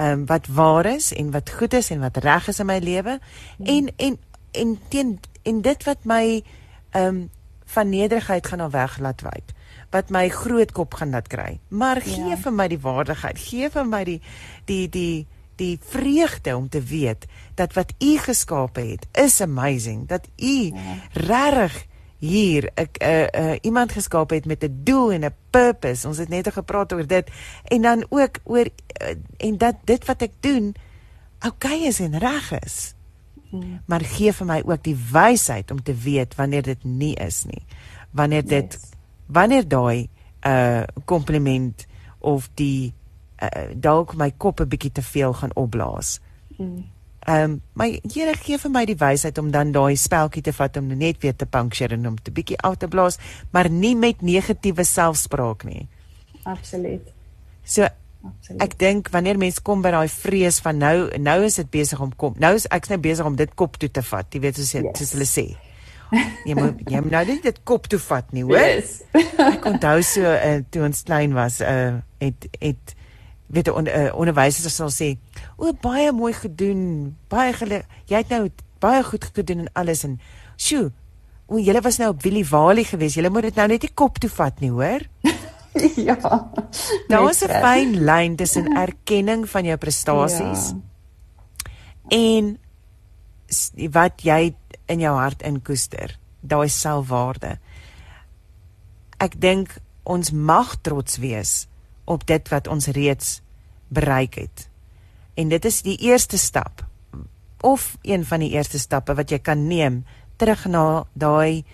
ehm 0.00 0.20
um, 0.20 0.26
wat 0.26 0.46
waar 0.46 0.86
is 0.86 1.10
en 1.12 1.32
wat 1.34 1.50
goed 1.50 1.74
is 1.76 1.90
en 1.90 2.00
wat 2.00 2.20
reg 2.24 2.48
is 2.48 2.60
in 2.60 2.68
my 2.68 2.78
lewe 2.78 3.18
en 3.64 3.92
en 3.96 4.18
en 4.52 4.78
teen 4.88 5.18
en 5.42 5.62
dit 5.62 5.84
wat 5.84 6.04
my 6.04 6.24
ehm 6.90 7.06
um, 7.06 7.28
van 7.70 7.88
nederigheid 7.88 8.46
gaan 8.46 8.60
al 8.60 8.70
weg 8.70 8.98
laat 8.98 9.20
wyk 9.22 9.52
wat 9.90 10.10
my 10.10 10.28
groot 10.28 10.72
kop 10.72 10.94
gaan 10.94 11.10
laat 11.10 11.28
kry. 11.28 11.58
Maar 11.68 12.00
gee 12.00 12.34
ja. 12.34 12.38
vir 12.38 12.52
my 12.52 12.68
die 12.68 12.80
waardigheid, 12.80 13.38
gee 13.38 13.70
vir 13.70 13.86
my 13.86 14.04
die 14.04 14.20
die 14.66 14.88
die 14.88 15.26
die 15.60 15.76
vreugde 15.82 16.56
om 16.56 16.68
te 16.68 16.80
weet 16.80 17.26
dat 17.54 17.74
wat 17.76 17.92
u 17.98 18.16
geskaap 18.18 18.76
het 18.80 19.06
is 19.12 19.40
amazing 19.40 20.06
dat 20.08 20.28
u 20.36 20.72
ja. 20.72 20.96
regtig 21.12 21.84
hier 22.20 22.68
ek 22.76 23.00
uh, 23.00 23.26
uh, 23.26 23.56
iemand 23.64 23.92
geskaap 23.92 24.30
het 24.30 24.44
met 24.44 24.64
'n 24.64 24.80
doel 24.84 25.12
en 25.12 25.24
'n 25.24 25.34
purpose. 25.50 26.08
Ons 26.08 26.18
het 26.18 26.28
net 26.28 26.52
gepraat 26.52 26.92
oor 26.92 27.06
dit 27.06 27.30
en 27.64 27.82
dan 27.82 28.04
ook 28.08 28.38
oor 28.44 28.66
uh, 28.66 29.14
en 29.36 29.58
dat 29.58 29.76
dit 29.84 30.04
wat 30.04 30.22
ek 30.22 30.32
doen 30.40 30.74
oukei 31.38 31.74
okay 31.74 31.86
is 31.86 32.00
en 32.00 32.18
reg 32.18 32.52
is. 32.64 32.94
Hmm. 33.50 33.80
Maar 33.86 34.00
gee 34.00 34.32
vir 34.32 34.46
my 34.46 34.62
ook 34.64 34.82
die 34.82 34.96
wysheid 35.12 35.70
om 35.70 35.82
te 35.82 35.94
weet 35.94 36.34
wanneer 36.34 36.62
dit 36.62 36.84
nie 36.84 37.14
is 37.14 37.44
nie. 37.44 37.64
Wanneer 38.10 38.46
dit 38.46 38.72
yes. 38.72 38.89
Wanneer 39.32 39.68
daai 39.68 40.08
'n 40.40 40.48
uh, 40.48 40.82
kompliment 41.04 41.86
of 42.18 42.48
die 42.54 42.92
uh, 43.42 43.72
dalk 43.74 44.16
my 44.16 44.32
kop 44.36 44.60
'n 44.60 44.68
bietjie 44.68 44.92
te 44.92 45.02
veel 45.02 45.32
gaan 45.32 45.54
opblaas. 45.54 46.20
Hmm. 46.56 46.84
Ehm 47.20 47.50
um, 47.50 47.60
my 47.72 48.00
Here 48.14 48.34
gee 48.34 48.58
vir 48.58 48.70
my 48.70 48.84
die 48.84 48.96
wysheid 48.96 49.38
om 49.38 49.50
dan 49.50 49.72
daai 49.72 49.96
speltjie 49.96 50.42
te 50.42 50.52
vat 50.52 50.76
om 50.76 50.86
net 50.86 51.20
weer 51.20 51.36
te 51.36 51.46
puncture 51.46 51.94
en 51.94 52.06
om 52.08 52.16
te 52.22 52.30
bietjie 52.30 52.60
uit 52.60 52.78
te 52.78 52.88
blaas, 52.88 53.18
maar 53.50 53.70
nie 53.70 53.96
met 53.96 54.22
negatiewe 54.22 54.84
selfspraak 54.84 55.64
nie. 55.64 55.88
Absoluut. 56.42 57.12
So 57.64 57.88
Absoluut. 58.20 58.62
Ek 58.62 58.74
dink 58.78 59.08
wanneer 59.14 59.38
mense 59.40 59.62
kom 59.64 59.80
by 59.80 59.94
daai 59.94 60.08
vrees 60.12 60.58
van 60.60 60.76
nou 60.76 61.08
nou 61.18 61.38
is 61.46 61.56
dit 61.56 61.70
besig 61.72 62.00
om 62.00 62.10
kom. 62.16 62.34
Nou 62.36 62.52
is 62.54 62.66
ek's 62.68 62.92
nou 62.92 62.98
besig 63.00 63.24
om 63.24 63.36
dit 63.36 63.54
kop 63.56 63.78
toe 63.80 63.88
te 63.88 64.02
vat. 64.04 64.26
Jy 64.28 64.40
weet 64.44 64.60
soos 64.60 64.72
yes. 64.76 64.98
soos 64.98 65.12
hulle 65.16 65.28
sê. 65.28 65.46
Jy 66.44 66.54
moet 66.58 66.80
jy 66.90 67.00
moet 67.02 67.12
nou 67.14 67.24
net 67.28 67.42
dit 67.46 67.58
kop 67.68 67.86
toe 67.90 67.98
vat 68.02 68.32
nie, 68.34 68.42
hoor? 68.46 68.58
Yes. 68.58 69.00
ek 69.38 69.66
onthou 69.68 70.00
so 70.06 70.26
uh, 70.26 70.56
toe 70.70 70.82
ons 70.88 71.02
klein 71.06 71.36
was, 71.36 71.60
uh 71.62 72.00
het 72.20 72.48
het 72.60 72.94
weet 73.50 73.68
'n 73.68 73.74
on, 73.74 73.86
uh, 73.86 74.10
onderwyser 74.14 74.70
sal 74.70 74.90
sê, 74.90 75.16
"O, 75.56 75.72
baie 75.72 76.12
mooi 76.12 76.32
gedoen. 76.32 77.16
Baie 77.28 77.52
gele 77.52 77.82
jy 78.06 78.16
het 78.16 78.28
nou 78.28 78.48
baie 78.78 79.02
goed 79.04 79.24
gedoen 79.34 79.58
en 79.58 79.72
alles 79.72 80.04
en 80.04 80.20
sjoe, 80.56 80.92
o, 81.46 81.58
julle 81.58 81.80
was 81.80 81.98
nou 81.98 82.10
op 82.10 82.22
Willie 82.22 82.46
Valley 82.46 82.84
geweest. 82.84 83.14
Julle 83.14 83.30
moet 83.30 83.42
dit 83.42 83.54
nou 83.54 83.68
net 83.68 83.80
die 83.80 83.94
kop 83.94 84.18
toe 84.18 84.30
vat 84.30 84.60
nie, 84.60 84.70
hoor?" 84.70 85.00
ja. 86.08 86.16
Daar 87.08 87.30
is 87.30 87.44
'n 87.44 87.48
fyn 87.48 88.04
lyn 88.04 88.36
tussen 88.36 88.74
erkenning 88.86 89.48
van 89.48 89.64
jou 89.64 89.76
prestasies 89.76 90.74
ja. 90.74 90.76
en 92.08 92.58
wat 93.90 94.22
jy 94.22 94.54
in 94.90 95.02
jou 95.04 95.14
hart 95.16 95.42
inkoester, 95.46 96.16
daai 96.40 96.68
selfwaarde. 96.68 97.56
Ek 99.20 99.36
dink 99.40 99.76
ons 100.02 100.32
mag 100.32 100.74
trots 100.82 101.20
wees 101.22 101.66
op 102.10 102.26
dit 102.26 102.48
wat 102.50 102.68
ons 102.68 102.90
reeds 102.96 103.40
bereik 103.88 104.40
het. 104.40 104.66
En 105.38 105.48
dit 105.48 105.64
is 105.64 105.82
die 105.86 105.96
eerste 106.10 106.38
stap 106.38 106.84
of 107.60 107.96
een 108.02 108.24
van 108.24 108.40
die 108.40 108.50
eerste 108.56 108.78
stappe 108.80 109.14
wat 109.14 109.30
jy 109.30 109.38
kan 109.38 109.66
neem 109.68 110.02
terug 110.40 110.66
na 110.66 111.04
daai 111.12 111.64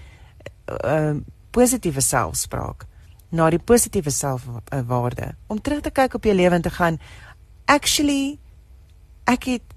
uh 0.67 1.17
positiewe 1.57 2.03
selfspraak, 2.05 2.83
na 3.33 3.47
die 3.49 3.63
positiewe 3.63 4.13
selfwaarde 4.13 5.31
om 5.49 5.61
terug 5.61 5.81
te 5.87 5.93
kyk 5.95 6.19
op 6.19 6.27
jou 6.29 6.35
lewe 6.37 6.59
en 6.59 6.65
te 6.67 6.73
gaan 6.75 6.99
actually 7.65 8.37
ek 9.25 9.49
het 9.55 9.76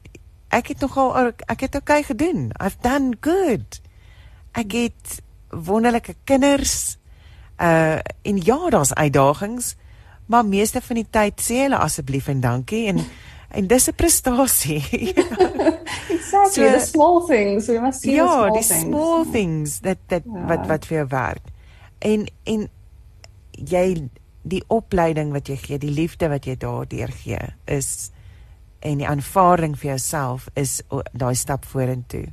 ek 0.49 0.67
het 0.73 0.79
nogal 0.79 1.33
ek 1.47 1.59
het 1.67 1.75
okay 1.75 2.03
gedoen. 2.03 2.51
I've 2.57 2.77
done 2.81 3.17
good. 3.21 3.81
Ek 4.57 4.71
het 4.71 5.21
wonderlike 5.49 6.15
kinders 6.23 6.97
uh 7.59 7.99
en 8.21 8.37
ja, 8.43 8.69
daar's 8.69 8.93
uitdagings, 8.93 9.75
maar 10.25 10.45
meeste 10.45 10.81
van 10.81 10.95
die 10.95 11.07
tyd 11.09 11.41
sê 11.41 11.65
hulle 11.65 11.77
asseblief 11.77 12.27
en 12.27 12.39
dankie 12.41 12.87
en 12.87 13.03
en 13.49 13.67
dis 13.67 13.87
'n 13.89 13.95
prestasie. 13.95 14.83
exactly, 16.15 16.51
so, 16.51 16.71
the 16.71 16.79
small 16.79 17.25
things. 17.27 17.67
We 17.67 17.79
must 17.79 18.01
see 18.01 18.13
ja, 18.13 18.25
the 18.25 18.31
small 18.31 18.51
things. 18.51 18.69
Ja, 18.69 18.77
die 18.77 18.89
small 18.89 19.25
things 19.31 19.79
that 19.79 19.97
that 20.07 20.23
ja. 20.25 20.45
wat 20.45 20.67
wat 20.67 20.85
vir 20.85 20.97
jou 20.97 21.07
werk. 21.07 21.45
En 21.99 22.27
en 22.43 22.69
jy 23.51 24.09
die 24.41 24.63
opleiding 24.67 25.31
wat 25.31 25.47
jy 25.47 25.57
gee, 25.57 25.77
die 25.77 25.91
liefde 25.91 26.29
wat 26.29 26.45
jy 26.45 26.55
daardeur 26.57 27.11
gee 27.11 27.41
is 27.65 28.11
en 28.79 29.01
die 29.01 29.07
aanvaarding 29.07 29.75
vir 29.77 29.89
jouself 29.93 30.47
is 30.53 30.79
daai 31.11 31.35
stap 31.35 31.65
vorentoe 31.65 32.27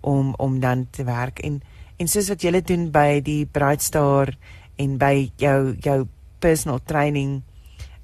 om 0.00 0.34
om 0.38 0.60
dan 0.60 0.86
te 0.90 1.04
werk 1.04 1.38
en 1.46 1.62
en 1.96 2.08
soos 2.08 2.28
wat 2.28 2.42
jy 2.44 2.60
doen 2.60 2.90
by 2.92 3.20
die 3.24 3.46
Bright 3.46 3.82
Star 3.82 4.34
en 4.76 4.98
by 4.98 5.30
jou 5.40 5.76
jou 5.80 6.06
personal 6.40 6.80
training 6.84 7.42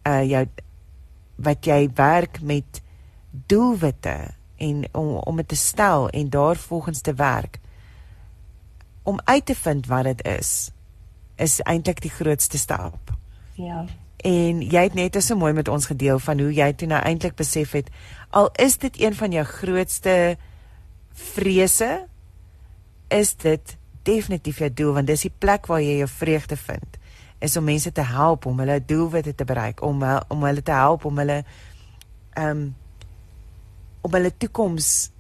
uh 0.09 0.23
jou 0.25 0.47
wat 1.43 1.67
jy 1.67 1.89
werk 1.97 2.41
met 2.41 2.83
doelwitte 3.31 4.35
en 4.57 4.85
om 4.93 5.17
om 5.17 5.37
dit 5.37 5.49
te 5.49 5.57
stel 5.57 6.09
en 6.11 6.31
daarvolgens 6.31 7.01
te 7.01 7.15
werk 7.15 7.59
om 9.03 9.21
uit 9.25 9.47
te 9.47 9.55
vind 9.55 9.87
wat 9.87 10.05
dit 10.05 10.25
is 10.27 10.71
is 11.37 11.61
eintlik 11.67 12.01
die 12.05 12.11
grootste 12.13 12.59
stap. 12.59 13.11
Ja. 13.55 13.87
En 14.23 14.63
jy 14.63 14.83
het 14.87 14.95
net 14.95 15.19
so 15.23 15.37
mooi 15.37 15.53
met 15.53 15.69
ons 15.69 15.87
gedeel 15.87 16.19
van 16.23 16.41
hoe 16.41 16.53
jy 16.55 16.73
toe 16.79 16.89
nou 16.89 17.01
eintlik 17.03 17.35
besef 17.37 17.73
het 17.73 17.91
al 18.31 18.51
is 18.63 18.79
dit 18.79 19.01
een 19.01 19.15
van 19.15 19.33
jou 19.33 19.45
grootste 19.45 20.37
vrese 21.13 22.07
is 23.09 23.35
dit 23.35 23.77
definitief 24.03 24.59
jou 24.59 24.71
doel 24.73 24.93
want 24.93 25.07
dis 25.07 25.27
die 25.27 25.35
plek 25.39 25.67
waar 25.67 25.83
jy 25.83 25.99
jou 26.01 26.09
vreugde 26.09 26.57
vind 26.57 26.99
is 27.43 27.57
om 27.57 27.67
mense 27.67 27.93
te 27.93 28.05
help 28.07 28.47
om 28.47 28.63
hulle 28.63 28.79
doelwitte 28.87 29.35
te 29.35 29.45
bereik, 29.45 29.83
om 29.83 30.03
om 30.29 30.47
hulle 30.47 30.63
te 30.63 30.75
help 30.77 31.05
om 31.05 31.19
hulle 31.19 31.43
um, 32.39 32.63
om 34.03 34.15
hulle 34.15 34.33
toekoms 34.37 35.11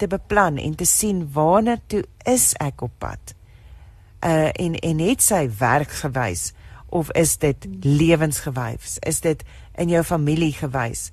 te 0.00 0.08
beplan 0.08 0.60
en 0.60 0.76
te 0.76 0.88
sien 0.88 1.24
waarna 1.32 1.76
toe 1.86 2.04
is 2.28 2.52
ek 2.60 2.84
op 2.84 2.92
pad. 2.98 3.34
Uh 4.24 4.48
en 4.52 4.76
en 4.76 5.04
het 5.04 5.24
sy 5.24 5.46
werk 5.58 5.92
gewys 6.02 6.50
of 6.90 7.12
is 7.12 7.36
dit 7.38 7.66
lewensgewys? 7.80 8.98
Is 9.06 9.20
dit 9.20 9.42
in 9.78 9.88
jou 9.88 10.02
familie 10.04 10.52
gewys? 10.52 11.10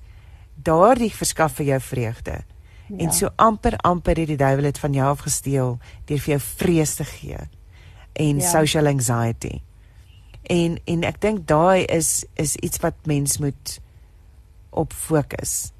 Daardie 0.54 1.12
verskaf 1.14 1.58
vir 1.60 1.72
jou 1.72 1.80
vreugde. 1.80 2.40
Ja. 2.88 2.96
En 2.96 3.12
so 3.12 3.30
amper 3.36 3.76
amper 3.76 4.16
het 4.16 4.30
die 4.32 4.40
duiwel 4.40 4.70
dit 4.70 4.78
van 4.78 4.92
jou 4.96 5.06
afgesteel 5.06 5.78
deur 6.08 6.20
vir 6.24 6.34
jou 6.36 6.40
vrees 6.40 6.94
te 6.94 7.04
gee 7.04 7.38
en 8.18 8.40
ja. 8.40 8.50
social 8.50 8.86
anxiety. 8.86 9.60
En 10.42 10.78
en 10.84 11.04
ek 11.04 11.20
dink 11.20 11.46
daai 11.46 11.84
is 11.84 12.24
is 12.34 12.56
iets 12.56 12.80
wat 12.82 13.06
mens 13.06 13.38
moet 13.38 13.78
op 14.70 14.92
fokus. 14.92 15.72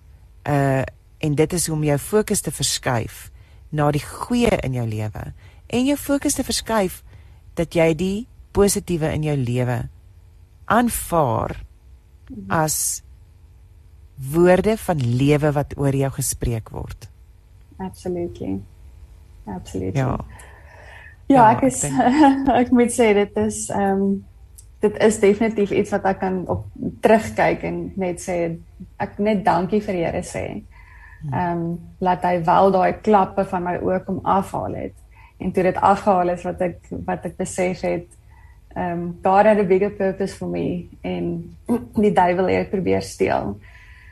Uh 0.44 0.84
en 1.18 1.34
dit 1.34 1.52
is 1.52 1.68
om 1.68 1.82
jou 1.82 1.98
fokus 1.98 2.40
te 2.40 2.52
verskuif 2.54 3.30
na 3.74 3.90
die 3.90 4.04
goeie 4.04 4.54
in 4.62 4.76
jou 4.76 4.84
lewe 4.86 5.32
en 5.66 5.86
jou 5.88 5.96
fokus 5.98 6.36
te 6.38 6.44
verskuif 6.46 7.02
dat 7.58 7.74
jy 7.74 7.88
die 7.98 8.18
positiewe 8.58 9.12
in 9.14 9.26
jou 9.28 9.36
lewe 9.38 9.78
aanvaar 10.68 11.54
as 12.52 13.02
woorde 14.32 14.74
van 14.82 15.04
lewe 15.20 15.52
wat 15.54 15.76
oor 15.78 15.94
jou 15.94 16.10
gespreek 16.18 16.72
word. 16.74 17.06
Absolutely. 17.78 18.58
Absolutely. 19.46 20.00
Ja. 20.00 20.18
Ja, 21.28 21.44
ek 21.52 21.62
is 21.68 21.84
ek 22.62 22.72
moet 22.74 22.92
sê 22.92 23.12
dit 23.16 23.38
is 23.44 23.68
ehm 23.68 24.02
um, 24.02 24.10
dit 24.78 24.94
is 25.02 25.16
definitief 25.18 25.72
iets 25.74 25.90
wat 25.90 26.04
ek 26.06 26.20
kan 26.22 26.36
op 26.46 26.68
terugkyk 27.02 27.64
en 27.66 27.78
net 27.98 28.20
sê 28.22 28.36
ek 29.02 29.16
net 29.18 29.40
dankie 29.46 29.80
vir 29.82 29.96
die 29.96 30.04
Here 30.06 30.22
sê. 30.22 30.44
Hmm. 31.22 31.32
Ehm 31.32 31.64
um, 31.64 31.64
laat 32.04 32.26
hy 32.28 32.36
wel 32.46 32.72
daai 32.76 33.00
klappe 33.02 33.44
van 33.50 33.66
my 33.66 33.76
oë 33.82 34.04
kom 34.06 34.20
afhaal 34.22 34.78
het. 34.78 34.94
En 35.38 35.52
toe 35.54 35.66
dit 35.66 35.82
afgehaal 35.90 36.34
is 36.34 36.46
wat 36.46 36.62
ek 36.68 36.78
wat 37.06 37.26
ek 37.26 37.36
besef 37.38 37.82
het 37.86 38.17
ehm 38.78 38.92
um, 38.92 39.18
God 39.22 39.46
had 39.46 39.58
a 39.58 39.64
bigger 39.64 39.90
purpose 39.90 40.36
for 40.36 40.48
me 40.48 40.88
en 41.02 41.56
die 42.04 42.12
duiwel 42.12 42.46
het 42.52 42.70
probeer 42.70 43.02
steel. 43.02 43.56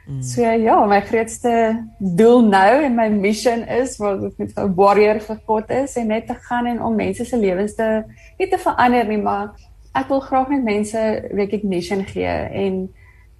Mm. 0.06 0.22
So 0.22 0.42
ja, 0.42 0.74
my 0.86 1.00
grootste 1.02 1.52
doel 1.98 2.44
nou 2.46 2.82
en 2.84 2.94
my 2.94 3.08
mission 3.10 3.64
is 3.68 3.96
wat 3.98 4.22
ek 4.28 4.36
met 4.38 4.58
'n 4.58 4.74
warrior 4.74 5.20
vir 5.20 5.38
God 5.46 5.70
is 5.70 5.96
en 5.96 6.06
net 6.06 6.26
te 6.26 6.34
gaan 6.48 6.66
en 6.66 6.82
om 6.82 6.94
mense 6.94 7.24
se 7.24 7.36
lewens 7.36 7.74
te 7.74 8.04
nie 8.38 8.48
te 8.48 8.58
verander 8.58 9.06
nie, 9.06 9.22
maar 9.22 9.54
ek 9.94 10.08
wil 10.08 10.20
graag 10.20 10.48
met 10.48 10.64
mense 10.64 11.00
recognition 11.32 12.04
gee 12.04 12.36
en 12.64 12.88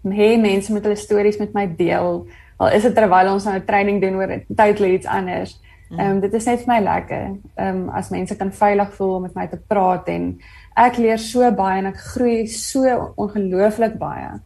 hê 0.05 0.37
mense 0.41 0.73
moet 0.73 0.83
hulle 0.83 0.97
stories 0.97 1.39
met 1.39 1.55
my 1.55 1.67
deel. 1.77 2.27
Al 2.57 2.69
is 2.69 2.83
dit 2.83 2.95
terwyl 2.95 3.33
ons 3.33 3.45
nou 3.45 3.55
'n 3.57 3.65
training 3.65 4.01
doen 4.01 4.15
oor 4.15 4.41
totally 4.57 4.95
iets 4.95 5.07
anders. 5.07 5.61
Mm. 5.89 5.99
Ehm 5.99 6.11
um, 6.11 6.21
dit 6.21 6.33
is 6.35 6.45
net 6.45 6.63
vir 6.65 6.75
my 6.75 6.81
lekker. 6.81 7.25
Ehm 7.55 7.77
um, 7.77 7.89
as 7.89 8.11
mense 8.11 8.37
kan 8.37 8.53
veilig 8.53 8.95
voel 8.95 9.15
om 9.15 9.23
met 9.23 9.35
my 9.35 9.47
te 9.47 9.61
praat 9.69 10.09
en 10.09 10.41
ek 10.77 10.99
leer 11.01 11.19
so 11.19 11.51
baie 11.57 11.81
en 11.81 11.91
ek 11.93 12.03
groei 12.13 12.47
so 12.53 13.13
ongelooflik 13.17 13.97
baie 14.01 14.37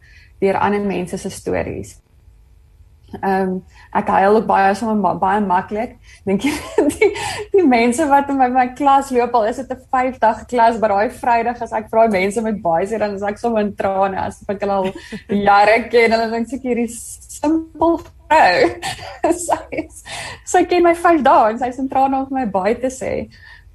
deur 0.41 0.57
ander 0.57 0.85
mense 0.87 1.17
se 1.17 1.29
stories. 1.29 1.97
Ehm 3.19 3.49
um, 3.49 3.55
ek 3.91 4.07
huil 4.07 4.37
ook 4.39 4.45
baie 4.47 4.75
sommer 4.75 5.17
baie 5.19 5.41
maklik. 5.43 5.97
Dink 6.25 6.45
jy 6.47 6.53
die, 6.93 7.09
die 7.51 7.65
mense 7.67 8.05
wat 8.07 8.29
in 8.31 8.39
my 8.39 8.47
my 8.53 8.67
klas 8.77 9.11
loop 9.11 9.35
al 9.35 9.49
is 9.49 9.59
dit 9.59 9.73
'n 9.75 9.81
5 9.91 10.19
dag 10.19 10.45
klas, 10.47 10.79
maar 10.79 10.93
daai 10.95 11.09
Vrydag 11.11 11.61
as 11.61 11.73
ek 11.75 11.89
vra 11.91 12.07
mense 12.07 12.41
met 12.41 12.61
baie 12.63 12.87
sê 12.87 12.99
dan 12.99 13.15
is 13.15 13.27
ek 13.27 13.41
sommer 13.41 13.65
in 13.67 13.75
trane 13.75 14.17
as 14.17 14.39
ek 14.47 14.63
hulle 14.63 14.77
al 14.79 14.89
jare 15.49 15.77
ken. 15.91 16.15
Hulle 16.15 16.31
dink 16.31 16.47
seker 16.47 16.69
hierdie 16.71 16.87
simpel 16.87 17.99
vrou. 17.99 18.55
sy 19.47 19.87
sy 20.45 20.63
ken 20.65 20.87
my 20.87 20.95
5 20.95 21.23
dae 21.27 21.51
en 21.51 21.59
sy's 21.59 21.83
in 21.83 21.91
trane 21.91 22.23
om 22.23 22.31
my 22.31 22.45
baie 22.45 22.79
te 22.79 22.93
sê. 23.01 23.27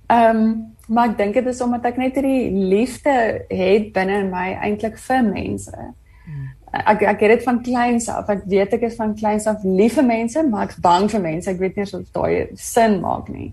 Ehm 0.08 0.40
um, 0.40 0.75
maar 0.86 1.10
ek 1.10 1.16
dink 1.18 1.34
dit 1.34 1.46
is 1.50 1.60
omdat 1.64 1.88
ek 1.90 1.98
net 2.00 2.18
hierdie 2.18 2.50
liefde 2.70 3.14
het 3.50 3.90
binne 3.94 4.20
in 4.24 4.30
my 4.30 4.52
eintlik 4.68 4.98
vir 5.02 5.24
mense. 5.26 5.88
Hmm. 6.26 6.46
Ek 6.76 7.02
ek 7.02 7.24
het 7.24 7.34
dit 7.36 7.44
van 7.46 7.60
kleins 7.62 8.08
af. 8.12 8.30
Ek 8.30 8.46
weet 8.46 8.76
ek 8.78 8.86
is 8.90 8.96
van 8.98 9.16
kleins 9.18 9.48
af 9.50 9.64
lief 9.64 9.98
vir 9.98 10.06
mense, 10.06 10.46
maar 10.46 10.68
ek's 10.68 10.80
bang 10.82 11.10
vir 11.10 11.24
mense. 11.24 11.50
Ek 11.50 11.60
weet 11.62 11.76
nie 11.76 11.86
of 11.86 11.92
dit 11.96 12.14
daai 12.14 12.56
sin 12.60 13.00
maak 13.02 13.30
nie. 13.32 13.52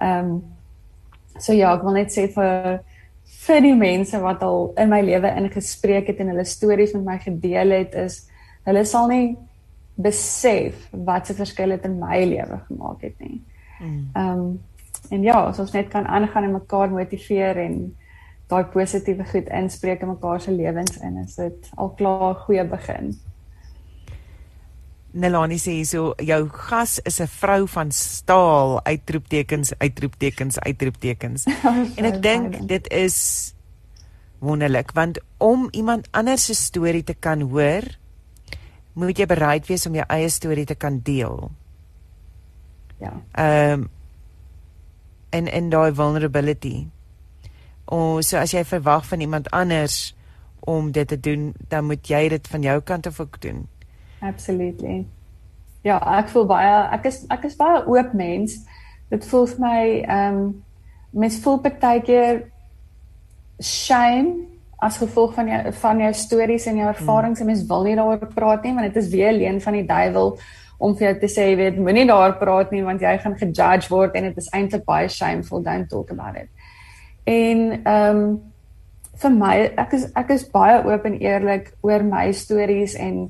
Ehm 0.00 0.36
um, 0.36 0.36
so 1.38 1.52
ja, 1.52 1.74
ek 1.76 1.82
wil 1.84 1.98
net 1.98 2.14
sê 2.14 2.26
vir 2.32 2.80
vir 3.46 3.60
die 3.62 3.74
mense 3.76 4.18
wat 4.22 4.42
al 4.42 4.70
in 4.80 4.88
my 4.90 5.02
lewe 5.04 5.30
ingespreek 5.38 6.08
het 6.10 6.22
en 6.22 6.32
hulle 6.32 6.46
stories 6.48 6.94
met 6.96 7.04
my 7.04 7.18
gedeel 7.22 7.74
het 7.76 7.94
is 8.06 8.24
hulle 8.66 8.82
sal 8.88 9.10
nie 9.10 9.36
besef 9.96 10.88
wat 11.06 11.28
se 11.28 11.36
verskil 11.36 11.74
dit 11.76 11.84
in 11.88 11.98
my 12.00 12.22
lewe 12.26 12.58
gemaak 12.68 13.04
het 13.06 13.20
nie. 13.22 13.38
Hmm. 13.78 14.00
Ehm 14.14 14.40
um, 14.40 14.48
en 15.10 15.22
ja, 15.22 15.38
as 15.48 15.58
ons 15.58 15.72
net 15.72 15.88
kan 15.92 16.06
aangaan 16.06 16.44
en 16.44 16.58
mekaar 16.58 16.90
motiveer 16.90 17.56
en 17.56 17.96
daai 18.50 18.64
positiewe 18.70 19.24
goed 19.26 19.48
inspreek 19.50 20.02
in 20.02 20.12
mekaar 20.14 20.40
se 20.40 20.52
lewens 20.54 20.98
in, 21.02 21.16
is 21.24 21.34
dit 21.34 21.70
al 21.76 21.90
klaar 21.98 22.30
'n 22.30 22.42
goeie 22.46 22.64
begin. 22.64 23.16
Nelani 25.16 25.56
sê 25.56 25.84
so 25.84 26.14
jou 26.20 26.48
gas 26.48 27.00
is 27.04 27.20
'n 27.20 27.26
vrou 27.26 27.66
van 27.66 27.90
staal 27.90 28.80
uitroeptekens 28.84 29.72
uitroeptekens 29.78 30.58
uitroeptekens. 30.58 31.46
en 31.98 32.04
ek 32.04 32.22
dink 32.22 32.68
dit 32.68 32.88
is 32.92 33.54
wonderlik 34.38 34.92
want 34.92 35.18
om 35.38 35.68
iemand 35.72 36.08
anders 36.10 36.44
se 36.44 36.54
storie 36.54 37.04
te 37.04 37.14
kan 37.14 37.40
hoor 37.40 37.82
moet 38.92 39.18
jy 39.18 39.26
bereid 39.26 39.66
wees 39.68 39.86
om 39.86 39.94
jou 39.94 40.04
eie 40.08 40.28
storie 40.28 40.64
te 40.64 40.74
kan 40.74 41.00
deel. 41.04 41.50
Ja. 43.00 43.12
Ehm 43.32 43.80
um, 43.80 43.88
in 45.30 45.46
in 45.46 45.70
daai 45.70 45.94
vulnerability. 45.94 46.86
O, 47.84 48.20
so 48.20 48.38
as 48.38 48.52
jy 48.52 48.64
verwag 48.64 49.06
van 49.06 49.20
iemand 49.20 49.50
anders 49.50 50.14
om 50.60 50.90
dit 50.92 51.08
te 51.08 51.20
doen, 51.20 51.54
dan 51.68 51.84
moet 51.84 52.08
jy 52.08 52.28
dit 52.28 52.48
van 52.48 52.62
jou 52.62 52.80
kant 52.80 53.06
af 53.06 53.20
ook 53.20 53.40
doen. 53.40 53.68
Absolutely. 54.20 55.06
Ja, 55.86 56.00
ek 56.18 56.28
voel 56.28 56.46
baie 56.50 56.74
ek 56.96 57.06
is 57.06 57.22
ek 57.30 57.44
is 57.46 57.56
baie 57.56 57.84
oop 57.86 58.12
mens. 58.12 58.58
Dit 59.10 59.26
voel 59.30 59.46
vir 59.46 59.62
my 59.62 59.80
ehm 60.02 60.36
um, 60.36 60.54
mens 61.16 61.38
voel 61.40 61.60
baie 61.62 62.02
keer 62.02 62.42
shame 63.62 64.44
as 64.76 64.98
gevolg 65.00 65.32
van 65.34 65.48
jou 65.48 65.72
van 65.80 66.00
jou 66.04 66.12
stories 66.12 66.66
en 66.66 66.76
jou 66.76 66.88
hmm. 66.88 66.96
ervarings 66.98 67.38
hmm. 67.38 67.48
en 67.48 67.54
mens 67.54 67.66
wil 67.68 67.86
nie 67.86 67.96
daaroor 67.96 68.32
praat 68.34 68.64
nie 68.64 68.74
want 68.76 68.92
dit 68.92 69.02
is 69.02 69.08
weer 69.12 69.32
leen 69.32 69.60
van 69.60 69.78
die 69.78 69.86
duiwel 69.86 70.34
om 70.78 70.96
vir 70.96 71.08
jou 71.08 71.14
te 71.20 71.30
sê 71.32 71.50
jy 71.50 71.56
weet 71.56 71.78
moenie 71.78 72.06
daar 72.08 72.36
praat 72.40 72.72
nie 72.72 72.82
want 72.84 73.00
jy 73.00 73.16
gaan 73.22 73.38
gejudge 73.38 73.88
word 73.90 74.16
en 74.16 74.28
dit 74.28 74.42
is 74.42 74.50
eintlik 74.52 74.84
baie 74.84 75.08
shameful 75.08 75.62
don't 75.62 75.88
talk 75.90 76.10
about 76.10 76.36
it. 76.36 76.48
En 77.24 77.72
ehm 77.72 78.20
um, 78.20 78.28
vir 79.16 79.32
my 79.32 79.54
ek 79.80 79.94
is 79.96 80.06
ek 80.14 80.30
is 80.34 80.44
baie 80.52 80.76
oop 80.84 81.06
en 81.08 81.14
eerlik 81.16 81.72
oor 81.82 82.04
my 82.04 82.28
stories 82.36 82.96
en 83.00 83.28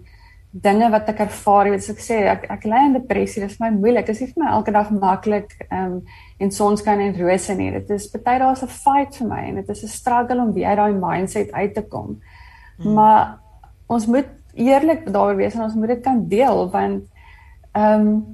dinge 0.62 0.88
wat 0.90 1.08
ek 1.12 1.20
ervaar, 1.26 1.68
jy 1.68 1.74
weet 1.74 1.84
soos 1.84 1.96
ek 1.96 2.04
sê 2.04 2.18
ek 2.32 2.46
ek 2.50 2.64
ly 2.68 2.82
in 2.88 2.96
depressie, 2.96 3.42
dit 3.42 3.50
is 3.50 3.58
vir 3.58 3.66
my 3.66 3.72
moeilik. 3.76 4.06
Dit 4.08 4.16
is 4.16 4.22
nie 4.24 4.30
vir 4.32 4.42
my 4.42 4.52
elke 4.56 4.72
dag 4.74 4.92
maklik 4.94 5.52
ehm 5.68 5.98
um, 5.98 5.98
en 6.36 6.50
sonskyn 6.52 7.00
en 7.00 7.14
rose 7.16 7.54
nie. 7.56 7.70
Dit 7.72 7.90
is 7.94 8.08
baie 8.12 8.40
daar's 8.42 8.62
'n 8.62 8.68
fight 8.68 9.16
vir 9.20 9.28
my 9.28 9.42
en 9.48 9.54
dit 9.60 9.68
is 9.70 9.82
'n 9.84 9.88
struggle 9.88 10.40
om 10.42 10.52
weer 10.52 10.76
daai 10.76 10.92
mindset 10.92 11.52
uit 11.52 11.74
te 11.74 11.82
kom. 11.82 12.20
Hmm. 12.78 12.94
Maar 12.94 13.38
ons 13.86 14.06
moet 14.06 14.28
eerlik 14.54 15.06
daaroor 15.12 15.36
wees 15.36 15.54
en 15.54 15.62
ons 15.62 15.74
moet 15.74 15.88
dit 15.88 16.02
kan 16.02 16.28
deel 16.28 16.70
want 16.70 17.04
ehm 17.76 18.08
um, 18.08 18.24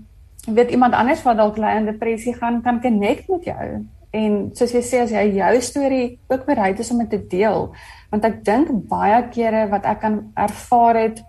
weet 0.42 0.70
iemand 0.74 0.94
anders 0.98 1.22
wat 1.22 1.36
dalk 1.38 1.58
ly 1.58 1.76
in 1.78 1.84
depressie 1.86 2.34
gaan 2.34 2.62
kan 2.62 2.80
connect 2.82 3.28
met 3.28 3.44
jou. 3.44 3.66
En 4.10 4.32
soos 4.58 4.72
jy 4.74 4.82
sê 4.82 5.02
as 5.04 5.12
jy 5.14 5.22
jou 5.36 5.60
storie 5.60 6.06
ook 6.28 6.44
bereid 6.46 6.80
is 6.82 6.90
om 6.90 6.98
dit 6.98 7.10
te 7.10 7.20
deel, 7.36 7.70
want 8.10 8.24
ek 8.26 8.42
dink 8.44 8.72
baie 8.90 9.20
kere 9.30 9.68
wat 9.70 9.86
ek 9.86 10.02
kan 10.02 10.18
ervaar 10.34 10.98
het 10.98 11.22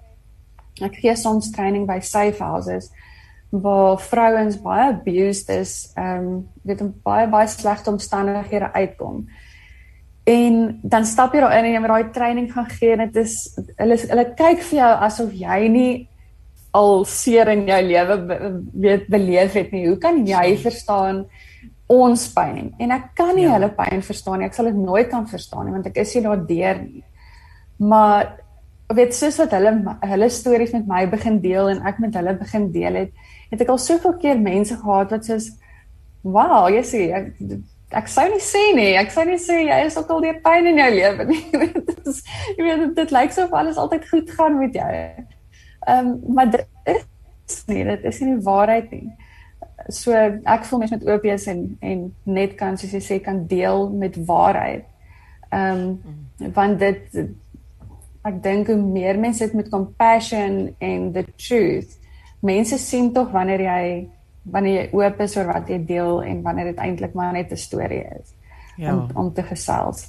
ek 0.81 0.97
gee 1.01 1.15
soms 1.15 1.51
training 1.53 1.85
by 1.85 1.99
safe 2.01 2.41
houses 2.41 2.89
waar 3.53 3.99
vrouens 4.01 4.57
baie 4.61 4.87
abused 4.89 5.49
is, 5.53 5.91
ehm 5.93 6.25
um, 6.25 6.37
weet 6.65 6.81
in 6.81 6.93
baie 7.05 7.27
baie 7.29 7.47
slegte 7.47 7.91
omstandighede 7.91 8.71
uitkom. 8.73 9.27
En 10.25 10.79
dan 10.81 11.05
stap 11.05 11.33
jy 11.33 11.43
daar 11.43 11.57
in 11.59 11.67
en 11.67 11.73
jy 11.75 11.81
met 11.83 11.91
daai 11.91 12.09
training 12.15 12.49
gaan 12.53 12.69
gee 12.71 12.95
en 12.95 13.05
dit 13.05 13.21
is 13.21 13.35
hulle 13.77 13.97
hulle 14.09 14.25
kyk 14.39 14.65
vir 14.69 14.79
jou 14.79 14.91
asof 15.07 15.35
jy 15.37 15.59
nie 15.69 15.91
al 16.73 17.03
seer 17.05 17.51
in 17.53 17.67
jou 17.69 17.79
lewe 17.85 18.15
weet 18.85 19.09
beleef 19.13 19.57
het 19.59 19.73
nie. 19.73 19.85
Hoe 19.87 19.99
kan 20.01 20.23
jy 20.25 20.45
verstaan 20.61 21.23
ons 21.91 22.25
pyn? 22.33 22.71
En 22.81 22.93
ek 22.95 23.11
kan 23.17 23.35
nie 23.37 23.45
ja. 23.45 23.57
hulle 23.57 23.69
pyn 23.77 24.01
verstaan 24.05 24.41
nie. 24.41 24.49
Ek 24.49 24.57
sal 24.57 24.71
dit 24.71 24.79
nooit 24.79 25.11
kan 25.11 25.27
verstaan 25.29 25.69
nie 25.69 25.75
want 25.75 25.89
ek 25.89 25.99
is 26.01 26.15
nie 26.17 26.23
daardeur 26.25 26.79
nie. 26.81 27.03
Maar 27.83 28.31
weet 28.93 29.13
soos 29.17 29.37
wat 29.41 29.53
hulle 29.57 29.73
hulle 30.13 30.29
stories 30.33 30.73
met 30.75 30.89
my 30.89 31.03
begin 31.11 31.37
deel 31.43 31.69
en 31.71 31.83
ek 31.89 32.01
met 32.03 32.17
hulle 32.17 32.33
begin 32.39 32.71
deel 32.73 32.97
het, 33.03 33.29
het 33.51 33.61
ek 33.63 33.71
al 33.73 33.81
soveel 33.81 34.17
keer 34.21 34.41
mense 34.41 34.75
gehad 34.81 35.13
wat 35.13 35.29
soos 35.29 35.51
wow, 36.23 36.65
jy 36.71 36.83
sê 36.87 37.03
ek 37.13 37.29
ek 37.93 38.09
sou 38.09 38.25
nie 38.31 38.41
sê 38.41 38.63
nie, 38.73 38.89
ek 38.97 39.11
sou 39.13 39.25
nie 39.27 39.37
sê 39.41 39.59
jy 39.67 39.79
is 39.85 39.97
ook 39.99 40.09
al 40.09 40.23
deur 40.25 40.41
pyn 40.45 40.71
in 40.71 40.81
jou 40.81 40.89
lewe 40.95 41.29
nie. 41.29 41.43
dit 41.91 42.09
is 42.09 42.23
jy 42.57 42.65
weet 42.65 42.83
dit, 42.97 43.13
lyk 43.13 43.35
soof 43.35 43.53
alles 43.53 43.77
altyd 43.77 44.09
goed 44.09 44.33
gaan 44.33 44.57
met 44.57 44.81
jou. 44.81 44.89
Ehm 45.85 46.07
um, 46.07 46.33
maar 46.33 46.49
dit 46.51 46.67
is 47.45 47.63
nie, 47.65 47.83
dit 47.83 48.03
is 48.03 48.19
nie 48.19 48.35
die 48.35 48.43
waarheid 48.43 48.91
nie. 48.91 49.11
So 49.87 50.11
ek 50.43 50.65
voel 50.65 50.79
mens 50.79 50.91
met 50.91 51.07
oop 51.07 51.21
wees 51.21 51.47
en 51.51 51.77
en 51.81 52.13
net 52.23 52.55
kan 52.55 52.77
soos 52.77 52.91
jy 52.91 53.01
sê 53.03 53.21
kan 53.23 53.45
deel 53.47 53.89
met 53.89 54.19
waarheid. 54.25 54.85
Ehm 55.49 55.97
um, 56.39 56.53
want 56.53 56.79
dit 56.79 57.17
ek 58.23 58.39
dink 58.43 58.71
hoe 58.71 58.79
meer 58.79 59.19
mense 59.19 59.43
dit 59.43 59.55
met 59.57 59.69
compassion 59.69 60.75
en 60.79 61.11
the 61.15 61.25
truth 61.35 61.97
mense 62.43 62.77
sien 62.79 63.11
tog 63.15 63.31
wanneer 63.35 63.63
jy 63.67 63.83
wanneer 64.53 64.79
jy 64.79 64.87
oop 64.99 65.21
is 65.23 65.35
oor 65.37 65.51
wat 65.51 65.69
jy 65.71 65.79
deel 65.87 66.21
en 66.23 66.41
wanneer 66.45 66.71
dit 66.71 66.81
eintlik 66.85 67.15
maar 67.19 67.33
net 67.35 67.51
'n 67.51 67.59
storie 67.59 68.03
is 68.19 68.33
ja. 68.77 68.93
om 68.93 69.07
om 69.15 69.33
te 69.33 69.43
gesels 69.43 70.07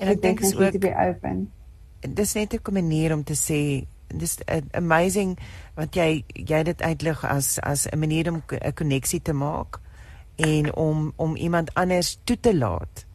en 0.00 0.08
ek 0.08 0.22
dink 0.22 0.40
is 0.40 0.56
ook 0.56 0.72
to 0.72 0.78
be 0.78 0.92
open 0.92 1.48
dis 2.00 2.34
net 2.34 2.54
'n 2.54 2.72
manier 2.72 3.14
om 3.14 3.24
te 3.24 3.36
sê 3.36 3.86
dis 4.08 4.38
amazing 4.72 5.38
wat 5.74 5.96
jy 5.96 6.24
jy 6.34 6.62
dit 6.62 6.82
uitlig 6.82 7.24
as 7.24 7.58
as 7.58 7.86
'n 7.86 7.98
manier 7.98 8.28
om 8.32 8.42
'n 8.48 8.72
koneksie 8.74 9.22
te 9.22 9.32
maak 9.32 9.80
en 10.36 10.74
om 10.74 11.12
om 11.16 11.36
iemand 11.36 11.74
anders 11.74 12.18
toe 12.24 12.40
te 12.40 12.56
laat 12.56 13.06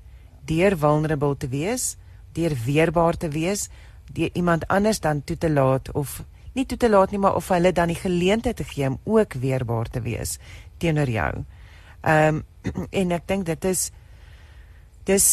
deur 0.45 0.77
vulnerable 0.77 1.37
te 1.37 1.47
wees 1.47 1.97
deur 2.33 2.55
weerbaar 2.65 3.17
te 3.17 3.29
wees 3.29 3.69
die 4.11 4.29
iemand 4.33 4.67
anders 4.67 4.99
dan 4.99 5.23
toe 5.23 5.37
te 5.37 5.49
laat 5.49 5.91
of 5.91 6.23
nie 6.53 6.65
toe 6.65 6.77
te 6.77 6.89
laat 6.89 7.11
nie 7.11 7.21
maar 7.21 7.37
of 7.37 7.49
hulle 7.53 7.71
dan 7.75 7.91
die 7.91 7.99
geleentheid 7.99 8.57
te 8.57 8.67
gee 8.67 8.87
om 8.87 8.99
ook 9.03 9.33
weerbaar 9.33 9.89
te 9.89 10.01
wees 10.01 10.37
teenoor 10.77 11.09
jou. 11.09 11.31
Ehm 12.01 12.41
um, 12.41 12.43
en 13.01 13.11
ek 13.15 13.27
dink 13.27 13.45
dit 13.47 13.65
is 13.65 13.89
dis 15.07 15.27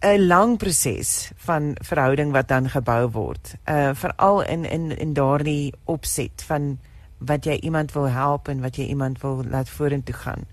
'n 0.00 0.26
lang 0.26 0.56
proses 0.56 1.30
van 1.36 1.76
verhouding 1.84 2.32
wat 2.32 2.48
dan 2.48 2.68
gebou 2.68 3.10
word. 3.10 3.54
Uh 3.68 3.90
veral 3.94 4.42
in 4.42 4.64
in 4.64 4.96
in 4.98 5.12
daardie 5.12 5.74
opset 5.84 6.42
van 6.46 6.78
wat 7.18 7.44
jy 7.44 7.58
iemand 7.60 7.92
wil 7.92 8.08
help 8.08 8.48
en 8.48 8.60
wat 8.60 8.76
jy 8.76 8.86
iemand 8.88 9.20
wil 9.20 9.44
laat 9.44 9.68
vorentoe 9.68 10.14
gaan. 10.14 10.46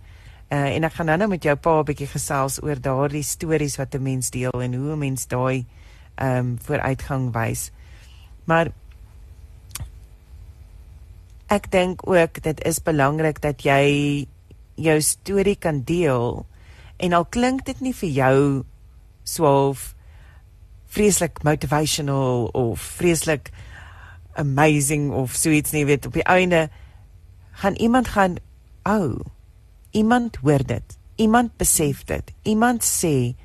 Uh 0.51 0.75
en 0.75 0.83
ek 0.83 0.93
gaan 0.93 1.05
nou-nou 1.05 1.29
met 1.29 1.43
jou 1.43 1.55
pa 1.55 1.79
'n 1.79 1.85
bietjie 1.85 2.07
gesels 2.07 2.61
oor 2.63 2.81
daardie 2.81 3.23
stories 3.23 3.77
wat 3.77 3.95
'n 3.95 4.03
mens 4.03 4.29
deel 4.29 4.61
en 4.61 4.73
hoe 4.73 4.91
'n 4.91 4.99
mens 4.99 5.27
daai 5.27 5.65
ehm 6.15 6.37
um, 6.37 6.57
vooruitgang 6.61 7.31
wys. 7.31 7.71
Maar 8.43 8.71
ek 11.47 11.71
dink 11.71 12.07
ook 12.07 12.41
dit 12.43 12.63
is 12.63 12.83
belangrik 12.83 13.41
dat 13.41 13.63
jy 13.63 14.27
jou 14.75 15.01
storie 15.01 15.55
kan 15.55 15.81
deel 15.83 16.45
en 16.97 17.13
al 17.13 17.25
klink 17.25 17.65
dit 17.65 17.79
nie 17.81 17.93
vir 17.93 18.09
jou 18.09 18.63
swaalf 19.27 19.93
vreeslik 20.87 21.43
motivational 21.43 22.47
of 22.55 22.81
vreeslik 22.99 23.51
amazing 24.39 25.11
of 25.11 25.35
so 25.35 25.51
iets 25.51 25.73
nie 25.75 25.85
weet 25.89 26.05
op 26.07 26.15
die 26.15 26.25
einde 26.27 26.67
gaan 27.61 27.75
iemand 27.75 28.13
gaan 28.15 28.37
ou 28.87 29.17
oh, 29.17 29.25
iemand 29.91 30.39
hoor 30.45 30.63
dit 30.63 30.97
iemand 31.17 31.57
besef 31.59 32.05
dit 32.07 32.33
iemand 32.47 32.85
sê 32.85 33.35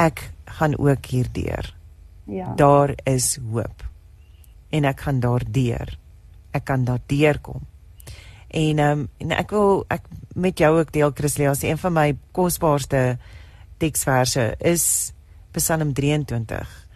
ek 0.00 0.30
gaan 0.58 0.78
ook 0.78 1.06
hierdeur. 1.06 1.74
Ja. 2.24 2.52
Daar 2.56 2.94
is 3.04 3.38
hoop. 3.50 3.84
En 4.68 4.84
ek 4.84 5.04
gaan 5.06 5.20
daardeur. 5.20 5.98
Ek 6.54 6.64
kan 6.64 6.84
daardeur 6.84 7.38
kom. 7.40 7.62
En 8.48 8.78
ehm 8.78 9.04
um, 9.04 9.08
en 9.18 9.34
ek 9.34 9.50
wil 9.50 9.84
ek 9.90 10.06
met 10.34 10.58
jou 10.58 10.78
ook 10.78 10.92
deel 10.92 11.10
Chrislia, 11.14 11.50
is 11.50 11.62
een 11.62 11.78
van 11.78 11.92
my 11.92 12.16
kosbaarste 12.32 13.18
teksverse 13.78 14.54
is 14.60 15.12
Psalm 15.52 15.92
23. 15.94 16.88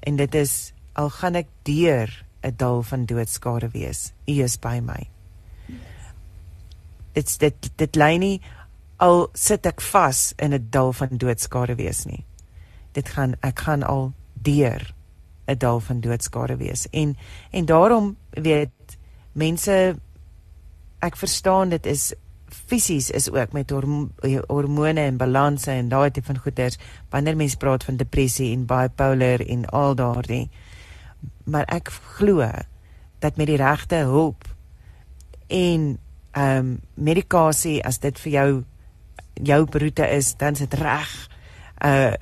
En 0.00 0.16
dit 0.16 0.34
is 0.34 0.72
al 0.92 1.10
gaan 1.10 1.34
ek 1.34 1.48
deur 1.62 2.10
'n 2.44 2.54
dal 2.56 2.82
van 2.82 3.06
doodskade 3.06 3.68
wees, 3.72 4.12
U 4.26 4.42
is 4.42 4.58
by 4.58 4.80
my. 4.80 5.08
Dit's 7.12 7.38
dit 7.38 7.70
dit 7.76 7.96
lê 7.96 8.18
nie 8.18 8.40
al 8.96 9.28
sit 9.34 9.66
ek 9.66 9.80
vas 9.80 10.34
in 10.38 10.52
'n 10.52 10.66
dal 10.70 10.92
van 10.92 11.16
doodskade 11.16 11.74
wees 11.74 12.04
nie. 12.04 12.24
Dit 12.92 13.08
gaan 13.08 13.34
ek 13.42 13.58
gaan 13.58 13.82
al 13.82 14.12
deur 14.34 14.94
'n 15.48 15.58
dal 15.58 15.80
van 15.80 16.00
doodskade 16.00 16.56
wees. 16.56 16.86
En 16.90 17.16
en 17.50 17.64
daarom 17.64 18.16
weet 18.30 18.98
mense 19.32 19.96
ek 20.98 21.16
verstaan 21.16 21.68
dit 21.68 21.86
is 21.86 22.14
fisies 22.66 23.10
is 23.10 23.30
ook 23.30 23.52
met 23.52 23.70
hormone 24.46 25.00
en 25.00 25.16
balanse 25.16 25.70
en 25.70 25.88
daai 25.88 26.10
tipe 26.10 26.26
van 26.26 26.38
goeters 26.38 26.78
wanneer 27.10 27.36
mense 27.36 27.56
praat 27.56 27.84
van 27.84 27.96
depressie 27.96 28.52
en 28.52 28.66
bipolar 28.66 29.40
en 29.40 29.66
al 29.66 29.94
daardie 29.94 30.50
maar 31.44 31.66
ek 31.72 31.90
glo 32.16 32.48
dat 33.18 33.36
met 33.36 33.46
die 33.46 33.60
regte 33.60 34.04
hulp 34.10 34.48
en 35.48 35.98
ehm 36.34 36.58
um, 36.58 36.80
medikasie 36.94 37.78
as 37.86 38.00
dit 38.02 38.18
vir 38.18 38.32
jou 38.32 38.48
jou 39.42 39.60
roete 39.70 40.06
is 40.16 40.34
dan 40.36 40.52
is 40.52 40.66
dit 40.66 40.74
reg 40.80 41.12
uh 41.84 42.12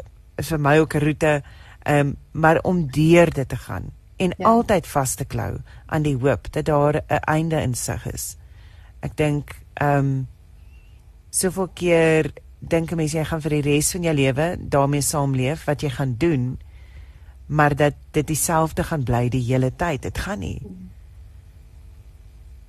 vir 0.42 0.58
my 0.58 0.78
ook 0.78 0.94
'n 0.94 1.04
roete 1.04 1.42
ehm 1.82 1.98
um, 1.98 2.16
maar 2.32 2.58
om 2.62 2.86
deur 2.90 3.30
dit 3.30 3.48
te 3.48 3.56
gaan 3.56 3.92
en 4.22 4.34
ja. 4.36 4.46
altyd 4.46 4.86
vas 4.86 5.14
te 5.14 5.24
klou 5.24 5.56
aan 5.86 6.06
die 6.06 6.16
hoop 6.16 6.52
dat 6.52 6.64
daar 6.64 7.02
'n 7.08 7.24
einde 7.34 7.60
in 7.60 7.74
sig 7.74 8.06
is. 8.12 8.36
Ek 9.00 9.16
dink 9.16 9.61
ehm 9.74 9.98
um, 9.98 10.28
soveel 11.30 11.68
keer 11.74 12.32
dink 12.58 12.92
'n 12.92 12.96
mens 12.96 13.12
jy 13.12 13.24
gaan 13.24 13.40
vir 13.40 13.50
die 13.50 13.62
res 13.72 13.92
van 13.92 14.02
jou 14.02 14.14
lewe 14.14 14.56
daarmee 14.58 15.00
saamleef 15.00 15.64
wat 15.64 15.80
jy 15.82 15.90
gaan 15.90 16.14
doen 16.18 16.58
maar 17.46 17.76
dat 17.76 17.94
dit 18.10 18.26
dieselfde 18.26 18.84
gaan 18.84 19.02
bly 19.04 19.28
die 19.28 19.42
hele 19.44 19.72
tyd. 19.76 20.02
Dit 20.02 20.18
gaan 20.18 20.38
nie. 20.38 20.62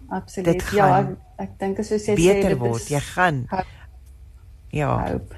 Absoluut. 0.08 0.64
Ja, 0.76 1.00
ek, 1.00 1.14
ek 1.38 1.54
dink 1.60 1.80
as 1.80 1.92
jy 1.94 2.00
sê 2.04 2.16
beter 2.20 2.58
word, 2.60 2.90
jy 2.92 3.00
gaan 3.14 3.46
Ja. 4.74 4.90
Hoop. 5.12 5.36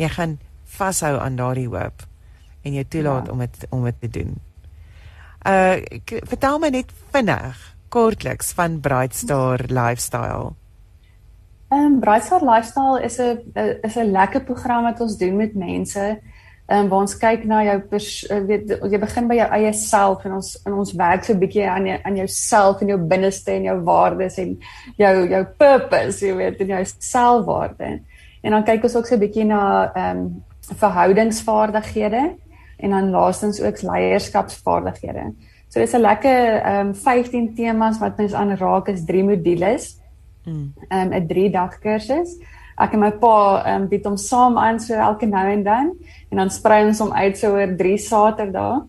Jy 0.00 0.08
gaan 0.08 0.38
vashou 0.64 1.18
aan 1.20 1.36
daardie 1.36 1.68
hoop 1.68 2.06
en 2.62 2.74
jy 2.74 2.84
toelaat 2.88 3.26
ja. 3.26 3.32
om 3.32 3.38
dit 3.44 3.66
om 3.70 3.84
dit 3.84 4.00
te 4.00 4.08
doen. 4.08 4.34
Uh 5.46 5.76
vertel 6.30 6.58
my 6.62 6.70
net 6.72 6.92
vinnig 7.12 7.60
kortliks 7.92 8.52
van 8.56 8.80
Bright 8.80 9.14
Star 9.14 9.60
Lifestyle. 9.68 10.54
Ehm 11.72 11.84
um, 11.84 12.00
Bright 12.00 12.24
Star 12.24 12.42
Lifestyle 12.44 13.02
is 13.02 13.18
'n 13.18 13.52
is 13.82 13.96
'n 13.96 14.10
lekker 14.10 14.42
program 14.44 14.82
wat 14.82 15.00
ons 15.00 15.16
doen 15.16 15.36
met 15.36 15.54
mense. 15.54 16.20
Ehm 16.66 16.78
um, 16.78 16.88
waar 16.88 17.00
ons 17.00 17.16
kyk 17.16 17.44
na 17.44 17.62
jou 17.64 17.78
pers, 17.80 18.30
uh, 18.30 18.40
weet 18.46 18.68
jy 18.90 18.98
begin 18.98 19.28
by 19.28 19.34
jou 19.34 19.48
eie 19.50 19.72
self 19.72 20.24
en 20.24 20.32
ons 20.32 20.62
in 20.66 20.72
ons 20.72 20.92
werk 20.92 21.24
so 21.24 21.32
'n 21.32 21.38
bietjie 21.38 21.68
aan 21.68 21.86
jou, 21.86 21.98
aan 22.02 22.16
jouself 22.16 22.80
en 22.80 22.88
jou 22.88 22.98
binneste 22.98 23.50
en 23.52 23.62
jou 23.62 23.80
waardes 23.84 24.36
en 24.38 24.58
jou 24.96 25.28
jou 25.28 25.44
purpose, 25.44 26.26
jy 26.26 26.36
weet, 26.36 26.60
en 26.60 26.66
jou 26.66 26.84
selfwaarde. 26.98 28.00
En 28.42 28.50
dan 28.50 28.64
kyk 28.64 28.82
ons 28.82 28.96
ook 28.96 29.06
so 29.06 29.14
'n 29.14 29.20
bietjie 29.20 29.44
na 29.44 29.92
ehm 29.94 30.16
um, 30.16 30.44
verhoudingsvaardighede 30.76 32.36
en 32.78 32.90
dan 32.90 33.10
laastens 33.10 33.60
ook 33.60 33.82
leierskapsvaardighede. 33.82 35.32
So 35.68 35.80
dis 35.80 35.94
'n 35.94 36.00
lekker 36.00 36.60
ehm 36.62 36.86
um, 36.86 36.94
15 36.94 37.54
temas 37.54 37.98
wat 37.98 38.18
ons 38.18 38.34
aanraak 38.34 38.88
is 38.88 39.04
drie 39.04 39.24
modules. 39.24 40.01
Mm. 40.44 40.72
Um, 40.88 41.12
'n 41.12 41.26
3 41.28 41.50
dag 41.50 41.78
kursus. 41.80 42.38
Ek 42.78 42.94
en 42.94 43.00
my 43.00 43.10
pa 43.10 43.62
ehm 43.64 43.82
um, 43.82 43.88
bied 43.88 44.04
hom 44.04 44.16
saam 44.16 44.58
aan 44.58 44.80
so 44.80 44.94
elke 44.94 45.26
nou 45.26 45.46
en 45.48 45.62
dan 45.62 45.92
en 46.30 46.36
dan 46.36 46.50
sprei 46.50 46.84
ons 46.86 46.98
hom 46.98 47.12
uit 47.12 47.38
so 47.38 47.52
oor 47.52 47.76
3 47.76 47.98
Saterdae 47.98 48.82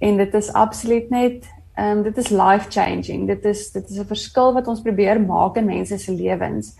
en 0.00 0.16
dit 0.16 0.34
is 0.34 0.52
absoluut 0.52 1.10
net 1.10 1.44
ehm 1.76 1.98
um, 1.98 2.02
dit 2.02 2.16
is 2.16 2.30
life 2.30 2.70
changing. 2.70 3.26
Dit 3.26 3.44
is 3.44 3.70
dit 3.72 3.90
is 3.90 3.98
'n 3.98 4.04
verskil 4.06 4.52
wat 4.52 4.68
ons 4.68 4.82
probeer 4.82 5.20
maak 5.20 5.56
in 5.56 5.66
mense 5.66 5.98
se 5.98 6.12
lewens. 6.12 6.76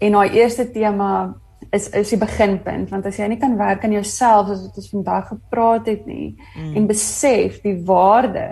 En 0.00 0.12
daai 0.12 0.30
eerste 0.30 0.70
tema 0.70 1.34
is 1.70 1.88
is 1.88 2.10
die 2.10 2.18
beginpunt 2.18 2.90
want 2.90 3.06
as 3.06 3.16
jy 3.16 3.28
nie 3.30 3.40
kan 3.40 3.56
werk 3.56 3.84
aan 3.84 3.94
jouself 3.96 4.48
soos 4.48 4.66
wat 4.66 4.76
ons 4.76 4.90
vandag 4.90 5.28
gepraat 5.28 5.86
het 5.86 6.06
nie 6.06 6.34
mm. 6.56 6.76
en 6.76 6.86
besef 6.86 7.60
die 7.62 7.76
waarde 7.86 8.46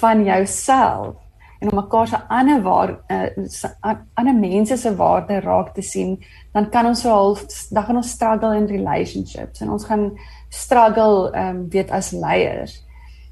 van 0.00 0.24
jouself 0.24 1.16
en 1.64 1.70
om 1.72 1.78
mekaar 1.80 2.08
se 2.08 2.20
ander 2.28 2.62
waar 2.62 2.90
uh, 3.08 3.94
ander 4.14 4.34
mense 4.36 4.76
se 4.76 4.94
waarde 4.96 5.40
raak 5.40 5.72
te 5.74 5.82
sien 5.82 6.18
dan 6.52 6.68
kan 6.70 6.86
ons 6.86 7.00
so 7.00 7.08
half 7.08 7.44
dan 7.70 7.84
gaan 7.84 7.96
ons 7.96 8.10
struggle 8.10 8.56
in 8.56 8.66
relationships 8.66 9.60
en 9.60 9.70
ons 9.70 9.84
gaan 9.84 10.10
struggle 10.48 11.30
ehm 11.32 11.56
um, 11.56 11.68
weet 11.70 11.90
as 11.90 12.10
leiers. 12.10 12.82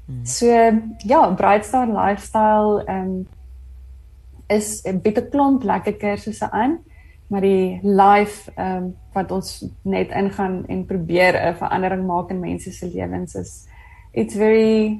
Mm. 0.05 0.25
So 0.25 0.47
ja, 1.07 1.31
Bright 1.31 1.65
Star 1.65 1.87
Lifestyle 1.87 2.83
ehm 2.85 2.99
um, 2.99 3.27
is 4.47 4.81
'n 4.85 4.99
bietjie 5.01 5.29
klomp 5.29 5.63
lekker 5.63 5.93
kursusse 5.93 6.51
aan 6.51 6.79
maar 7.27 7.41
die 7.41 7.79
life 7.83 8.51
ehm 8.55 8.83
um, 8.83 8.95
wat 9.13 9.31
ons 9.31 9.65
net 9.81 10.09
ingaan 10.09 10.65
en 10.67 10.85
probeer 10.85 11.33
'n 11.37 11.55
verandering 11.55 12.05
maak 12.05 12.29
in 12.29 12.39
mense 12.39 12.71
se 12.71 12.87
lewens 12.87 13.35
is 13.35 13.67
it's 14.11 14.35
very 14.35 14.99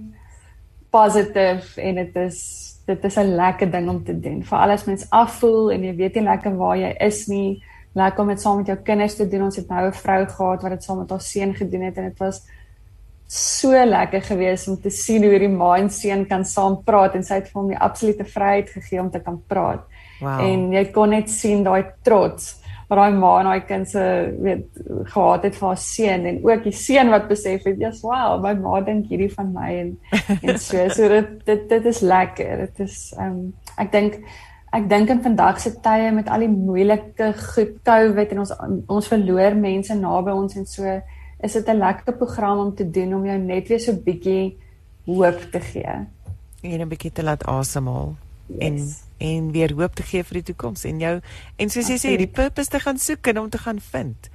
positive 0.89 1.81
en 1.81 1.95
dit 1.95 2.15
is 2.15 2.62
dit 2.85 3.03
is 3.03 3.17
'n 3.17 3.35
lekker 3.35 3.71
ding 3.71 3.89
om 3.89 4.03
te 4.03 4.19
doen. 4.19 4.43
Veral 4.43 4.69
as 4.69 4.85
mens 4.85 5.09
afvoel 5.09 5.71
en 5.71 5.83
jy 5.83 5.95
weet 5.95 6.15
nie 6.15 6.23
lekker 6.23 6.55
waar 6.57 6.77
jy 6.77 6.95
is 6.99 7.27
nie, 7.27 7.63
lekker 7.93 8.21
om 8.21 8.27
dit 8.27 8.41
saam 8.41 8.57
met 8.57 8.67
jou 8.67 8.77
kinders 8.77 9.15
te 9.15 9.27
doen. 9.27 9.43
Ons 9.43 9.55
het 9.55 9.69
nou 9.69 9.87
'n 9.87 9.93
vrou 9.93 10.25
gehad 10.25 10.61
wat 10.61 10.71
dit 10.71 10.83
saam 10.83 10.97
met 10.97 11.09
haar 11.09 11.21
seun 11.21 11.53
gedoen 11.53 11.81
het 11.81 11.97
en 11.97 12.03
dit 12.03 12.19
was 12.19 12.41
so 13.27 13.85
lekker 13.85 14.21
geweest 14.21 14.67
om 14.67 14.81
te 14.81 14.89
sien 14.89 15.23
hoe 15.23 15.39
die 15.39 15.47
ma 15.47 15.77
en 15.77 15.89
seun 15.89 16.25
kan 16.27 16.45
saam 16.45 16.83
praat 16.83 17.15
en 17.15 17.23
sy 17.23 17.33
het 17.33 17.49
vir 17.49 17.61
hom 17.61 17.69
die 17.69 17.79
absolute 17.79 18.25
vryheid 18.25 18.69
gegee 18.69 19.01
om 19.01 19.09
te 19.11 19.19
kan 19.19 19.41
praat. 19.47 19.81
Wow. 20.19 20.39
En 20.39 20.71
jy 20.71 20.85
kon 20.91 21.09
net 21.09 21.29
sien 21.29 21.63
daai 21.63 21.85
trots 22.03 22.62
wat 22.93 23.01
daai 23.01 23.17
ma 23.17 23.33
en 23.39 23.49
daai 23.49 23.65
kind 23.67 23.89
se 23.89 24.03
weet 24.45 24.81
gehad 25.13 25.43
het 25.47 25.57
vir 25.57 25.67
haar 25.67 25.81
seun 25.81 26.25
en 26.29 26.39
ook 26.45 26.63
die 26.63 26.75
seun 26.77 27.09
wat 27.13 27.27
besef 27.27 27.65
het, 27.65 27.79
"Jesus, 27.79 28.01
wow, 28.05 28.39
my 28.43 28.53
ma 28.53 28.81
dink 28.81 29.09
hierdie 29.09 29.33
van 29.33 29.51
my 29.53 29.69
en 29.81 29.97
en 30.41 30.59
so 30.59 30.87
so 30.97 31.09
dit 31.09 31.45
dit 31.45 31.69
dit 31.69 31.85
is 31.85 32.01
lekker. 32.01 32.57
Dit 32.57 32.79
is 32.87 33.13
ehm 33.17 33.31
um, 33.31 33.53
ek 33.77 33.91
dink 33.91 34.19
ek 34.73 34.89
dink 34.89 35.09
in 35.09 35.21
vandag 35.21 35.59
se 35.59 35.71
tye 35.81 36.11
met 36.11 36.29
al 36.29 36.39
die 36.39 36.49
moeilike 36.49 37.33
goed 37.53 37.75
COVID 37.85 38.31
en 38.31 38.39
ons 38.39 38.53
ons 38.87 39.07
verloor 39.07 39.55
mense 39.55 39.95
naby 39.95 40.31
ons 40.31 40.55
en 40.55 40.65
so 40.65 41.01
is 41.43 41.53
dit 41.53 41.67
'n 41.67 41.77
lekker 41.77 42.13
program 42.13 42.59
om 42.59 42.75
te 42.75 42.89
doen 42.89 43.13
om 43.13 43.25
jou 43.25 43.37
net 43.37 43.67
weer 43.67 43.79
so 43.79 43.93
bietjie 43.93 44.57
hoop 45.05 45.39
te 45.51 45.59
gee. 45.59 45.95
En 46.61 46.81
'n 46.81 46.87
bietjie 46.87 47.11
te 47.11 47.23
laat 47.23 47.45
asemhaal. 47.45 48.15
Yes. 48.47 48.59
En 48.59 48.75
en 49.23 49.51
weer 49.55 49.73
hoop 49.77 49.95
te 49.95 50.03
gee 50.03 50.23
vir 50.27 50.41
die 50.41 50.47
toekoms 50.51 50.83
en 50.89 51.01
jou 51.03 51.15
en 51.55 51.73
soos 51.73 51.89
jy 51.91 51.97
sê 52.01 52.15
die 52.19 52.29
purpose 52.39 52.71
te 52.73 52.81
gaan 52.83 52.99
soek 52.99 53.31
en 53.31 53.43
om 53.45 53.49
te 53.49 53.61
gaan 53.65 53.79
vind. 53.79 54.29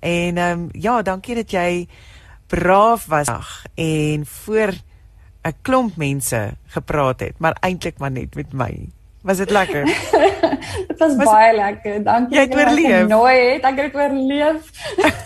En 0.00 0.38
ehm 0.38 0.60
um, 0.60 0.68
ja, 0.72 1.02
dankie 1.02 1.34
dat 1.34 1.50
jy 1.50 1.88
braaf 2.46 3.06
was 3.10 3.26
en 3.74 4.26
voor 4.26 4.72
'n 5.42 5.54
klomp 5.62 5.96
mense 5.96 6.54
gepraat 6.66 7.20
het, 7.20 7.38
maar 7.38 7.56
eintlik 7.60 7.98
maar 7.98 8.10
net 8.10 8.34
met 8.34 8.52
my. 8.52 8.88
Was 9.22 9.36
dit 9.36 9.50
lekker? 9.50 9.84
dit 10.88 10.98
was, 10.98 11.16
was 11.16 11.26
baie 11.26 11.54
lekker. 11.56 12.02
Dankie. 12.02 12.36
Jy 12.36 12.42
het 12.42 12.54
oorleef. 12.54 13.06
Nooit, 13.06 13.66
ek 13.68 13.78
het 13.78 13.94
oorleef. 13.94 14.70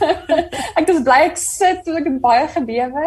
ek 0.81 0.91
is 0.93 1.01
bly 1.07 1.21
ek 1.31 1.41
sit, 1.41 1.89
ek 1.89 2.09
het 2.11 2.19
baie 2.21 2.45
gebewe. 2.53 3.07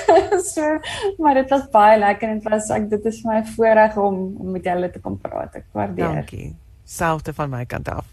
so, 0.52 0.78
maar 1.20 1.36
dit 1.42 1.52
was 1.52 1.66
baie 1.72 1.98
lekker 2.00 2.32
en 2.32 2.40
was 2.48 2.70
ek 2.72 2.88
dit 2.92 3.10
is 3.12 3.20
my 3.28 3.42
voorreg 3.52 4.00
om 4.00 4.22
om 4.40 4.56
met 4.56 4.64
julle 4.64 4.88
te 4.90 5.02
kom 5.04 5.20
praat. 5.20 5.60
Ek 5.60 5.68
waardeer. 5.76 6.16
Dankie. 6.22 6.54
Selfde 6.88 7.36
van 7.36 7.52
my 7.52 7.66
kant 7.68 7.92
af. 7.92 8.08